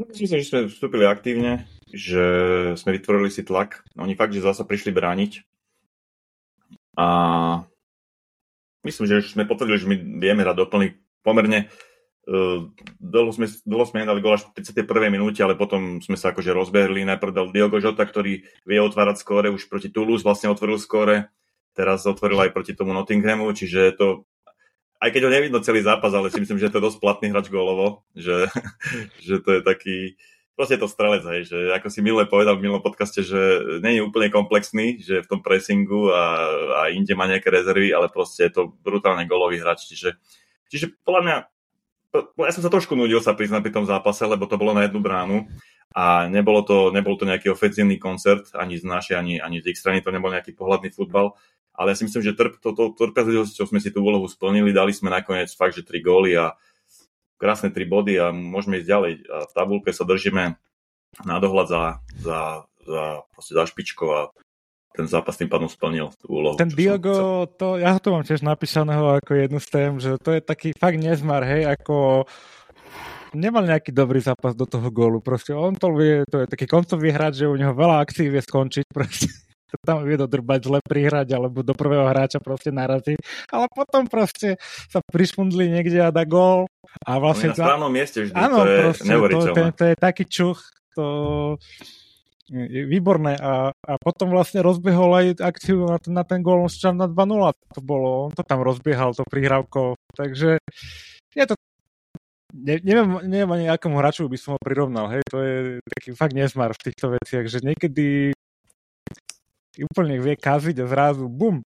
No, 0.00 0.08
myslím, 0.08 0.40
že 0.40 0.48
sme 0.48 0.72
vstúpili 0.72 1.04
aktívne, 1.04 1.68
že 1.92 2.24
sme 2.80 2.96
vytvorili 2.96 3.28
si 3.28 3.44
tlak. 3.44 3.84
Oni 4.00 4.16
fakt, 4.16 4.32
že 4.32 4.40
zase 4.40 4.64
prišli 4.64 4.96
brániť. 4.96 5.44
A 6.96 7.06
myslím, 8.80 9.04
že 9.04 9.28
sme 9.28 9.44
potvrdili, 9.44 9.76
že 9.76 9.90
my 9.92 9.96
vieme 10.24 10.40
hrať 10.40 10.56
doplný 10.56 10.96
pomerne 11.20 11.68
Uh, 12.30 12.68
dlho 13.00 13.32
sme, 13.32 13.48
dlho 13.64 13.88
sme 13.88 14.04
nedali 14.04 14.20
gol 14.20 14.36
až 14.36 14.46
v 14.52 14.62
31. 14.62 15.08
minúte, 15.08 15.40
ale 15.42 15.56
potom 15.56 15.98
sme 15.98 16.14
sa 16.14 16.30
akože 16.30 16.52
rozbehli. 16.52 17.02
Najprv 17.02 17.32
dal 17.32 17.48
Diogo 17.50 17.80
Jota, 17.80 18.06
ktorý 18.06 18.44
vie 18.44 18.78
otvárať 18.78 19.24
skóre, 19.24 19.48
už 19.50 19.66
proti 19.66 19.90
Toulouse 19.90 20.22
vlastne 20.22 20.52
otvoril 20.52 20.76
skóre. 20.76 21.32
Teraz 21.72 22.06
otvoril 22.06 22.38
aj 22.44 22.54
proti 22.54 22.76
tomu 22.76 22.92
Nottinghamu, 22.92 23.50
čiže 23.50 23.78
je 23.82 23.94
to 23.96 24.08
aj 25.00 25.10
keď 25.10 25.22
ho 25.26 25.30
nevidno 25.32 25.58
celý 25.64 25.80
zápas, 25.80 26.12
ale 26.12 26.28
si 26.28 26.38
myslím, 26.38 26.60
že 26.60 26.68
je 26.68 26.74
to 26.76 26.84
dosť 26.84 26.98
platný 27.00 27.32
hráč 27.32 27.48
gólovo, 27.48 28.04
že, 28.12 28.52
že 29.26 29.40
to 29.40 29.58
je 29.58 29.60
taký 29.64 29.98
proste 30.60 30.76
je 30.76 30.84
to 30.84 30.92
strelec, 30.92 31.24
hej, 31.24 31.48
že 31.48 31.58
ako 31.72 31.88
si 31.88 32.04
Mile 32.04 32.28
povedal 32.28 32.60
v 32.60 32.68
minulom 32.68 32.84
podcaste, 32.84 33.24
že 33.24 33.40
nie 33.80 33.96
je 33.96 34.04
úplne 34.04 34.28
komplexný, 34.28 35.00
že 35.00 35.24
v 35.24 35.30
tom 35.32 35.40
pressingu 35.40 36.12
a, 36.12 36.24
a 36.52 36.80
inde 36.92 37.16
má 37.16 37.24
nejaké 37.24 37.48
rezervy, 37.48 37.96
ale 37.96 38.12
proste 38.12 38.44
je 38.44 38.60
to 38.60 38.62
brutálne 38.84 39.24
golový 39.24 39.56
hráč, 39.56 39.88
čiže, 39.88 40.20
čiže 40.68 40.92
podľa 41.00 41.22
mňa 41.24 41.36
ja 42.44 42.52
som 42.52 42.60
sa 42.60 42.68
trošku 42.68 42.92
nudil 42.92 43.24
sa 43.24 43.32
priznať 43.32 43.64
pri 43.64 43.72
tom 43.72 43.86
zápase, 43.88 44.20
lebo 44.28 44.44
to 44.44 44.60
bolo 44.60 44.76
na 44.76 44.84
jednu 44.84 45.00
bránu 45.00 45.48
a 45.96 46.28
nebolo 46.28 46.60
to, 46.60 46.92
nebol 46.92 47.16
to 47.16 47.24
nejaký 47.24 47.48
ofenzívny 47.48 47.96
koncert, 47.96 48.52
ani 48.52 48.76
z 48.76 48.84
našej, 48.84 49.14
ani, 49.16 49.34
ani 49.40 49.64
z 49.64 49.72
ich 49.72 49.78
strany, 49.80 50.04
to 50.04 50.12
nebol 50.12 50.28
nejaký 50.28 50.52
pohľadný 50.52 50.92
futbal, 50.92 51.38
ale 51.74 51.92
ja 51.92 51.96
si 51.96 52.04
myslím, 52.04 52.22
že 52.22 52.36
trp, 52.36 52.60
to, 52.60 52.70
to, 52.76 52.84
trpezlivosťou 52.92 53.66
sme 53.70 53.80
si 53.80 53.88
tú 53.94 54.04
úlohu 54.04 54.26
splnili, 54.28 54.74
dali 54.74 54.92
sme 54.92 55.08
nakoniec 55.08 55.48
fakt, 55.54 55.78
že 55.78 55.86
tri 55.86 56.04
góly 56.04 56.36
a 56.36 56.54
krásne 57.40 57.72
tri 57.72 57.88
body 57.88 58.20
a 58.20 58.30
môžeme 58.36 58.82
ísť 58.82 58.88
ďalej. 58.88 59.12
A 59.32 59.36
v 59.48 59.52
tabulke 59.56 59.90
sa 59.96 60.04
držíme 60.04 60.60
na 61.24 61.36
dohľad 61.40 61.66
za, 61.66 61.82
za, 62.20 62.40
za, 62.84 63.04
za 63.40 63.62
špičkou 63.64 64.08
a 64.12 64.20
ten 64.90 65.06
zápas 65.06 65.38
tým 65.38 65.48
pádom 65.48 65.70
splnil 65.70 66.10
tú 66.18 66.36
úlohu. 66.36 66.58
Ten 66.58 66.68
Diogo, 66.68 67.46
to, 67.46 67.78
ja 67.78 67.96
to 68.02 68.10
mám 68.10 68.26
tiež 68.26 68.42
napísaného 68.42 69.22
ako 69.22 69.30
jednu 69.38 69.58
z 69.62 69.68
tém, 69.70 69.92
že 70.02 70.18
to 70.18 70.34
je 70.34 70.40
taký 70.42 70.74
fakt 70.74 70.98
nezmar, 70.98 71.46
hej, 71.46 71.64
ako 71.64 72.26
nemal 73.32 73.62
nejaký 73.62 73.94
dobrý 73.94 74.18
zápas 74.18 74.58
do 74.58 74.66
toho 74.66 74.90
gólu. 74.90 75.22
Proste 75.22 75.54
on 75.54 75.78
to 75.78 75.94
vie, 75.94 76.26
to 76.26 76.42
je 76.42 76.46
taký 76.50 76.66
koncový 76.66 77.14
hráč, 77.14 77.46
že 77.46 77.50
u 77.50 77.54
neho 77.54 77.70
veľa 77.70 78.02
akcií 78.02 78.26
vie 78.28 78.42
skončiť. 78.42 78.90
Proste 78.90 79.30
tam 79.82 80.02
vie 80.02 80.16
dodrbať, 80.18 80.60
zle 80.66 80.78
prihrať, 80.82 81.28
alebo 81.36 81.62
do 81.62 81.74
prvého 81.76 82.06
hráča 82.08 82.42
proste 82.42 82.74
narazí. 82.74 83.14
Ale 83.50 83.66
potom 83.70 84.10
proste 84.10 84.58
sa 84.90 84.98
prišmundli 85.04 85.70
niekde 85.70 86.00
a 86.02 86.10
dá 86.10 86.26
gól. 86.26 86.66
A 87.06 87.22
vlastne... 87.22 87.54
na 87.54 87.58
správnom 87.58 87.92
mieste 87.92 88.26
vždy, 88.26 88.34
áno, 88.34 88.56
to 88.60 88.66
je 88.66 88.78
proste, 88.82 89.12
to, 89.14 89.38
to, 89.38 89.62
to, 89.78 89.84
je 89.86 89.96
taký 89.96 90.24
čuch, 90.26 90.58
to 90.98 91.04
je 92.50 92.82
výborné. 92.90 93.38
A, 93.38 93.70
a 93.70 93.92
potom 94.02 94.34
vlastne 94.34 94.58
rozbehol 94.58 95.10
aj 95.14 95.26
akciu 95.38 95.86
na 95.86 95.98
ten, 96.02 96.12
na 96.12 96.24
ten 96.26 96.42
gól 96.42 96.66
na 96.66 97.06
2-0 97.06 97.14
to 97.70 97.80
bolo, 97.80 98.26
on 98.26 98.32
to 98.34 98.42
tam 98.42 98.60
rozbiehal, 98.66 99.14
to 99.14 99.22
prihrávko, 99.22 99.94
takže 100.18 100.58
je 101.30 101.44
to 101.46 101.54
ne, 102.54 102.76
neviem, 102.82 103.08
neviem 103.26 103.50
ani 103.54 103.66
akomu 103.70 104.02
hráču 104.02 104.26
by 104.26 104.38
som 104.38 104.58
ho 104.58 104.60
prirovnal, 104.60 105.06
hej, 105.14 105.22
to 105.30 105.38
je 105.38 105.56
taký 105.86 106.08
fakt 106.18 106.34
nezmar 106.34 106.74
v 106.74 106.84
týchto 106.90 107.14
veciach, 107.14 107.46
že 107.46 107.62
niekedy 107.62 108.34
úplne 109.86 110.20
vie 110.20 110.36
kaziť 110.36 110.76
a 110.82 110.86
zrazu 110.90 111.26
bum, 111.28 111.64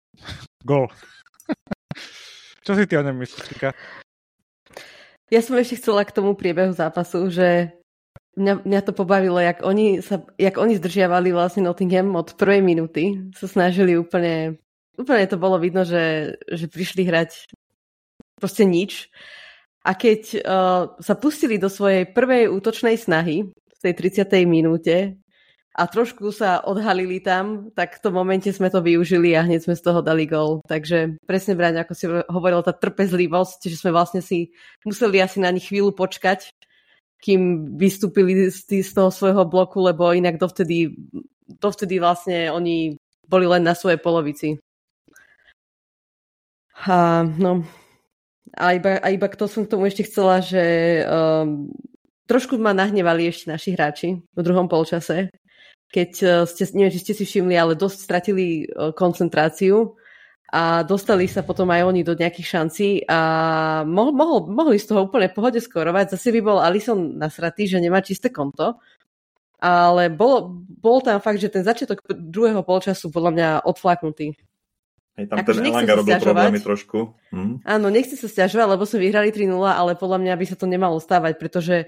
gol. 0.63 0.91
Čo 2.65 2.73
si 2.79 2.89
ty 2.89 2.97
o 2.97 3.05
ňom 3.05 3.21
myslíš, 3.21 3.45
Tika? 3.53 3.71
Ja 5.29 5.41
som 5.45 5.57
ešte 5.61 5.81
chcela 5.81 6.05
k 6.05 6.15
tomu 6.15 6.33
priebehu 6.33 6.73
zápasu, 6.73 7.29
že 7.29 7.77
mňa, 8.37 8.65
mňa 8.65 8.81
to 8.85 8.93
pobavilo, 8.97 9.41
jak 9.41 9.61
oni, 9.65 10.01
sa, 10.01 10.23
jak 10.39 10.57
oni 10.57 10.79
zdržiavali 10.79 11.35
vlastne 11.35 11.65
Nottingham 11.67 12.15
od 12.17 12.37
prvej 12.37 12.61
minúty. 12.61 13.21
Sa 13.37 13.49
snažili 13.49 13.99
úplne, 13.99 14.61
úplne 14.97 15.27
to 15.27 15.37
bolo 15.41 15.59
vidno, 15.59 15.83
že, 15.85 16.37
že 16.49 16.71
prišli 16.71 17.05
hrať 17.05 17.51
proste 18.39 18.65
nič. 18.69 19.09
A 19.85 19.93
keď 19.93 20.23
uh, 20.41 20.97
sa 21.01 21.15
pustili 21.17 21.61
do 21.61 21.69
svojej 21.69 22.09
prvej 22.09 22.49
útočnej 22.49 22.97
snahy 22.97 23.45
v 23.53 23.79
tej 23.85 23.93
30. 23.93 24.25
minúte, 24.49 25.21
a 25.75 25.91
trošku 25.91 26.31
sa 26.31 26.63
odhalili 26.63 27.19
tam, 27.19 27.75
tak 27.75 27.99
v 27.99 28.03
tom 28.07 28.15
momente 28.15 28.47
sme 28.55 28.71
to 28.71 28.79
využili 28.79 29.35
a 29.35 29.43
hneď 29.43 29.67
sme 29.67 29.75
z 29.75 29.83
toho 29.83 30.07
dali 30.07 30.23
gol. 30.23 30.63
Takže 30.71 31.19
presne, 31.27 31.59
Braň, 31.59 31.83
ako 31.83 31.93
si 31.99 32.07
hovoril, 32.07 32.63
tá 32.63 32.71
trpezlivosť, 32.71 33.67
že 33.67 33.77
sme 33.83 33.91
vlastne 33.91 34.23
si 34.23 34.55
museli 34.87 35.19
asi 35.19 35.43
na 35.43 35.51
nich 35.51 35.67
chvíľu 35.67 35.91
počkať, 35.91 36.55
kým 37.19 37.75
vystúpili 37.75 38.55
z, 38.55 38.91
toho 38.95 39.11
svojho 39.11 39.43
bloku, 39.51 39.83
lebo 39.83 40.15
inak 40.15 40.39
dovtedy, 40.39 40.95
dovtedy 41.59 41.99
vlastne 41.99 42.55
oni 42.55 42.95
boli 43.27 43.51
len 43.51 43.67
na 43.67 43.75
svojej 43.75 43.99
polovici. 43.99 44.63
A, 46.87 47.27
no, 47.27 47.67
a 48.55 48.79
iba, 48.79 49.03
a 49.03 49.07
iba 49.11 49.27
to 49.27 49.51
som 49.51 49.67
k 49.67 49.73
tomu 49.75 49.91
ešte 49.91 50.07
chcela, 50.07 50.39
že 50.39 50.63
um, 51.03 51.67
trošku 52.31 52.61
ma 52.63 52.71
nahnevali 52.71 53.27
ešte 53.27 53.51
naši 53.51 53.75
hráči 53.75 54.09
v 54.23 54.41
druhom 54.45 54.71
polčase, 54.71 55.35
keď 55.95 56.11
e, 56.19 56.27
ste, 56.51 56.67
neviem, 56.75 56.91
či 56.91 57.07
ste 57.07 57.15
si 57.15 57.23
všimli, 57.23 57.55
ale 57.55 57.79
dosť 57.79 57.99
stratili 58.03 58.67
e, 58.67 58.91
koncentráciu 58.99 59.95
a 60.51 60.83
dostali 60.83 61.31
sa 61.31 61.47
potom 61.47 61.71
aj 61.71 61.87
oni 61.87 62.03
do 62.03 62.19
nejakých 62.19 62.47
šancí 62.59 62.89
a 63.07 63.21
mohol, 63.87 64.11
mohol, 64.11 64.39
mohli 64.51 64.83
z 64.83 64.91
toho 64.91 65.07
úplne 65.07 65.31
pohode 65.31 65.63
skorovať. 65.63 66.19
Zase 66.19 66.35
by 66.35 66.41
bol 66.43 66.59
Alison 66.59 67.15
nasratý, 67.15 67.71
že 67.71 67.79
nemá 67.79 68.03
čisté 68.03 68.35
konto, 68.35 68.83
ale 69.63 70.11
bol, 70.11 70.51
bol 70.67 70.99
tam 70.99 71.23
fakt, 71.23 71.39
že 71.39 71.55
ten 71.55 71.63
začiatok 71.63 72.03
druhého 72.11 72.67
polčasu 72.67 73.15
podľa 73.15 73.31
mňa 73.31 73.49
odflaknutý. 73.63 74.35
Hej, 75.15 75.31
tam 75.31 75.37
Ako, 75.39 75.51
ten 75.55 75.71
Elanga 75.71 75.95
robil 75.95 76.19
problémy 76.19 76.59
trošku. 76.59 77.15
Hm. 77.31 77.63
Áno, 77.63 77.87
nechci 77.87 78.19
sa 78.19 78.27
stiažovať, 78.27 78.67
lebo 78.67 78.83
sme 78.83 79.07
vyhrali 79.07 79.31
3-0, 79.31 79.63
ale 79.63 79.95
podľa 79.95 80.19
mňa 80.27 80.35
by 80.35 80.47
sa 80.51 80.57
to 80.59 80.67
nemalo 80.67 80.99
stávať, 80.99 81.39
pretože 81.39 81.87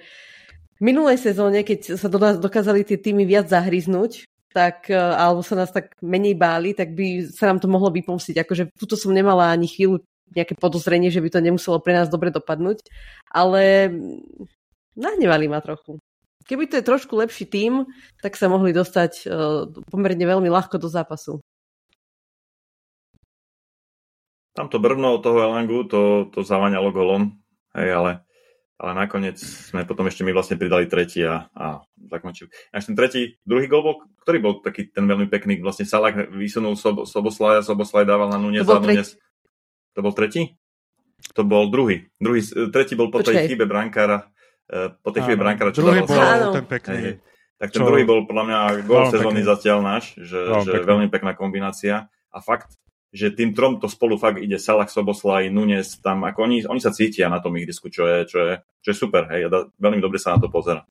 v 0.77 0.83
minulej 0.85 1.17
sezóne, 1.17 1.65
keď 1.65 1.97
sa 1.97 2.09
do 2.13 2.21
nás 2.21 2.37
dokázali 2.37 2.85
tie 2.85 3.01
týmy 3.01 3.25
viac 3.25 3.49
zahryznúť, 3.49 4.29
tak, 4.53 4.89
e, 4.89 4.97
alebo 4.97 5.41
sa 5.41 5.57
nás 5.57 5.73
tak 5.73 5.97
menej 6.01 6.37
báli, 6.37 6.77
tak 6.77 6.93
by 6.93 7.29
sa 7.29 7.49
nám 7.49 7.61
to 7.61 7.69
mohlo 7.69 7.89
vypomstiť. 7.93 8.41
Akože 8.41 8.73
tuto 8.77 8.97
som 8.97 9.13
nemala 9.13 9.53
ani 9.53 9.69
chvíľu 9.69 10.05
nejaké 10.33 10.57
podozrenie, 10.57 11.09
že 11.13 11.21
by 11.21 11.29
to 11.33 11.45
nemuselo 11.45 11.81
pre 11.81 11.97
nás 11.97 12.09
dobre 12.09 12.33
dopadnúť, 12.33 12.85
ale 13.33 13.93
nahnevali 14.97 15.47
ma 15.49 15.61
trochu. 15.61 16.01
Keby 16.47 16.67
to 16.71 16.79
je 16.79 16.89
trošku 16.89 17.15
lepší 17.15 17.47
tím, 17.47 17.87
tak 18.23 18.35
sa 18.35 18.47
mohli 18.47 18.71
dostať 18.71 19.13
uh, 19.27 19.67
pomerne 19.91 20.23
veľmi 20.23 20.47
ľahko 20.47 20.79
do 20.79 20.87
zápasu. 20.87 21.43
Tamto 24.55 24.79
brvno 24.79 25.19
od 25.19 25.23
toho 25.23 25.43
Elangu, 25.43 25.85
to, 25.91 26.31
to 26.31 26.47
zavaňalo 26.47 26.95
golom, 26.95 27.39
hej, 27.77 27.93
ale 27.93 28.26
ale 28.77 28.93
nakoniec 28.93 29.41
sme 29.41 29.89
potom 29.89 30.05
ešte 30.05 30.21
my 30.21 30.37
vlastne 30.37 30.61
pridali 30.61 30.85
tretí 30.85 31.25
a, 31.25 31.49
a 31.57 31.81
zakončili. 32.13 32.53
Až 32.77 32.93
ten 32.93 32.97
tretí, 32.97 33.41
druhý 33.49 33.65
gol 33.73 33.83
bol, 33.83 33.95
ktorý 34.21 34.39
bol 34.41 34.55
taký 34.61 34.93
ten 34.93 35.09
veľmi 35.09 35.33
pekný, 35.33 35.65
vlastne 35.65 35.89
Salah 35.89 36.13
vysunul 36.29 36.77
Sob, 36.77 37.09
Soboslaj 37.09 37.65
a 37.65 37.67
Soboslaj 37.67 38.05
dával 38.05 38.29
na 38.29 38.37
Nunez 38.37 38.69
to 38.69 38.77
bol, 38.77 38.85
Nunez. 38.85 39.17
to 39.97 40.01
bol 40.05 40.13
tretí? 40.13 40.61
To 41.33 41.43
bol 41.49 41.73
druhý. 41.73 42.13
druhý 42.21 42.45
tretí 42.69 42.93
bol 42.93 43.09
po 43.09 43.25
Počkej. 43.25 43.33
tej 43.33 43.57
chybe 43.57 43.65
brankára, 43.65 44.29
e, 44.69 44.93
po 45.01 45.09
tej 45.09 45.25
chybe 45.25 45.41
brankára, 45.41 45.73
čo 45.73 45.81
druhý 45.81 46.05
bol 46.05 46.53
ten 46.53 46.67
pekný. 46.69 46.97
Hej, 47.01 47.15
tak 47.57 47.69
ten 47.73 47.81
čo? 47.81 47.89
druhý 47.89 48.05
bol 48.05 48.29
podľa 48.29 48.45
mňa 48.45 48.59
gol 48.85 49.09
sezóny 49.09 49.41
zatiaľ 49.41 49.81
náš, 49.81 50.13
že, 50.21 50.37
že 50.69 50.85
veľmi 50.85 51.09
pekná 51.09 51.33
kombinácia. 51.33 52.13
A 52.29 52.45
fakt, 52.45 52.77
že 53.17 53.33
tým 53.33 53.57
trom 53.57 53.81
to 53.81 53.89
spolu 53.89 54.21
fakt 54.21 54.37
ide. 54.37 54.61
Salah, 54.61 54.85
Soboslaj, 54.85 55.49
Nunes, 55.49 55.97
tam 56.05 56.29
ako 56.29 56.45
oni, 56.45 56.69
oni 56.69 56.81
sa 56.85 56.93
cítia 56.93 57.33
na 57.33 57.41
tom 57.41 57.57
ich 57.57 57.65
disku, 57.65 57.89
čo 57.89 58.05
je, 58.05 58.29
čo 58.29 58.39
je, 58.45 58.53
čo 58.85 58.89
je 58.93 58.97
super, 58.97 59.25
hej, 59.33 59.49
da, 59.49 59.65
veľmi 59.81 60.05
dobre 60.05 60.21
sa 60.21 60.37
na 60.37 60.45
to 60.45 60.53
pozera. 60.53 60.85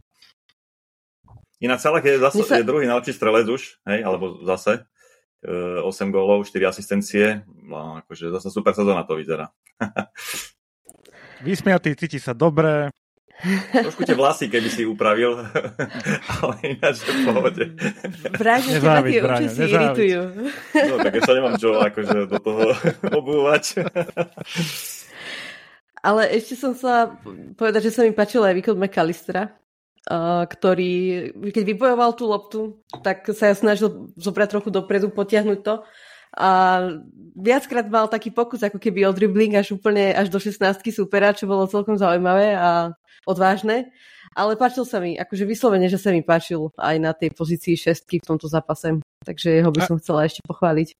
Ináč 1.61 1.85
Salah 1.85 2.01
je, 2.01 2.17
zase, 2.17 2.41
sa... 2.41 2.57
je 2.57 2.65
druhý 2.65 2.89
najlepší 2.89 3.13
strelec 3.13 3.45
už, 3.45 3.77
hej, 3.85 3.99
alebo 4.01 4.41
zase, 4.41 4.89
e, 5.45 5.85
8 5.85 6.09
gólov, 6.09 6.49
4 6.49 6.65
asistencie, 6.65 7.45
no, 7.45 8.01
akože 8.01 8.33
zase 8.33 8.49
super 8.49 8.73
sezóna 8.73 9.05
to 9.05 9.21
vyzerá. 9.21 9.53
Vysmiatý, 11.45 11.93
cíti 11.93 12.17
sa 12.17 12.33
dobre, 12.33 12.89
Trošku 13.71 14.07
tie 14.07 14.15
vlasy, 14.15 14.47
keby 14.47 14.69
si 14.71 14.87
upravil, 14.87 15.35
ale 16.39 16.53
ináč 16.63 17.03
v 17.03 17.27
pohode. 17.27 17.63
Vráťme, 18.31 18.79
teba 18.79 19.01
tie 19.03 19.21
účesy 19.21 19.61
iritujú. 19.69 20.21
No, 20.71 20.95
tak 21.03 21.13
ja 21.19 21.21
sa 21.21 21.33
nemám 21.35 21.55
čo 21.59 21.69
akože 21.75 22.17
do 22.31 22.37
toho 22.39 22.63
obúvať. 23.19 23.83
Ale 25.99 26.21
ešte 26.31 26.55
som 26.55 26.73
sa 26.77 27.11
povedať, 27.59 27.91
že 27.91 27.93
sa 27.93 28.01
mi 28.07 28.15
páčil 28.15 28.45
aj 28.45 28.55
výkon 28.55 28.77
McAllistera, 28.79 29.51
ktorý, 30.45 30.93
keď 31.49 31.63
vybojoval 31.65 32.11
tú 32.13 32.23
loptu, 32.29 32.59
tak 33.01 33.25
sa 33.33 33.51
ja 33.51 33.55
snažil 33.57 34.13
zobrať 34.15 34.47
trochu 34.53 34.69
dopredu, 34.69 35.09
potiahnuť 35.09 35.59
to 35.65 35.75
a 36.33 36.81
viackrát 37.35 37.87
mal 37.87 38.09
taký 38.09 38.33
pokus, 38.33 38.63
ako 38.65 38.81
keby 38.81 39.05
o 39.05 39.15
dribbling 39.15 39.55
až 39.55 39.77
úplne 39.77 40.11
až 40.11 40.33
do 40.33 40.39
16 40.41 40.63
supera, 40.91 41.31
čo 41.31 41.45
bolo 41.45 41.69
celkom 41.69 41.95
zaujímavé 41.95 42.57
a 42.57 42.91
odvážne. 43.29 43.93
Ale 44.35 44.59
páčil 44.59 44.83
sa 44.83 44.99
mi, 44.99 45.15
akože 45.15 45.47
vyslovene, 45.47 45.87
že 45.87 45.95
sa 45.95 46.11
mi 46.11 46.19
páčil 46.19 46.67
aj 46.75 46.95
na 46.99 47.15
tej 47.15 47.31
pozícii 47.31 47.79
šestky 47.79 48.19
v 48.19 48.27
tomto 48.35 48.51
zápase. 48.51 48.99
Takže 49.23 49.63
jeho 49.63 49.71
by 49.71 49.81
som 49.87 49.95
chcela 49.95 50.27
ešte 50.27 50.43
pochváliť. 50.43 50.91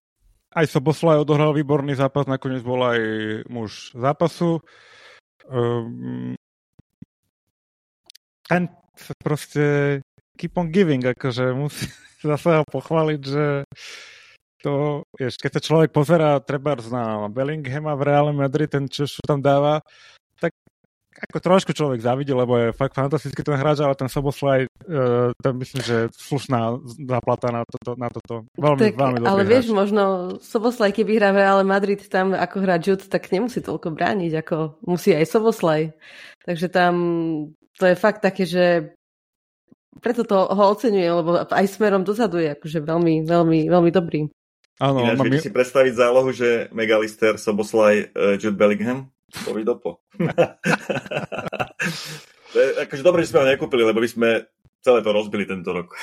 Aj 0.56 0.64
Soboslaj 0.64 1.20
odohral 1.20 1.52
výborný 1.52 1.92
zápas, 1.92 2.24
nakoniec 2.24 2.64
bol 2.64 2.80
aj 2.80 3.00
muž 3.52 3.92
zápasu. 3.92 4.64
Um, 5.52 6.32
ten 8.48 8.72
proste 9.20 10.00
keep 10.40 10.56
on 10.56 10.72
giving, 10.72 11.04
akože 11.04 11.52
musí 11.52 11.92
zase 12.24 12.62
ho 12.62 12.64
pochváliť, 12.64 13.20
že 13.20 13.68
to, 14.66 15.06
vieš, 15.14 15.38
keď 15.38 15.50
sa 15.54 15.62
človek 15.62 15.90
pozerá 15.94 16.42
treba 16.42 16.74
na 16.90 17.30
Bellinghama 17.30 17.94
v 17.94 18.02
Real 18.02 18.34
Madrid, 18.34 18.66
ten 18.66 18.90
čo, 18.90 19.06
čo 19.06 19.22
tam 19.22 19.38
dáva, 19.38 19.78
tak 20.42 20.50
ako 21.16 21.38
trošku 21.38 21.70
človek 21.70 22.02
zavidel, 22.02 22.42
lebo 22.42 22.58
je 22.58 22.74
fakt 22.74 22.98
fantastický 22.98 23.46
ten 23.46 23.54
hráč, 23.54 23.78
ale 23.78 23.94
ten 23.94 24.10
Soboslaj, 24.10 24.66
uh, 24.66 25.30
ten 25.38 25.54
myslím, 25.56 25.80
že 25.86 25.96
slušná 26.12 26.82
zaplata 27.06 27.48
na 27.54 27.62
toto. 27.62 27.94
Na 27.94 28.10
toto. 28.10 28.44
Veľmi, 28.58 28.90
tak, 28.90 28.98
veľmi 28.98 29.18
ale 29.22 29.42
hráč. 29.46 29.52
vieš, 29.54 29.66
možno 29.70 30.02
Soboslaj, 30.42 30.92
keby 30.92 31.16
hrá 31.16 31.30
v 31.30 31.40
Real 31.46 31.62
Madrid 31.62 32.02
tam 32.10 32.34
ako 32.34 32.56
hrá 32.58 32.82
Jude, 32.82 33.06
tak 33.06 33.30
nemusí 33.30 33.62
toľko 33.62 33.94
brániť, 33.94 34.32
ako 34.42 34.82
musí 34.84 35.14
aj 35.14 35.30
Soboslaj. 35.30 35.94
Takže 36.42 36.66
tam 36.68 36.92
to 37.78 37.84
je 37.86 37.96
fakt 37.96 38.20
také, 38.20 38.44
že 38.44 38.96
preto 40.00 40.28
to 40.28 40.36
ho 40.36 40.64
oceňujem, 40.76 41.12
lebo 41.16 41.30
aj 41.40 41.66
smerom 41.72 42.04
dozadu 42.04 42.36
je 42.40 42.52
akože 42.52 42.84
veľmi, 42.84 43.24
veľmi, 43.24 43.60
veľmi 43.72 43.90
dobrý. 43.94 44.28
Áno, 44.76 45.00
Ináč, 45.00 45.18
mám... 45.18 45.40
si 45.40 45.52
predstaviť 45.52 45.92
zálohu, 45.96 46.30
že 46.36 46.68
Megalister, 46.76 47.40
Soboslaj, 47.40 48.12
uh, 48.12 48.36
Jude 48.36 48.60
Bellingham? 48.60 49.08
To 49.48 49.56
by 49.56 49.62
dopo. 49.64 50.04
to 52.52 52.56
je 52.60 52.68
akože 52.84 53.02
dobre, 53.02 53.24
že 53.24 53.32
sme 53.32 53.40
ho 53.42 53.50
nekúpili, 53.56 53.82
lebo 53.88 53.98
by 54.04 54.08
sme 54.08 54.28
celé 54.84 55.00
to 55.02 55.10
rozbili 55.10 55.48
tento 55.48 55.72
rok. 55.72 55.96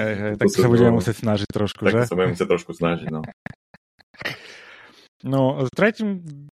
hej, 0.00 0.14
hej, 0.16 0.32
tak 0.40 0.48
sa 0.48 0.70
budeme 0.70 0.96
musieť 0.96 1.20
snažiť 1.20 1.48
trošku, 1.50 1.84
tak 1.84 1.92
že? 1.92 2.08
sa 2.08 2.16
budeme 2.16 2.32
musieť 2.32 2.48
trošku 2.48 2.72
snažiť, 2.72 3.08
no. 3.12 3.20
No, 5.20 5.60
tretí, 5.76 6.00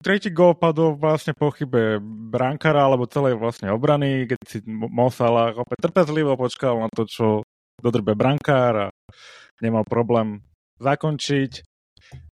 tretí 0.01 0.33
gol 0.33 0.57
padol 0.57 0.97
vlastne 0.97 1.37
po 1.37 1.53
chybe 1.53 2.01
brankára, 2.33 2.89
alebo 2.89 3.05
celej 3.05 3.37
vlastne 3.37 3.69
obrany, 3.69 4.25
keď 4.25 4.41
si 4.49 4.65
Mosala 4.65 5.53
opäť 5.53 5.93
trpezlivo 5.93 6.33
počkal 6.41 6.81
na 6.81 6.89
to, 6.89 7.05
čo 7.05 7.45
dodrbe 7.85 8.17
brankár 8.17 8.89
a 8.89 8.93
nemal 9.63 9.85
problém 9.87 10.43
zakončiť. 10.83 11.63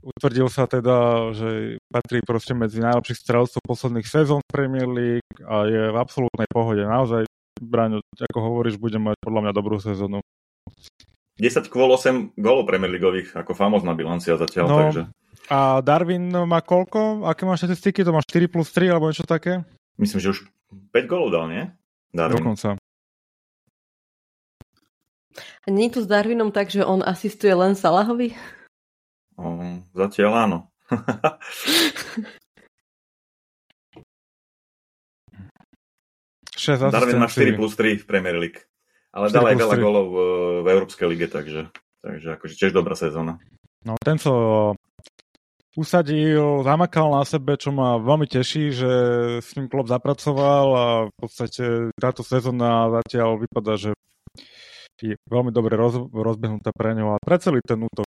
Utvrdil 0.04 0.48
sa 0.48 0.70
teda, 0.70 1.30
že 1.36 1.82
patrí 1.92 2.24
proste 2.24 2.56
medzi 2.56 2.80
najlepších 2.80 3.20
strelcov 3.20 3.60
posledných 3.66 4.08
sezón 4.08 4.40
Premier 4.48 4.88
League 4.88 5.36
a 5.44 5.68
je 5.68 5.84
v 5.92 5.98
absolútnej 5.98 6.48
pohode. 6.48 6.86
Naozaj, 6.86 7.28
Braňo, 7.58 8.00
ako 8.16 8.40
hovoríš, 8.40 8.78
bude 8.78 9.02
mať 9.02 9.18
podľa 9.20 9.42
mňa 9.50 9.54
dobrú 9.54 9.82
sezónu. 9.82 10.22
10 11.38 11.70
kvôl 11.70 11.92
8 11.94 12.38
gólov 12.38 12.66
Premier 12.66 12.90
Leagueových, 12.90 13.36
ako 13.38 13.54
famozná 13.54 13.94
bilancia 13.94 14.40
zatiaľ, 14.40 14.66
no, 14.66 14.78
takže... 14.90 15.04
A 15.48 15.80
Darwin 15.80 16.34
má 16.34 16.60
koľko? 16.60 17.24
Aké 17.24 17.48
má 17.48 17.56
štatistiky? 17.56 18.04
To 18.04 18.12
má 18.12 18.20
4 18.20 18.52
plus 18.52 18.68
3 18.74 18.92
alebo 18.92 19.08
niečo 19.08 19.24
také? 19.24 19.64
Myslím, 19.96 20.20
že 20.20 20.32
už 20.34 20.40
5 20.92 21.08
golov 21.08 21.30
dal, 21.32 21.46
nie? 21.48 21.64
Darwin. 22.12 22.42
Dokonca. 22.42 22.76
Nie 25.68 25.92
je 25.92 26.00
to 26.00 26.02
s 26.04 26.08
Darwinom 26.08 26.56
tak, 26.56 26.72
že 26.72 26.88
on 26.88 27.04
asistuje 27.04 27.52
len 27.52 27.76
Salahovi? 27.76 28.32
O, 29.36 29.60
zatiaľ 29.92 30.32
áno. 30.48 30.58
Darwin 36.76 37.22
má 37.22 37.30
4 37.30 37.54
plus 37.54 37.78
3 37.78 38.02
v 38.02 38.06
Premier 38.08 38.36
League. 38.40 38.66
Ale 39.14 39.32
dal 39.32 39.46
aj 39.48 39.56
veľa 39.56 39.76
golov 39.80 40.06
v, 40.12 40.18
v 40.64 40.68
Európskej 40.68 41.08
lige, 41.08 41.28
takže, 41.32 41.70
takže 42.04 42.28
akože 42.38 42.54
tiež 42.58 42.72
dobrá 42.76 42.98
sezóna. 42.98 43.40
No 43.86 43.96
ten, 44.04 44.20
co 44.20 44.74
usadil, 45.78 46.66
zamakal 46.66 47.14
na 47.14 47.24
sebe, 47.24 47.56
čo 47.56 47.70
ma 47.70 48.02
veľmi 48.02 48.26
teší, 48.26 48.74
že 48.74 48.92
s 49.40 49.54
ním 49.54 49.70
klub 49.70 49.86
zapracoval 49.86 50.68
a 50.74 50.86
v 51.08 51.14
podstate 51.14 51.64
táto 51.98 52.26
sezóna 52.26 52.90
zatiaľ 53.02 53.38
vypadá, 53.38 53.78
že 53.78 53.94
je 55.02 55.16
veľmi 55.30 55.54
dobre 55.54 55.78
roz, 55.78 55.98
rozbehnutá 56.10 56.74
pre 56.74 56.98
ňo 56.98 57.16
a 57.16 57.22
pre 57.22 57.38
celý 57.38 57.62
ten 57.62 57.82
útok. 57.82 58.06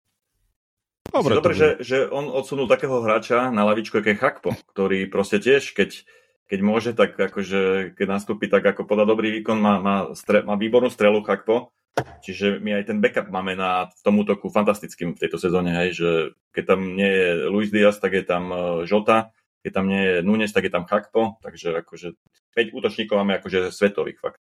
Dobre, 1.07 1.39
dobre 1.39 1.53
že, 1.55 1.69
že 1.81 1.97
on 2.07 2.29
odsunul 2.29 2.69
takého 2.69 3.01
hráča 3.01 3.49
na 3.49 3.65
lavičku, 3.65 3.99
ako 3.99 4.09
je 4.11 4.21
Chakpo, 4.21 4.49
ktorý 4.75 5.07
proste 5.09 5.41
tiež, 5.41 5.73
keď, 5.73 6.05
keď 6.45 6.59
môže, 6.61 6.91
tak 6.93 7.17
akože, 7.17 7.95
keď 7.97 8.07
nastúpi, 8.07 8.45
tak 8.51 8.63
ako 8.63 8.85
podá 8.85 9.07
dobrý 9.07 9.41
výkon, 9.41 9.57
má, 9.57 9.79
má, 9.81 9.95
stre, 10.13 10.45
má 10.45 10.53
výbornú 10.59 10.91
strelu 10.93 11.23
Chakpo, 11.25 11.73
Čiže 11.97 12.61
my 12.61 12.77
aj 12.77 12.93
ten 12.93 13.01
backup 13.01 13.33
máme 13.33 13.57
na 13.57 13.89
tom 14.05 14.21
útoku 14.21 14.53
fantastickým 14.53 15.17
v 15.17 15.21
tejto 15.25 15.41
sezóne, 15.41 15.73
hej, 15.73 15.97
že 15.97 16.09
keď 16.53 16.63
tam 16.77 16.93
nie 16.93 17.09
je 17.09 17.29
Luis 17.49 17.73
Diaz, 17.73 17.97
tak 17.97 18.13
je 18.13 18.21
tam 18.21 18.53
Žota, 18.85 19.17
e, 19.17 19.25
keď 19.65 19.71
tam 19.73 19.85
nie 19.89 20.01
je 20.05 20.15
Nunes, 20.21 20.53
tak 20.53 20.69
je 20.69 20.73
tam 20.73 20.85
Chakpo, 20.85 21.41
takže 21.41 21.81
akože 21.81 22.13
5 22.53 22.77
útočníkov 22.77 23.17
máme 23.17 23.41
akože 23.41 23.73
svetových 23.73 24.21
fakt. 24.21 24.41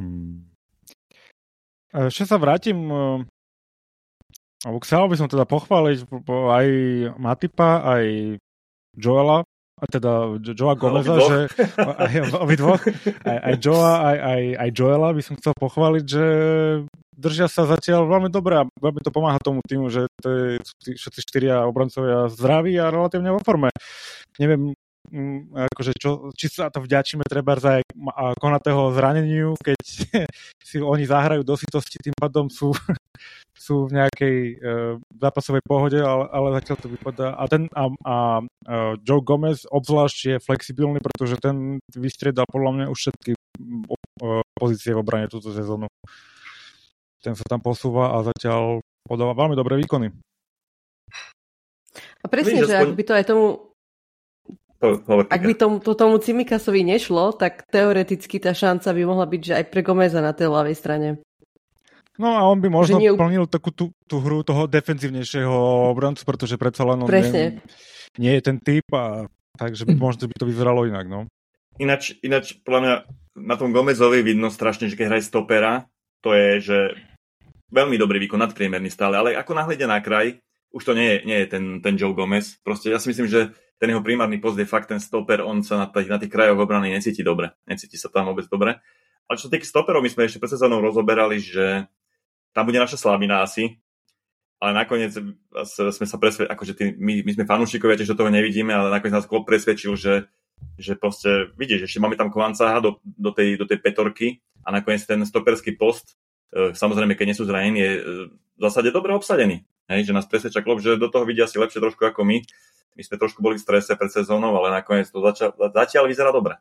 Hmm. 0.00 0.48
Ešte 1.92 2.24
sa 2.24 2.40
vrátim 2.40 2.88
chcel 4.62 5.02
by 5.10 5.16
som 5.18 5.28
teda 5.28 5.44
pochváliť 5.44 6.06
aj 6.30 6.66
Matipa, 7.18 7.82
aj 7.82 8.38
Joela, 8.94 9.42
a 9.82 9.84
teda 9.90 10.38
Joa 10.38 10.78
Gomeza, 10.78 11.18
že 11.18 11.38
aj, 11.74 12.54
dvoch, 12.54 12.82
aj, 13.26 13.38
aj 13.42 13.54
Joa, 13.58 13.92
aj, 14.06 14.18
aj, 14.22 14.42
aj 14.62 14.68
Joela 14.70 15.08
by 15.10 15.22
som 15.26 15.34
chcel 15.42 15.54
pochváliť, 15.58 16.04
že 16.06 16.26
držia 17.18 17.50
sa 17.50 17.66
zatiaľ 17.66 18.06
veľmi 18.06 18.30
dobre 18.30 18.62
a 18.62 18.68
veľmi 18.78 19.02
to 19.02 19.10
pomáha 19.10 19.42
tomu 19.42 19.58
týmu, 19.66 19.90
že 19.90 20.06
to 20.22 20.28
je, 20.30 20.94
všetci 20.94 21.20
štyria 21.26 21.66
obrancovia 21.66 22.30
zdraví 22.30 22.78
a 22.78 22.94
relatívne 22.94 23.34
vo 23.34 23.42
forme. 23.42 23.74
Neviem, 24.38 24.70
akože 25.52 25.92
čo, 25.98 26.30
či 26.32 26.46
sa 26.48 26.70
to 26.70 26.80
vďačíme 26.80 27.26
treba 27.26 27.58
aj 27.58 27.82
konatého 28.38 28.94
zraneniu, 28.94 29.58
keď 29.58 29.78
si 30.68 30.76
oni 30.78 31.04
zahrajú 31.04 31.42
do 31.42 31.58
sitosti, 31.58 31.98
tým 31.98 32.14
pádom 32.14 32.46
sú 32.46 32.72
sú 33.62 33.86
v 33.86 33.94
nejakej 33.94 34.36
uh, 34.58 34.94
zápasovej 35.22 35.62
pohode, 35.62 35.98
ale, 36.00 36.24
ale 36.34 36.48
zatiaľ 36.58 36.76
to 36.82 36.88
vypadá. 36.90 37.38
A, 37.38 37.44
ten, 37.46 37.70
a, 37.70 37.84
a 38.02 38.16
uh, 38.42 38.94
Joe 39.06 39.22
Gomez 39.22 39.68
obzvlášť 39.70 40.18
je 40.18 40.36
flexibilný, 40.42 40.98
pretože 40.98 41.38
ten 41.38 41.78
vystriedal 41.94 42.48
podľa 42.50 42.70
mňa 42.74 42.86
už 42.90 42.98
všetky 42.98 43.32
uh, 43.38 44.42
pozície 44.58 44.90
v 44.90 45.02
obrane 45.02 45.30
túto 45.30 45.54
sezónu. 45.54 45.86
Ten 47.22 47.38
sa 47.38 47.46
tam 47.46 47.62
posúva 47.62 48.18
a 48.18 48.26
zatiaľ 48.26 48.82
podáva 49.06 49.38
veľmi 49.38 49.54
dobré 49.54 49.78
výkony. 49.78 50.10
A 52.22 52.26
presne, 52.26 52.66
Víš, 52.66 52.70
že 52.70 52.74
aspoň... 52.82 52.90
ak 52.90 52.98
by 52.98 53.04
to 53.06 53.12
aj 53.14 53.24
tomu 53.30 53.44
ak 55.30 55.42
by 55.46 55.54
tomu, 55.54 55.78
to 55.78 55.94
tomu 55.94 56.18
Cimikasovi 56.18 56.82
nešlo, 56.82 57.30
tak 57.38 57.70
teoreticky 57.70 58.42
tá 58.42 58.50
šanca 58.50 58.90
by 58.90 59.02
mohla 59.06 59.26
byť, 59.30 59.42
že 59.42 59.52
aj 59.62 59.64
pre 59.70 59.86
Gomeza 59.86 60.18
na 60.18 60.34
tej 60.34 60.50
ľavej 60.50 60.74
strane. 60.74 61.08
No 62.18 62.34
a 62.34 62.44
on 62.44 62.60
by 62.60 62.68
možno 62.68 63.00
nie... 63.00 63.14
plnil 63.14 63.48
takú 63.48 63.72
tú, 63.72 63.94
tú 64.04 64.20
hru 64.20 64.44
toho 64.44 64.68
defenzívnejšieho 64.68 65.90
obrancu, 65.94 66.26
pretože 66.28 66.60
predsa 66.60 66.84
len 66.84 67.00
on 67.00 67.08
nie, 67.08 67.62
nie 68.20 68.32
je 68.36 68.42
ten 68.42 68.60
typ 68.60 68.84
a 68.92 69.30
takže 69.56 69.88
by, 69.88 69.94
možno 70.10 70.28
by 70.28 70.34
to 70.36 70.44
vyzeralo 70.44 70.84
inak, 70.84 71.06
no. 71.08 71.30
Ináč, 71.80 72.20
ináč 72.20 72.60
podľa 72.60 72.80
mňa 72.84 72.94
na 73.48 73.54
tom 73.56 73.72
Gomezovi 73.72 74.20
vidno 74.20 74.52
strašne, 74.52 74.92
že 74.92 74.98
keď 74.98 75.06
hraje 75.08 75.24
stopera, 75.24 75.88
to 76.20 76.36
je, 76.36 76.60
že 76.60 76.78
veľmi 77.72 77.96
dobrý 77.96 78.20
výkon, 78.28 78.36
nadpriemerný 78.36 78.92
stále, 78.92 79.16
ale 79.16 79.32
ako 79.32 79.56
náhle 79.56 79.80
ide 79.80 79.88
na 79.88 80.04
kraj, 80.04 80.36
už 80.72 80.84
to 80.84 80.92
nie 80.92 81.16
je, 81.16 81.18
nie 81.24 81.38
je 81.44 81.46
ten, 81.48 81.64
ten 81.80 81.94
Joe 81.96 82.12
Gomez. 82.12 82.60
Proste 82.60 82.92
ja 82.92 83.00
si 83.00 83.08
myslím, 83.12 83.28
že 83.28 83.56
ten 83.82 83.90
jeho 83.90 83.98
primárny 83.98 84.38
post 84.38 84.54
je 84.54 84.62
fakt 84.62 84.94
ten 84.94 85.02
stoper, 85.02 85.42
on 85.42 85.66
sa 85.66 85.74
na 85.74 85.86
tých, 85.90 86.06
na 86.06 86.22
tých 86.22 86.30
krajoch 86.30 86.54
obrany 86.54 86.94
necíti 86.94 87.26
dobre. 87.26 87.50
Necíti 87.66 87.98
sa 87.98 88.06
tam 88.06 88.30
vôbec 88.30 88.46
dobre. 88.46 88.78
Ale 89.26 89.34
čo 89.34 89.50
sa 89.50 89.58
týka 89.58 89.66
stoperov, 89.66 90.06
my 90.06 90.06
sme 90.06 90.30
ešte 90.30 90.38
pred 90.38 90.54
sezónou 90.54 90.78
rozoberali, 90.78 91.42
že 91.42 91.90
tam 92.54 92.70
bude 92.70 92.78
naša 92.78 92.94
slabina 92.94 93.42
asi, 93.42 93.82
ale 94.62 94.86
nakoniec 94.86 95.10
sme 95.74 96.06
sa 96.06 96.14
presvedčili, 96.14 96.46
akože 96.46 96.72
tý, 96.78 96.84
my, 96.94 97.26
my 97.26 97.30
sme 97.34 97.42
fanúšikovia, 97.50 97.98
tiež 97.98 98.14
toho 98.14 98.30
nevidíme, 98.30 98.70
ale 98.70 98.94
nakoniec 98.94 99.18
nás 99.18 99.26
klub 99.26 99.42
presvedčil, 99.50 99.98
že, 99.98 100.30
že 100.78 100.94
proste, 100.94 101.50
vidíš, 101.58 101.90
ešte 101.90 101.98
máme 101.98 102.14
tam 102.14 102.30
Kovancaha 102.30 102.78
do, 102.78 103.02
do, 103.02 103.34
tej, 103.34 103.58
do 103.58 103.66
tej 103.66 103.82
petorky 103.82 104.38
a 104.62 104.70
nakoniec 104.70 105.02
ten 105.02 105.18
stoperský 105.26 105.74
post, 105.74 106.14
e, 106.54 106.70
samozrejme, 106.70 107.18
keď 107.18 107.26
nie 107.26 107.38
sú 107.40 107.50
zranení, 107.50 107.82
je 107.82 107.92
e, 107.98 108.02
v 108.30 108.60
zásade 108.62 108.94
dobre 108.94 109.10
obsadený. 109.10 109.66
Hej, 109.90 110.06
že 110.06 110.14
nás 110.14 110.30
presvedčia 110.30 110.62
klub, 110.62 110.78
že 110.78 110.94
do 110.94 111.10
toho 111.10 111.26
vidia 111.26 111.50
asi 111.50 111.58
lepšie 111.58 111.82
trošku 111.82 112.06
ako 112.06 112.22
my. 112.22 112.38
My 112.92 113.02
sme 113.02 113.16
trošku 113.16 113.40
boli 113.40 113.56
v 113.56 113.64
strese 113.64 113.96
pred 113.96 114.12
sezónou, 114.12 114.52
ale 114.52 114.68
nakoniec 114.68 115.08
to 115.08 115.24
zača- 115.24 115.56
zatiaľ 115.56 116.12
vyzerá 116.12 116.28
dobre. 116.28 116.60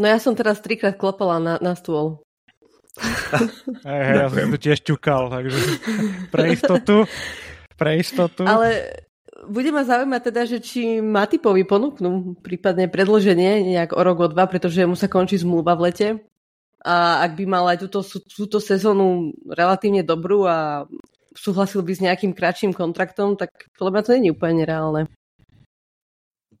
No 0.00 0.08
ja 0.08 0.18
som 0.18 0.34
teraz 0.34 0.58
trikrát 0.58 0.96
klopala 0.98 1.38
na, 1.38 1.54
na 1.62 1.78
stôl. 1.78 2.22
Hey, 3.88 4.02
hey, 4.04 4.16
ja 4.20 4.28
som 4.28 4.52
tu 4.52 4.58
tiež 4.60 4.84
ťukal, 4.84 5.32
takže 5.32 5.56
pre 6.32 6.52
istotu. 6.52 7.08
Pre 7.80 7.90
istotu. 7.96 8.44
Ale 8.44 8.92
bude 9.48 9.72
ma 9.72 9.82
zaujímať 9.82 10.20
teda, 10.28 10.42
že 10.44 10.58
či 10.60 11.00
Matipovi 11.00 11.64
ponúknú 11.64 12.36
prípadne 12.44 12.86
predloženie 12.86 13.64
nejak 13.74 13.96
o 13.96 14.02
rok, 14.04 14.18
o 14.20 14.28
dva, 14.28 14.44
pretože 14.46 14.84
mu 14.84 14.94
sa 14.94 15.08
končí 15.08 15.40
zmluva 15.40 15.74
v 15.74 15.84
lete. 15.90 16.08
A 16.82 17.22
ak 17.24 17.38
by 17.38 17.44
mal 17.46 17.64
aj 17.70 17.86
túto, 17.86 18.02
túto 18.28 18.58
sezónu 18.58 19.32
relatívne 19.48 20.02
dobrú 20.02 20.44
a 20.46 20.86
súhlasil 21.34 21.82
by 21.82 21.92
s 21.92 22.04
nejakým 22.04 22.32
kratším 22.36 22.72
kontraktom, 22.72 23.36
tak 23.36 23.72
podľa 23.76 23.92
mňa 23.92 24.02
to 24.02 24.10
nie 24.16 24.30
je 24.30 24.34
úplne 24.34 24.62
reálne. 24.64 25.02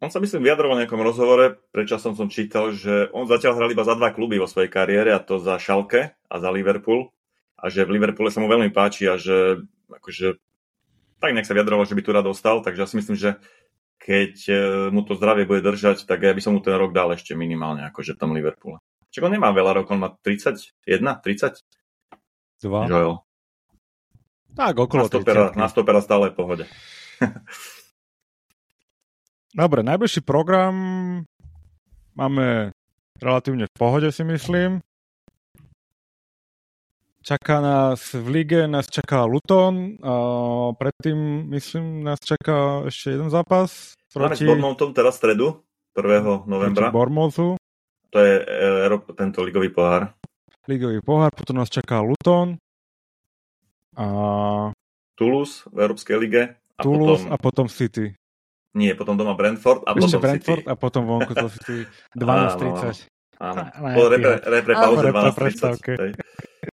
On 0.02 0.10
sa 0.10 0.18
myslím 0.18 0.42
vyjadroval 0.42 0.82
v 0.82 0.82
nejakom 0.82 0.98
rozhovore, 0.98 1.62
predčasom 1.70 2.18
som 2.18 2.26
čítal, 2.26 2.74
že 2.74 3.06
on 3.14 3.30
zatiaľ 3.30 3.54
hral 3.54 3.70
iba 3.70 3.86
za 3.86 3.94
dva 3.94 4.10
kluby 4.10 4.34
vo 4.34 4.50
svojej 4.50 4.66
kariére, 4.66 5.14
a 5.14 5.22
to 5.22 5.38
za 5.38 5.62
Schalke 5.62 6.18
a 6.26 6.34
za 6.42 6.50
Liverpool. 6.50 7.14
A 7.54 7.70
že 7.70 7.86
v 7.86 7.94
Liverpoole 7.94 8.34
sa 8.34 8.42
mu 8.42 8.50
veľmi 8.50 8.74
páči 8.74 9.06
a 9.06 9.14
že 9.14 9.62
akože 9.86 10.34
tak 11.22 11.38
nejak 11.38 11.46
sa 11.46 11.54
vyjadroval, 11.54 11.86
že 11.86 11.94
by 11.94 12.02
tu 12.02 12.10
rád 12.10 12.26
dostal, 12.26 12.58
takže 12.66 12.82
ja 12.82 12.88
si 12.90 12.98
myslím, 12.98 13.14
že 13.14 13.38
keď 14.02 14.34
e, 14.50 14.54
mu 14.90 15.06
to 15.06 15.14
zdravie 15.14 15.46
bude 15.46 15.62
držať, 15.62 16.02
tak 16.02 16.26
ja 16.26 16.34
by 16.34 16.42
som 16.42 16.58
mu 16.58 16.60
ten 16.66 16.74
rok 16.74 16.90
dal 16.90 17.14
ešte 17.14 17.38
minimálne, 17.38 17.86
akože 17.86 18.18
tam 18.18 18.34
Liverpoole. 18.34 18.82
Čiže 19.14 19.30
on 19.30 19.32
nemá 19.38 19.54
veľa 19.54 19.78
rokov, 19.78 19.94
on 19.94 20.02
má 20.02 20.10
31, 20.10 20.74
30? 21.22 21.62
Dva. 22.66 22.90
Joel. 22.90 23.22
Tak, 24.52 24.74
okolo 24.76 25.02
na 25.02 25.08
stopera, 25.08 25.42
30. 25.52 25.60
na 25.60 25.68
stopera 25.68 26.00
stále 26.04 26.30
v 26.30 26.34
pohode. 26.36 26.64
Dobre, 29.52 29.84
najbližší 29.84 30.24
program 30.24 30.74
máme 32.16 32.72
relatívne 33.20 33.68
v 33.68 33.74
pohode, 33.76 34.08
si 34.12 34.24
myslím. 34.24 34.80
Čaká 37.22 37.62
nás 37.62 38.18
v 38.18 38.26
lige, 38.28 38.66
nás 38.66 38.90
čaká 38.90 39.22
Luton 39.22 39.94
a 40.02 40.14
predtým, 40.74 41.46
myslím, 41.54 42.02
nás 42.02 42.18
čaká 42.18 42.82
ešte 42.90 43.14
jeden 43.14 43.30
zápas 43.30 43.94
Máme 44.12 44.36
s 44.36 44.42
proti, 44.42 44.44
Bournemouthom 44.44 44.90
teraz 44.92 45.16
stredu, 45.16 45.62
1. 45.96 46.02
proti 46.02 46.50
novembra. 46.50 46.90
Bournemouthu, 46.92 47.56
To 48.12 48.18
je 48.18 48.34
e, 48.44 49.14
tento 49.16 49.40
ligový 49.40 49.72
pohár. 49.72 50.12
ligový 50.68 51.00
pohár, 51.00 51.32
potom 51.32 51.62
nás 51.62 51.70
čaká 51.72 52.02
Luton 52.02 52.58
a 53.94 54.06
Toulouse 55.14 55.68
v 55.68 55.76
Európskej 55.80 56.16
lige. 56.18 56.42
A 56.76 56.80
Toulouse 56.80 57.24
potom, 57.24 57.32
a 57.32 57.36
potom 57.36 57.66
City. 57.68 58.16
Nie, 58.72 58.96
potom 58.96 59.20
doma 59.20 59.36
Brentford 59.36 59.84
a 59.84 59.92
Ešte 59.92 60.16
potom 60.16 60.20
Brentford 60.24 60.62
City. 60.64 60.70
a 60.70 60.74
potom 60.74 61.02
vonku 61.04 61.32
to 61.36 61.48
City 61.52 61.78
Áno, 62.16 62.56
12.30. 62.56 63.12
Áno. 63.42 63.62
Á, 63.68 63.90
Po 63.92 64.02
repre, 64.08 64.34
repre 64.40 64.74
pauze 64.74 65.04
Repre 65.04 65.28
12.30. 65.28 65.36
prestávke. 65.36 65.90
hej. 65.98 66.12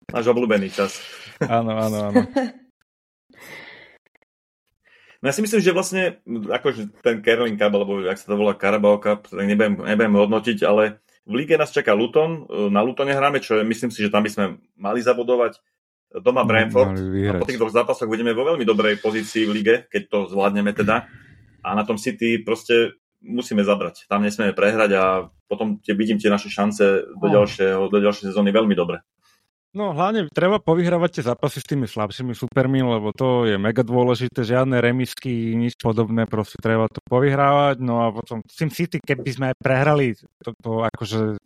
Náš 0.10 0.26
obľúbený 0.30 0.68
čas. 0.72 0.92
Áno, 1.60 1.72
áno, 1.72 1.98
áno. 2.12 2.22
No 5.20 5.26
ja 5.28 5.34
si 5.36 5.44
myslím, 5.44 5.60
že 5.60 5.76
vlastne 5.76 6.04
akože 6.28 7.04
ten 7.04 7.20
Carling 7.20 7.60
Cup, 7.60 7.76
alebo 7.76 8.00
jak 8.00 8.16
sa 8.16 8.32
to 8.32 8.40
volá 8.40 8.56
Carabao 8.56 9.00
Cup, 9.04 9.28
tak 9.28 9.44
nebudem, 9.44 9.76
nebudem 9.84 10.16
hodnotiť, 10.16 10.64
ale 10.64 11.04
v 11.28 11.34
lige 11.44 11.60
nás 11.60 11.76
čaká 11.76 11.92
Luton. 11.92 12.48
Na 12.72 12.80
Lutone 12.80 13.12
hráme, 13.12 13.44
čo 13.44 13.60
je, 13.60 13.68
myslím 13.68 13.92
si, 13.92 14.00
že 14.00 14.12
tam 14.12 14.24
by 14.24 14.32
sme 14.32 14.46
mali 14.80 15.04
zabudovať. 15.04 15.60
Doma 16.10 16.42
Brentford. 16.42 16.98
A 17.30 17.38
po 17.38 17.46
tých 17.46 17.62
dvoch 17.62 17.74
zápasoch 17.74 18.10
budeme 18.10 18.34
vo 18.34 18.42
veľmi 18.42 18.66
dobrej 18.66 18.98
pozícii 18.98 19.46
v 19.46 19.52
lige, 19.62 19.76
keď 19.94 20.02
to 20.10 20.18
zvládneme 20.34 20.74
teda. 20.74 21.06
A 21.62 21.70
na 21.78 21.86
tom 21.86 22.02
City 22.02 22.42
proste 22.42 22.98
musíme 23.22 23.62
zabrať. 23.62 24.10
Tam 24.10 24.26
nesmieme 24.26 24.58
prehrať 24.58 24.92
a 24.98 25.04
potom 25.46 25.78
tie, 25.84 25.94
vidím 25.94 26.18
tie 26.18 26.32
naše 26.32 26.50
šance 26.50 27.06
do, 27.14 27.28
ďalšieho, 27.30 27.92
do 27.92 27.98
ďalšej 28.02 28.34
sezóny 28.34 28.50
veľmi 28.50 28.74
dobre. 28.74 29.06
No 29.70 29.94
hlavne 29.94 30.26
treba 30.34 30.58
povyhrávať 30.58 31.22
tie 31.22 31.24
zápasy 31.30 31.62
s 31.62 31.70
tými 31.70 31.86
slabšími 31.86 32.34
supermi, 32.34 32.82
lebo 32.82 33.14
to 33.14 33.46
je 33.46 33.62
mega 33.62 33.86
dôležité, 33.86 34.42
žiadne 34.42 34.82
remisky, 34.82 35.54
nič 35.54 35.78
podobné, 35.78 36.26
proste 36.26 36.58
treba 36.58 36.90
to 36.90 36.98
povyhrávať, 37.06 37.78
no 37.78 38.02
a 38.02 38.10
potom 38.10 38.42
s 38.50 38.56
tým 38.58 38.74
City, 38.74 38.98
keby 38.98 39.30
sme 39.30 39.46
aj 39.54 39.56
prehrali, 39.62 40.18
to, 40.42 40.58
to 40.58 40.82
akože 40.90 41.38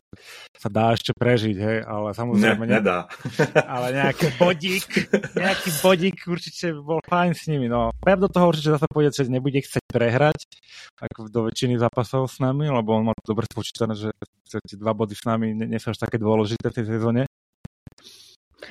sa 0.55 0.69
dá 0.71 0.95
ešte 0.95 1.11
prežiť, 1.11 1.57
hej, 1.59 1.77
ale 1.83 2.15
samozrejme, 2.15 2.63
ne, 2.63 2.79
nedá. 2.79 3.11
ale 3.75 3.91
nejaký 3.91 4.39
bodík, 4.39 4.87
nejaký 5.35 5.69
bodík 5.83 6.23
určite 6.23 6.79
bol 6.79 7.03
fajn 7.03 7.31
s 7.35 7.51
nimi, 7.51 7.67
no. 7.67 7.91
Pep 7.99 8.23
do 8.23 8.31
toho 8.31 8.55
určite 8.55 8.79
zase 8.79 8.87
pôjde, 8.87 9.19
že 9.19 9.27
nebude 9.27 9.59
chcieť 9.59 9.83
prehrať, 9.91 10.47
ako 10.95 11.27
do 11.27 11.51
väčšiny 11.51 11.75
zápasov 11.75 12.31
s 12.31 12.39
nami, 12.39 12.71
lebo 12.71 12.95
on 12.95 13.11
má 13.11 13.13
dobre 13.27 13.51
spočítané, 13.51 13.99
že 13.99 14.15
tie 14.47 14.79
dva 14.79 14.95
body 14.95 15.11
s 15.11 15.27
nami 15.27 15.51
nie, 15.51 15.67
nie 15.67 15.79
sú 15.81 15.91
až 15.91 15.99
také 15.99 16.15
dôležité 16.15 16.71
v 16.71 16.77
tej 16.79 16.87
sezóne. 16.87 17.27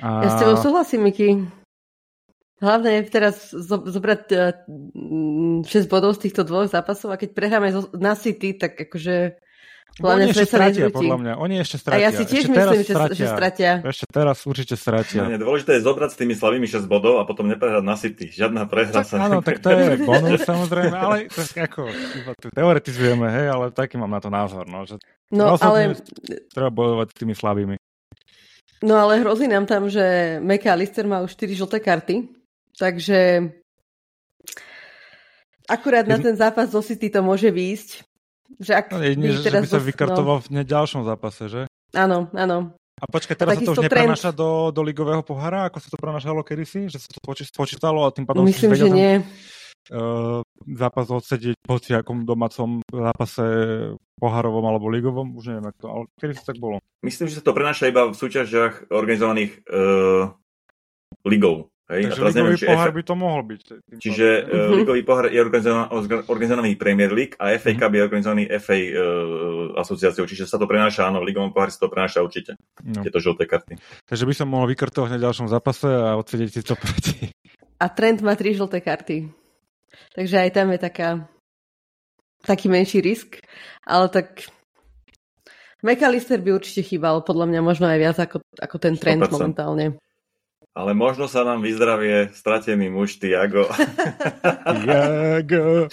A... 0.01 0.25
Ja 0.25 0.29
s 0.31 0.37
tebou 0.41 0.57
súhlasím, 0.57 1.05
Miky. 1.05 1.29
Hlavne 2.63 3.03
je 3.03 3.11
teraz 3.11 3.51
zo- 3.51 3.83
zobrať 3.83 4.23
uh, 4.31 4.55
6 5.67 5.67
bodov 5.91 6.15
z 6.15 6.31
týchto 6.31 6.47
dvoch 6.47 6.71
zápasov 6.71 7.11
a 7.11 7.19
keď 7.19 7.35
prehráme 7.35 7.75
zo- 7.75 7.91
na 7.99 8.15
City, 8.15 8.55
tak 8.55 8.79
akože 8.79 9.35
hlavne 9.99 10.25
Oni 10.25 10.33
ešte 10.33 10.47
sa 10.47 10.51
stratia, 10.57 10.87
nezrúti. 10.87 10.95
podľa 10.95 11.19
mňa. 11.19 11.33
Oni 11.43 11.55
ešte 11.59 11.77
A 11.77 11.81
stratia. 11.83 12.05
ja 12.07 12.11
si 12.15 12.25
tiež 12.25 12.43
ešte 12.47 12.55
myslím, 12.55 12.81
že, 12.81 12.95
stratia. 12.95 13.19
že 13.19 13.27
stratia. 13.27 13.73
Ešte 13.83 14.07
teraz 14.09 14.37
určite 14.47 14.75
stratia. 14.79 15.21
Nie, 15.27 15.43
dôležité 15.43 15.71
je 15.77 15.83
zobrať 15.83 16.11
s 16.15 16.17
tými 16.23 16.35
slabými 16.39 16.67
6 16.71 16.87
bodov 16.87 17.19
a 17.19 17.27
potom 17.27 17.51
neprehrať 17.51 17.83
na 17.83 17.97
City. 17.99 18.31
Žiadna 18.31 18.71
prehra 18.71 18.95
Tak, 19.03 19.11
sa 19.11 19.15
áno, 19.27 19.43
tak 19.43 19.59
to 19.59 19.69
je 19.75 19.99
bonus 20.01 20.41
samozrejme, 20.47 20.97
ale 20.97 21.17
to 21.29 21.43
je 21.43 21.61
ako, 21.67 21.91
iba 21.91 22.33
tu 22.39 22.47
teoretizujeme, 22.55 23.27
hej, 23.27 23.47
ale 23.51 23.65
taký 23.75 23.99
mám 23.99 24.15
na 24.15 24.23
to 24.23 24.31
názor, 24.31 24.71
no, 24.71 24.87
že 24.87 25.03
No 25.33 25.57
ale, 25.57 25.97
treba 26.53 26.69
bojovať 26.69 27.07
s 27.11 27.15
tými 27.17 27.35
slabými. 27.35 27.75
No 28.83 28.95
ale 28.99 29.23
hrozí 29.23 29.47
nám 29.49 29.67
tam, 29.67 29.87
že 29.89 30.39
Meka 30.43 30.75
Lister 30.75 31.07
má 31.07 31.23
už 31.23 31.35
4 31.35 31.55
žlté 31.55 31.79
karty, 31.81 32.29
takže 32.77 33.49
akurát 35.69 36.07
na 36.07 36.19
ten 36.19 36.37
zápas 36.37 36.71
zo 36.71 36.83
City 36.83 37.11
to 37.11 37.23
môže 37.23 37.49
výjsť. 37.49 37.91
Že 38.61 38.73
ak 38.77 38.87
No, 38.93 39.01
jedine, 39.01 39.33
že, 39.33 39.41
že 39.41 39.45
teraz 39.49 39.63
by 39.65 39.69
sa 39.71 39.81
dos- 39.81 39.89
vykartoval 39.89 40.37
v 40.45 40.47
hneď 40.53 40.67
ďalšom 40.69 41.03
zápase, 41.09 41.43
že? 41.49 41.63
No, 41.97 41.99
áno, 42.05 42.19
áno. 42.37 42.59
A 43.01 43.05
počkaj, 43.09 43.35
teraz 43.35 43.59
sa 43.59 43.65
to 43.65 43.73
už 43.75 43.79
trend. 43.83 43.89
neprenáša 43.91 44.31
do, 44.31 44.71
do 44.71 44.83
ligového 44.85 45.25
pohára, 45.25 45.67
ako 45.67 45.81
sa 45.81 45.89
to 45.91 45.99
prenašalo 45.99 46.45
kedysi? 46.45 46.87
Že 46.87 46.99
sa 47.03 47.09
to 47.11 47.19
spočítalo 47.35 48.07
a 48.07 48.13
tým 48.15 48.29
pádom 48.29 48.45
Myslím, 48.47 48.77
že 48.79 48.87
ten, 48.87 48.95
nie. 48.95 49.13
Uh, 49.91 50.45
zápas 50.79 51.11
odsedieť 51.11 51.59
po 51.63 51.79
akom 51.79 52.23
domácom 52.23 52.81
zápase 52.89 53.45
pohárovom 54.17 54.63
alebo 54.63 54.87
ligovom, 54.87 55.35
už 55.35 55.51
neviem, 55.51 55.67
ako 55.67 55.79
to, 55.79 55.87
ale 55.91 56.03
kedy 56.21 56.33
to 56.39 56.45
tak 56.47 56.59
bolo. 56.63 56.77
Myslím, 57.03 57.27
že 57.27 57.43
sa 57.43 57.45
to 57.45 57.57
prenáša 57.57 57.91
iba 57.91 58.07
v 58.07 58.15
súťažiach 58.15 58.95
organizovaných 58.95 59.67
uh, 59.67 60.31
ligou. 61.27 61.67
Hej? 61.91 62.09
Takže 62.09 62.21
teraz 62.23 62.33
ligový 62.33 62.55
neviem, 62.55 62.71
pohár 62.71 62.89
FA 62.89 62.97
by 62.97 63.03
to 63.03 63.15
mohol 63.19 63.41
byť. 63.43 63.63
Čiže 63.99 64.27
uh, 64.47 64.71
ligový 64.79 65.03
pohár 65.03 65.27
je 65.29 65.41
organizovaný, 65.43 66.71
Premier 66.79 67.11
League 67.11 67.35
a 67.43 67.51
FA 67.59 67.75
Mhm. 67.75 67.79
Cup 67.83 67.93
je 67.93 68.03
organizovaný 68.07 68.43
FA 68.63 68.79
uh, 68.79 68.95
asociáciou, 69.83 70.25
čiže 70.31 70.47
sa 70.47 70.57
to 70.57 70.71
prenáša, 70.71 71.11
áno, 71.11 71.19
v 71.21 71.35
ligovom 71.35 71.51
pohári 71.51 71.75
sa 71.75 71.83
to 71.83 71.91
prenáša 71.91 72.23
určite, 72.23 72.55
No. 72.87 73.03
tieto 73.03 73.19
žlté 73.19 73.51
karty. 73.51 73.75
Takže 74.07 74.25
by 74.25 74.35
som 74.39 74.47
mohol 74.47 74.71
vykartovať 74.71 75.19
na 75.19 75.21
ďalšom 75.21 75.51
zápase 75.51 75.91
a 75.91 76.15
odsedieť 76.15 76.51
si 76.55 76.63
to 76.63 76.79
proti. 76.79 77.35
A 77.83 77.91
Trent 77.91 78.23
má 78.23 78.39
3 78.39 78.55
žlté 78.55 78.79
karty. 78.79 79.42
Takže 80.13 80.37
aj 80.39 80.51
tam 80.53 80.69
je 80.71 80.81
taká 80.81 81.09
taký 82.43 82.67
menší 82.67 82.99
risk, 82.99 83.39
ale 83.83 84.09
tak 84.09 84.51
McAllister 85.83 86.39
by 86.39 86.55
určite 86.55 86.83
chýbal, 86.85 87.23
podľa 87.23 87.47
mňa 87.49 87.61
možno 87.61 87.87
aj 87.87 87.99
viac 87.99 88.17
ako, 88.19 88.39
ako 88.55 88.77
ten 88.79 88.95
trend 88.95 89.23
100%. 89.27 89.31
momentálne. 89.31 89.87
Ale 90.73 90.95
možno 90.95 91.27
sa 91.27 91.43
nám 91.43 91.61
vyzdravie 91.61 92.33
stratený 92.33 92.89
muž 92.89 93.19
Tiago. 93.19 93.69
Jago. 94.87 95.91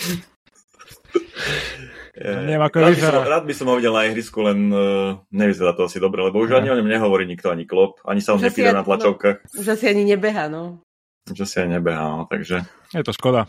Je- 2.16 2.36
Neviem, 2.48 2.60
ako 2.60 2.76
rád, 2.80 2.92
by 2.92 3.02
som, 3.02 3.24
rád 3.24 3.44
by 3.48 3.54
som 3.56 3.66
ho 3.68 3.76
videl 3.76 3.94
na 3.96 4.04
ihrisku, 4.06 4.40
len 4.44 4.60
uh, 4.70 4.80
nevyzerá 5.32 5.72
to 5.72 5.84
asi 5.84 5.98
dobre, 5.98 6.20
lebo 6.22 6.40
už 6.40 6.52
ani 6.54 6.68
o 6.68 6.76
ňom 6.76 6.88
nehovorí 6.88 7.24
nikto, 7.24 7.48
ani 7.48 7.64
klop, 7.64 8.00
ani 8.04 8.20
sa 8.20 8.36
Už 8.36 8.44
asi 8.44 8.46
nepíde 8.52 8.72
na 8.72 8.84
tlačovkách, 8.84 9.56
Už 9.56 9.68
asi 9.68 9.86
ani 9.88 10.04
nebeha, 10.06 10.48
no. 10.48 10.84
že 11.30 11.44
si 11.46 11.56
aj 11.60 11.70
nebehá, 11.70 12.06
no, 12.10 12.24
takže 12.26 12.64
Je 12.92 13.04
to 13.04 13.14
škoda. 13.14 13.48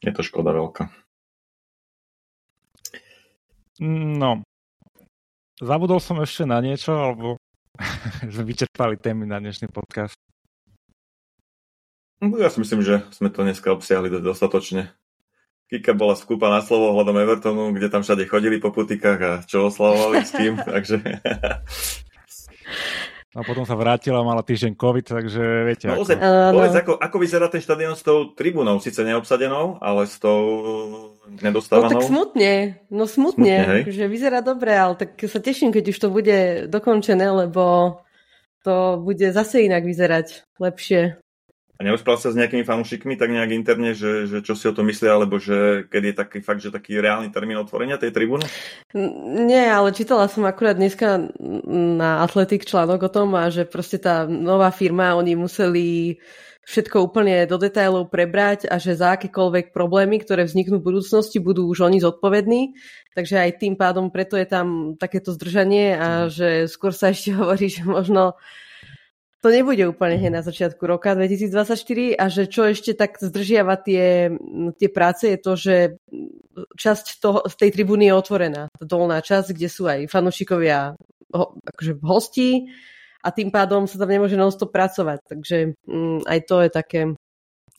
Je 0.00 0.12
to 0.12 0.22
škoda 0.24 0.52
veľká. 0.56 0.88
No. 3.80 4.44
Zabudol 5.60 6.00
som 6.00 6.20
ešte 6.20 6.44
na 6.48 6.60
niečo, 6.60 6.92
alebo 6.92 7.36
sme 8.32 8.44
vyčerpali 8.44 8.96
témy 9.00 9.28
na 9.28 9.40
dnešný 9.40 9.68
podcast. 9.72 10.16
No, 12.20 12.36
Ja 12.36 12.52
si 12.52 12.60
myslím, 12.60 12.84
že 12.84 13.04
sme 13.12 13.32
to 13.32 13.40
dneska 13.40 13.72
obsiahli 13.72 14.12
dostatočne. 14.20 14.92
Kika 15.72 15.94
bola 15.94 16.18
skúpa 16.18 16.50
na 16.50 16.60
slovo 16.60 16.92
hľadom 16.92 17.16
Evertonu, 17.16 17.70
kde 17.72 17.88
tam 17.88 18.02
všade 18.02 18.26
chodili 18.26 18.58
po 18.58 18.74
putikách 18.74 19.20
a 19.22 19.32
čo 19.46 19.70
oslavovali 19.70 20.26
s 20.26 20.32
tým, 20.34 20.58
takže 20.68 20.98
A 23.30 23.46
potom 23.46 23.62
sa 23.62 23.78
vrátila, 23.78 24.26
mala 24.26 24.42
týždeň 24.42 24.74
COVID, 24.74 25.06
takže 25.06 25.42
viete. 25.62 25.86
No, 25.86 25.94
ako. 25.94 26.02
ozaj, 26.02 26.16
Áno. 26.18 26.50
povedz, 26.58 26.74
ako, 26.82 26.92
ako 26.98 27.16
vyzerá 27.22 27.46
ten 27.46 27.62
štadión 27.62 27.94
s 27.94 28.02
tou 28.02 28.34
tribúnou, 28.34 28.82
síce 28.82 29.06
neobsadenou, 29.06 29.78
ale 29.78 30.10
s 30.10 30.18
tou 30.18 30.40
No 31.30 31.38
nedostávanou. 31.38 31.94
tak 31.94 32.10
smutne, 32.10 32.82
no 32.90 33.06
Smutne, 33.06 33.86
smutne, 33.86 33.94
že 33.94 34.10
vyzerá 34.10 34.42
dobre, 34.42 34.74
ale 34.74 34.98
tak 34.98 35.14
sa 35.30 35.38
teším, 35.38 35.70
keď 35.70 35.94
už 35.94 35.98
to 36.02 36.08
bude 36.10 36.38
dokončené, 36.66 37.30
lebo 37.30 38.02
to 38.66 38.98
bude 38.98 39.22
zase 39.30 39.62
inak 39.62 39.86
vyzerať 39.86 40.42
lepšie. 40.58 41.22
A 41.80 41.84
neusprával 41.88 42.20
sa 42.20 42.28
s 42.28 42.36
nejakými 42.36 42.60
fanúšikmi 42.60 43.16
tak 43.16 43.32
nejak 43.32 43.56
interne, 43.56 43.96
že, 43.96 44.28
že 44.28 44.44
čo 44.44 44.52
si 44.52 44.68
o 44.68 44.76
to 44.76 44.84
myslia, 44.84 45.16
alebo 45.16 45.40
že 45.40 45.88
keď 45.88 46.02
je 46.04 46.14
taký 46.14 46.38
fakt, 46.44 46.60
že 46.60 46.68
taký 46.68 47.00
reálny 47.00 47.32
termín 47.32 47.56
otvorenia 47.56 47.96
tej 47.96 48.12
tribúny? 48.12 48.44
Nie, 49.48 49.72
ale 49.72 49.96
čítala 49.96 50.28
som 50.28 50.44
akurát 50.44 50.76
dneska 50.76 51.32
na 51.72 52.20
Atletik 52.20 52.68
článok 52.68 53.08
o 53.08 53.10
tom 53.10 53.32
a 53.32 53.48
že 53.48 53.64
proste 53.64 53.96
tá 53.96 54.28
nová 54.28 54.68
firma, 54.76 55.16
oni 55.16 55.40
museli 55.40 56.20
všetko 56.68 57.00
úplne 57.00 57.48
do 57.48 57.56
detailov 57.56 58.12
prebrať 58.12 58.68
a 58.68 58.76
že 58.76 59.00
za 59.00 59.16
akékoľvek 59.16 59.72
problémy, 59.72 60.20
ktoré 60.20 60.44
vzniknú 60.44 60.84
v 60.84 60.92
budúcnosti, 60.92 61.40
budú 61.40 61.64
už 61.64 61.88
oni 61.88 62.04
zodpovední. 62.04 62.76
Takže 63.16 63.40
aj 63.40 63.56
tým 63.56 63.74
pádom 63.80 64.12
preto 64.12 64.36
je 64.36 64.44
tam 64.44 65.00
takéto 65.00 65.32
zdržanie 65.32 65.96
a 65.96 66.08
že 66.28 66.68
skôr 66.68 66.92
sa 66.92 67.10
ešte 67.10 67.32
hovorí, 67.40 67.72
že 67.72 67.88
možno 67.88 68.36
to 69.40 69.48
nebude 69.48 69.80
úplne 69.88 70.20
hneď 70.20 70.32
na 70.40 70.42
začiatku 70.44 70.84
roka 70.84 71.16
2024 71.16 71.72
a 72.12 72.24
že 72.28 72.44
čo 72.44 72.68
ešte 72.68 72.92
tak 72.92 73.16
zdržiava 73.16 73.80
tie, 73.80 74.28
tie 74.76 74.88
práce 74.92 75.32
je 75.32 75.38
to, 75.40 75.52
že 75.56 75.76
časť 76.76 77.24
toho, 77.24 77.48
z 77.48 77.54
tej 77.56 77.70
tribúny 77.72 78.12
je 78.12 78.14
otvorená. 78.20 78.68
Tá 78.68 78.84
dolná 78.84 79.24
časť, 79.24 79.56
kde 79.56 79.68
sú 79.72 79.88
aj 79.88 80.12
fanúšikovia 80.12 80.92
ho, 81.32 81.44
akože 81.56 81.92
hostí 82.04 82.68
a 83.24 83.28
tým 83.32 83.48
pádom 83.48 83.88
sa 83.88 83.96
tam 83.96 84.12
nemôže 84.12 84.36
non-stop 84.36 84.72
pracovať. 84.72 85.18
Takže 85.24 85.56
mm, 85.88 86.28
aj 86.28 86.38
to 86.44 86.56
je 86.60 86.70
také... 86.70 87.00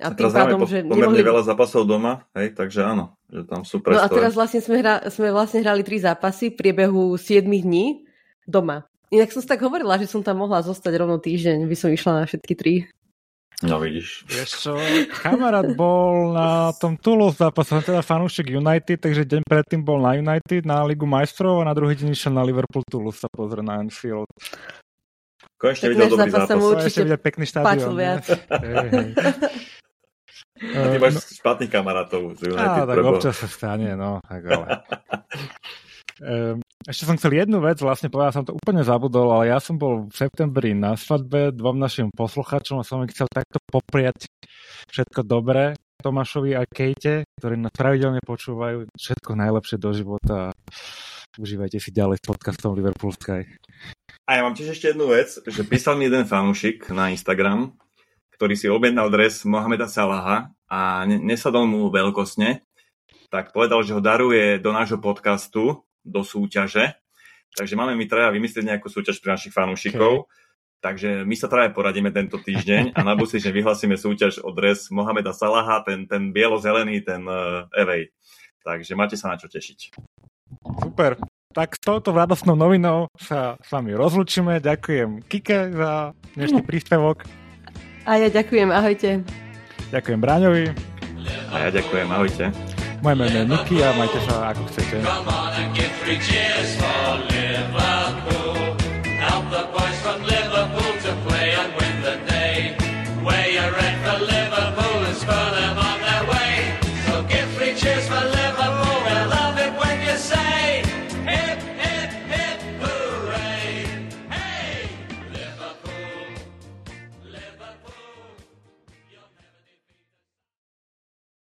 A, 0.01 0.09
tým 0.17 0.33
pádom, 0.33 0.65
po, 0.65 0.69
že 0.69 0.81
pomerne 0.81 1.13
nemohli... 1.13 1.21
veľa 1.21 1.43
zápasov 1.45 1.85
doma, 1.85 2.25
hej, 2.33 2.57
takže 2.57 2.81
áno, 2.81 3.13
že 3.29 3.45
tam 3.45 3.61
sú 3.61 3.85
prestoje. 3.85 4.01
No 4.01 4.09
a 4.09 4.09
teraz 4.09 4.33
vlastne 4.33 4.57
sme, 4.65 4.81
hra, 4.81 5.05
sme 5.13 5.29
vlastne 5.29 5.61
hrali 5.61 5.85
tri 5.85 6.01
zápasy 6.01 6.49
v 6.49 6.57
priebehu 6.57 7.21
7 7.21 7.45
dní 7.45 8.01
doma. 8.49 8.89
Inak 9.11 9.35
som 9.35 9.43
si 9.43 9.47
tak 9.51 9.59
hovorila, 9.59 9.99
že 9.99 10.07
som 10.07 10.23
tam 10.23 10.39
mohla 10.39 10.63
zostať 10.63 10.95
rovno 10.95 11.19
týždeň, 11.19 11.67
by 11.67 11.75
som 11.75 11.91
išla 11.91 12.23
na 12.23 12.23
všetky 12.23 12.53
tri. 12.55 12.87
No 13.61 13.77
vidíš. 13.77 14.25
Vieš 14.25 14.49
čo, 14.57 14.73
kamarát 15.21 15.67
bol 15.77 16.33
na 16.33 16.73
tom 16.79 16.97
Toulouse 16.97 17.37
zápase, 17.37 17.77
teda 17.85 18.01
fanúšik 18.01 18.49
United, 18.49 18.97
takže 18.97 19.27
deň 19.27 19.45
predtým 19.45 19.85
bol 19.85 20.01
na 20.01 20.17
United, 20.17 20.65
na 20.65 20.81
Ligu 20.81 21.05
majstrov 21.05 21.61
a 21.61 21.67
na 21.69 21.75
druhý 21.77 21.93
deň 21.93 22.09
išiel 22.15 22.33
na 22.33 22.41
Liverpool 22.41 22.81
Toulouse 22.89 23.21
sa 23.21 23.29
pozrieť 23.29 23.67
na 23.67 23.83
Anfield. 23.83 24.25
Konečne 25.61 25.93
videl 25.93 26.09
dobrý 26.09 26.31
zápas. 26.33 26.57
Mu 26.57 26.73
určite 26.73 27.05
videl 27.05 27.21
pekný 27.21 27.45
štádion. 27.45 27.93
viac. 27.93 28.25
A 30.61 30.85
ty 30.93 30.97
máš 30.97 31.21
uh, 31.21 31.25
špatných 31.41 31.69
kamarátov 31.73 32.37
z 32.37 32.49
United. 32.49 32.85
Á, 32.85 32.89
tak 32.89 33.05
občas 33.05 33.35
sa 33.37 33.49
stane, 33.49 33.93
no. 33.93 34.21
Tak 34.25 34.41
ale. 34.45 34.67
Um, 36.21 36.61
ešte 36.89 37.05
som 37.05 37.17
chcel 37.17 37.45
jednu 37.45 37.61
vec, 37.61 37.77
vlastne 37.77 38.09
povedal 38.09 38.33
som 38.33 38.45
to 38.47 38.57
úplne 38.57 38.81
zabudol, 38.81 39.29
ale 39.29 39.53
ja 39.53 39.61
som 39.61 39.77
bol 39.77 40.09
v 40.09 40.15
septembri 40.17 40.73
na 40.73 40.97
svadbe 40.97 41.53
dvom 41.53 41.77
našim 41.77 42.09
posluchačom 42.09 42.81
a 42.81 42.87
som 42.87 43.05
ich 43.05 43.13
chcel 43.13 43.29
takto 43.29 43.61
popriať 43.69 44.25
všetko 44.89 45.21
dobré 45.21 45.77
Tomášovi 46.01 46.57
a 46.57 46.65
Kejte, 46.65 47.29
ktorí 47.37 47.61
nás 47.61 47.73
pravidelne 47.77 48.25
počúvajú. 48.25 48.89
Všetko 48.97 49.37
najlepšie 49.37 49.77
do 49.77 49.93
života 49.93 50.49
a 50.49 50.55
užívajte 51.37 51.77
si 51.77 51.93
ďalej 51.93 52.17
s 52.17 52.25
podcastom 52.25 52.73
Liverpool 52.73 53.13
Sky. 53.13 53.45
A 54.25 54.29
ja 54.37 54.41
mám 54.41 54.57
tiež 54.57 54.73
ešte 54.73 54.97
jednu 54.97 55.13
vec, 55.13 55.37
že 55.37 55.61
písal 55.61 56.01
mi 56.01 56.09
jeden 56.09 56.25
fanúšik 56.25 56.89
na 56.89 57.13
Instagram, 57.13 57.77
ktorý 58.33 58.57
si 58.57 58.65
objednal 58.65 59.13
dres 59.13 59.45
Mohameda 59.45 59.85
Salaha 59.85 60.49
a 60.65 61.05
nesadol 61.05 61.69
mu 61.69 61.93
veľkosne, 61.93 62.65
tak 63.29 63.53
povedal, 63.53 63.85
že 63.85 63.93
ho 63.93 64.01
daruje 64.01 64.57
do 64.57 64.73
nášho 64.73 64.97
podcastu 64.97 65.85
do 66.01 66.21
súťaže. 66.25 66.97
Takže 67.51 67.75
máme 67.75 67.95
my 67.99 68.05
traja 68.07 68.31
vymyslieť 68.31 68.63
nejakú 68.75 68.87
súťaž 68.87 69.19
pre 69.19 69.35
našich 69.35 69.51
fanúšikov. 69.51 70.25
Okay. 70.25 70.39
Takže 70.81 71.09
my 71.29 71.35
sa 71.37 71.45
traja 71.45 71.69
poradíme 71.69 72.09
tento 72.09 72.41
týždeň 72.41 72.97
a 72.97 73.05
na 73.05 73.13
budúci 73.13 73.37
že 73.37 73.53
vyhlasíme 73.53 73.93
súťaž 73.93 74.41
o 74.41 74.49
dres 74.49 74.89
Mohameda 74.89 75.29
Salaha, 75.29 75.85
ten, 75.85 76.09
ten 76.09 76.33
bielo-zelený, 76.33 77.05
ten 77.05 77.21
uh, 77.29 77.69
Evej. 77.77 78.09
Takže 78.65 78.97
máte 78.97 79.13
sa 79.13 79.29
na 79.29 79.37
čo 79.37 79.45
tešiť. 79.45 79.93
Super. 80.81 81.21
Tak 81.51 81.77
s 81.77 81.81
touto 81.83 82.15
radostnou 82.15 82.57
novinou 82.57 83.11
sa 83.13 83.61
s 83.61 83.69
vami 83.69 83.93
rozlučíme. 83.93 84.57
Ďakujem 84.57 85.21
Kike 85.29 85.69
za 85.69 86.17
dnešný 86.33 86.65
príspevok. 86.69 87.29
A 88.09 88.17
ja 88.17 88.33
ďakujem, 88.33 88.73
ahojte. 88.73 89.21
Ďakujem 89.93 90.17
Bráňovi. 90.17 90.65
A 91.53 91.55
ja 91.67 91.69
ďakujem, 91.69 92.07
ahojte. 92.09 92.49
Moje 93.05 93.15
meno 93.17 93.37
je 93.37 93.45
Niky 93.45 93.75
a 93.85 93.93
majte 93.93 94.17
sa 94.25 94.49
ako 94.49 94.65
chcete. 94.73 94.97
riches 96.11 96.75
for 96.75 97.30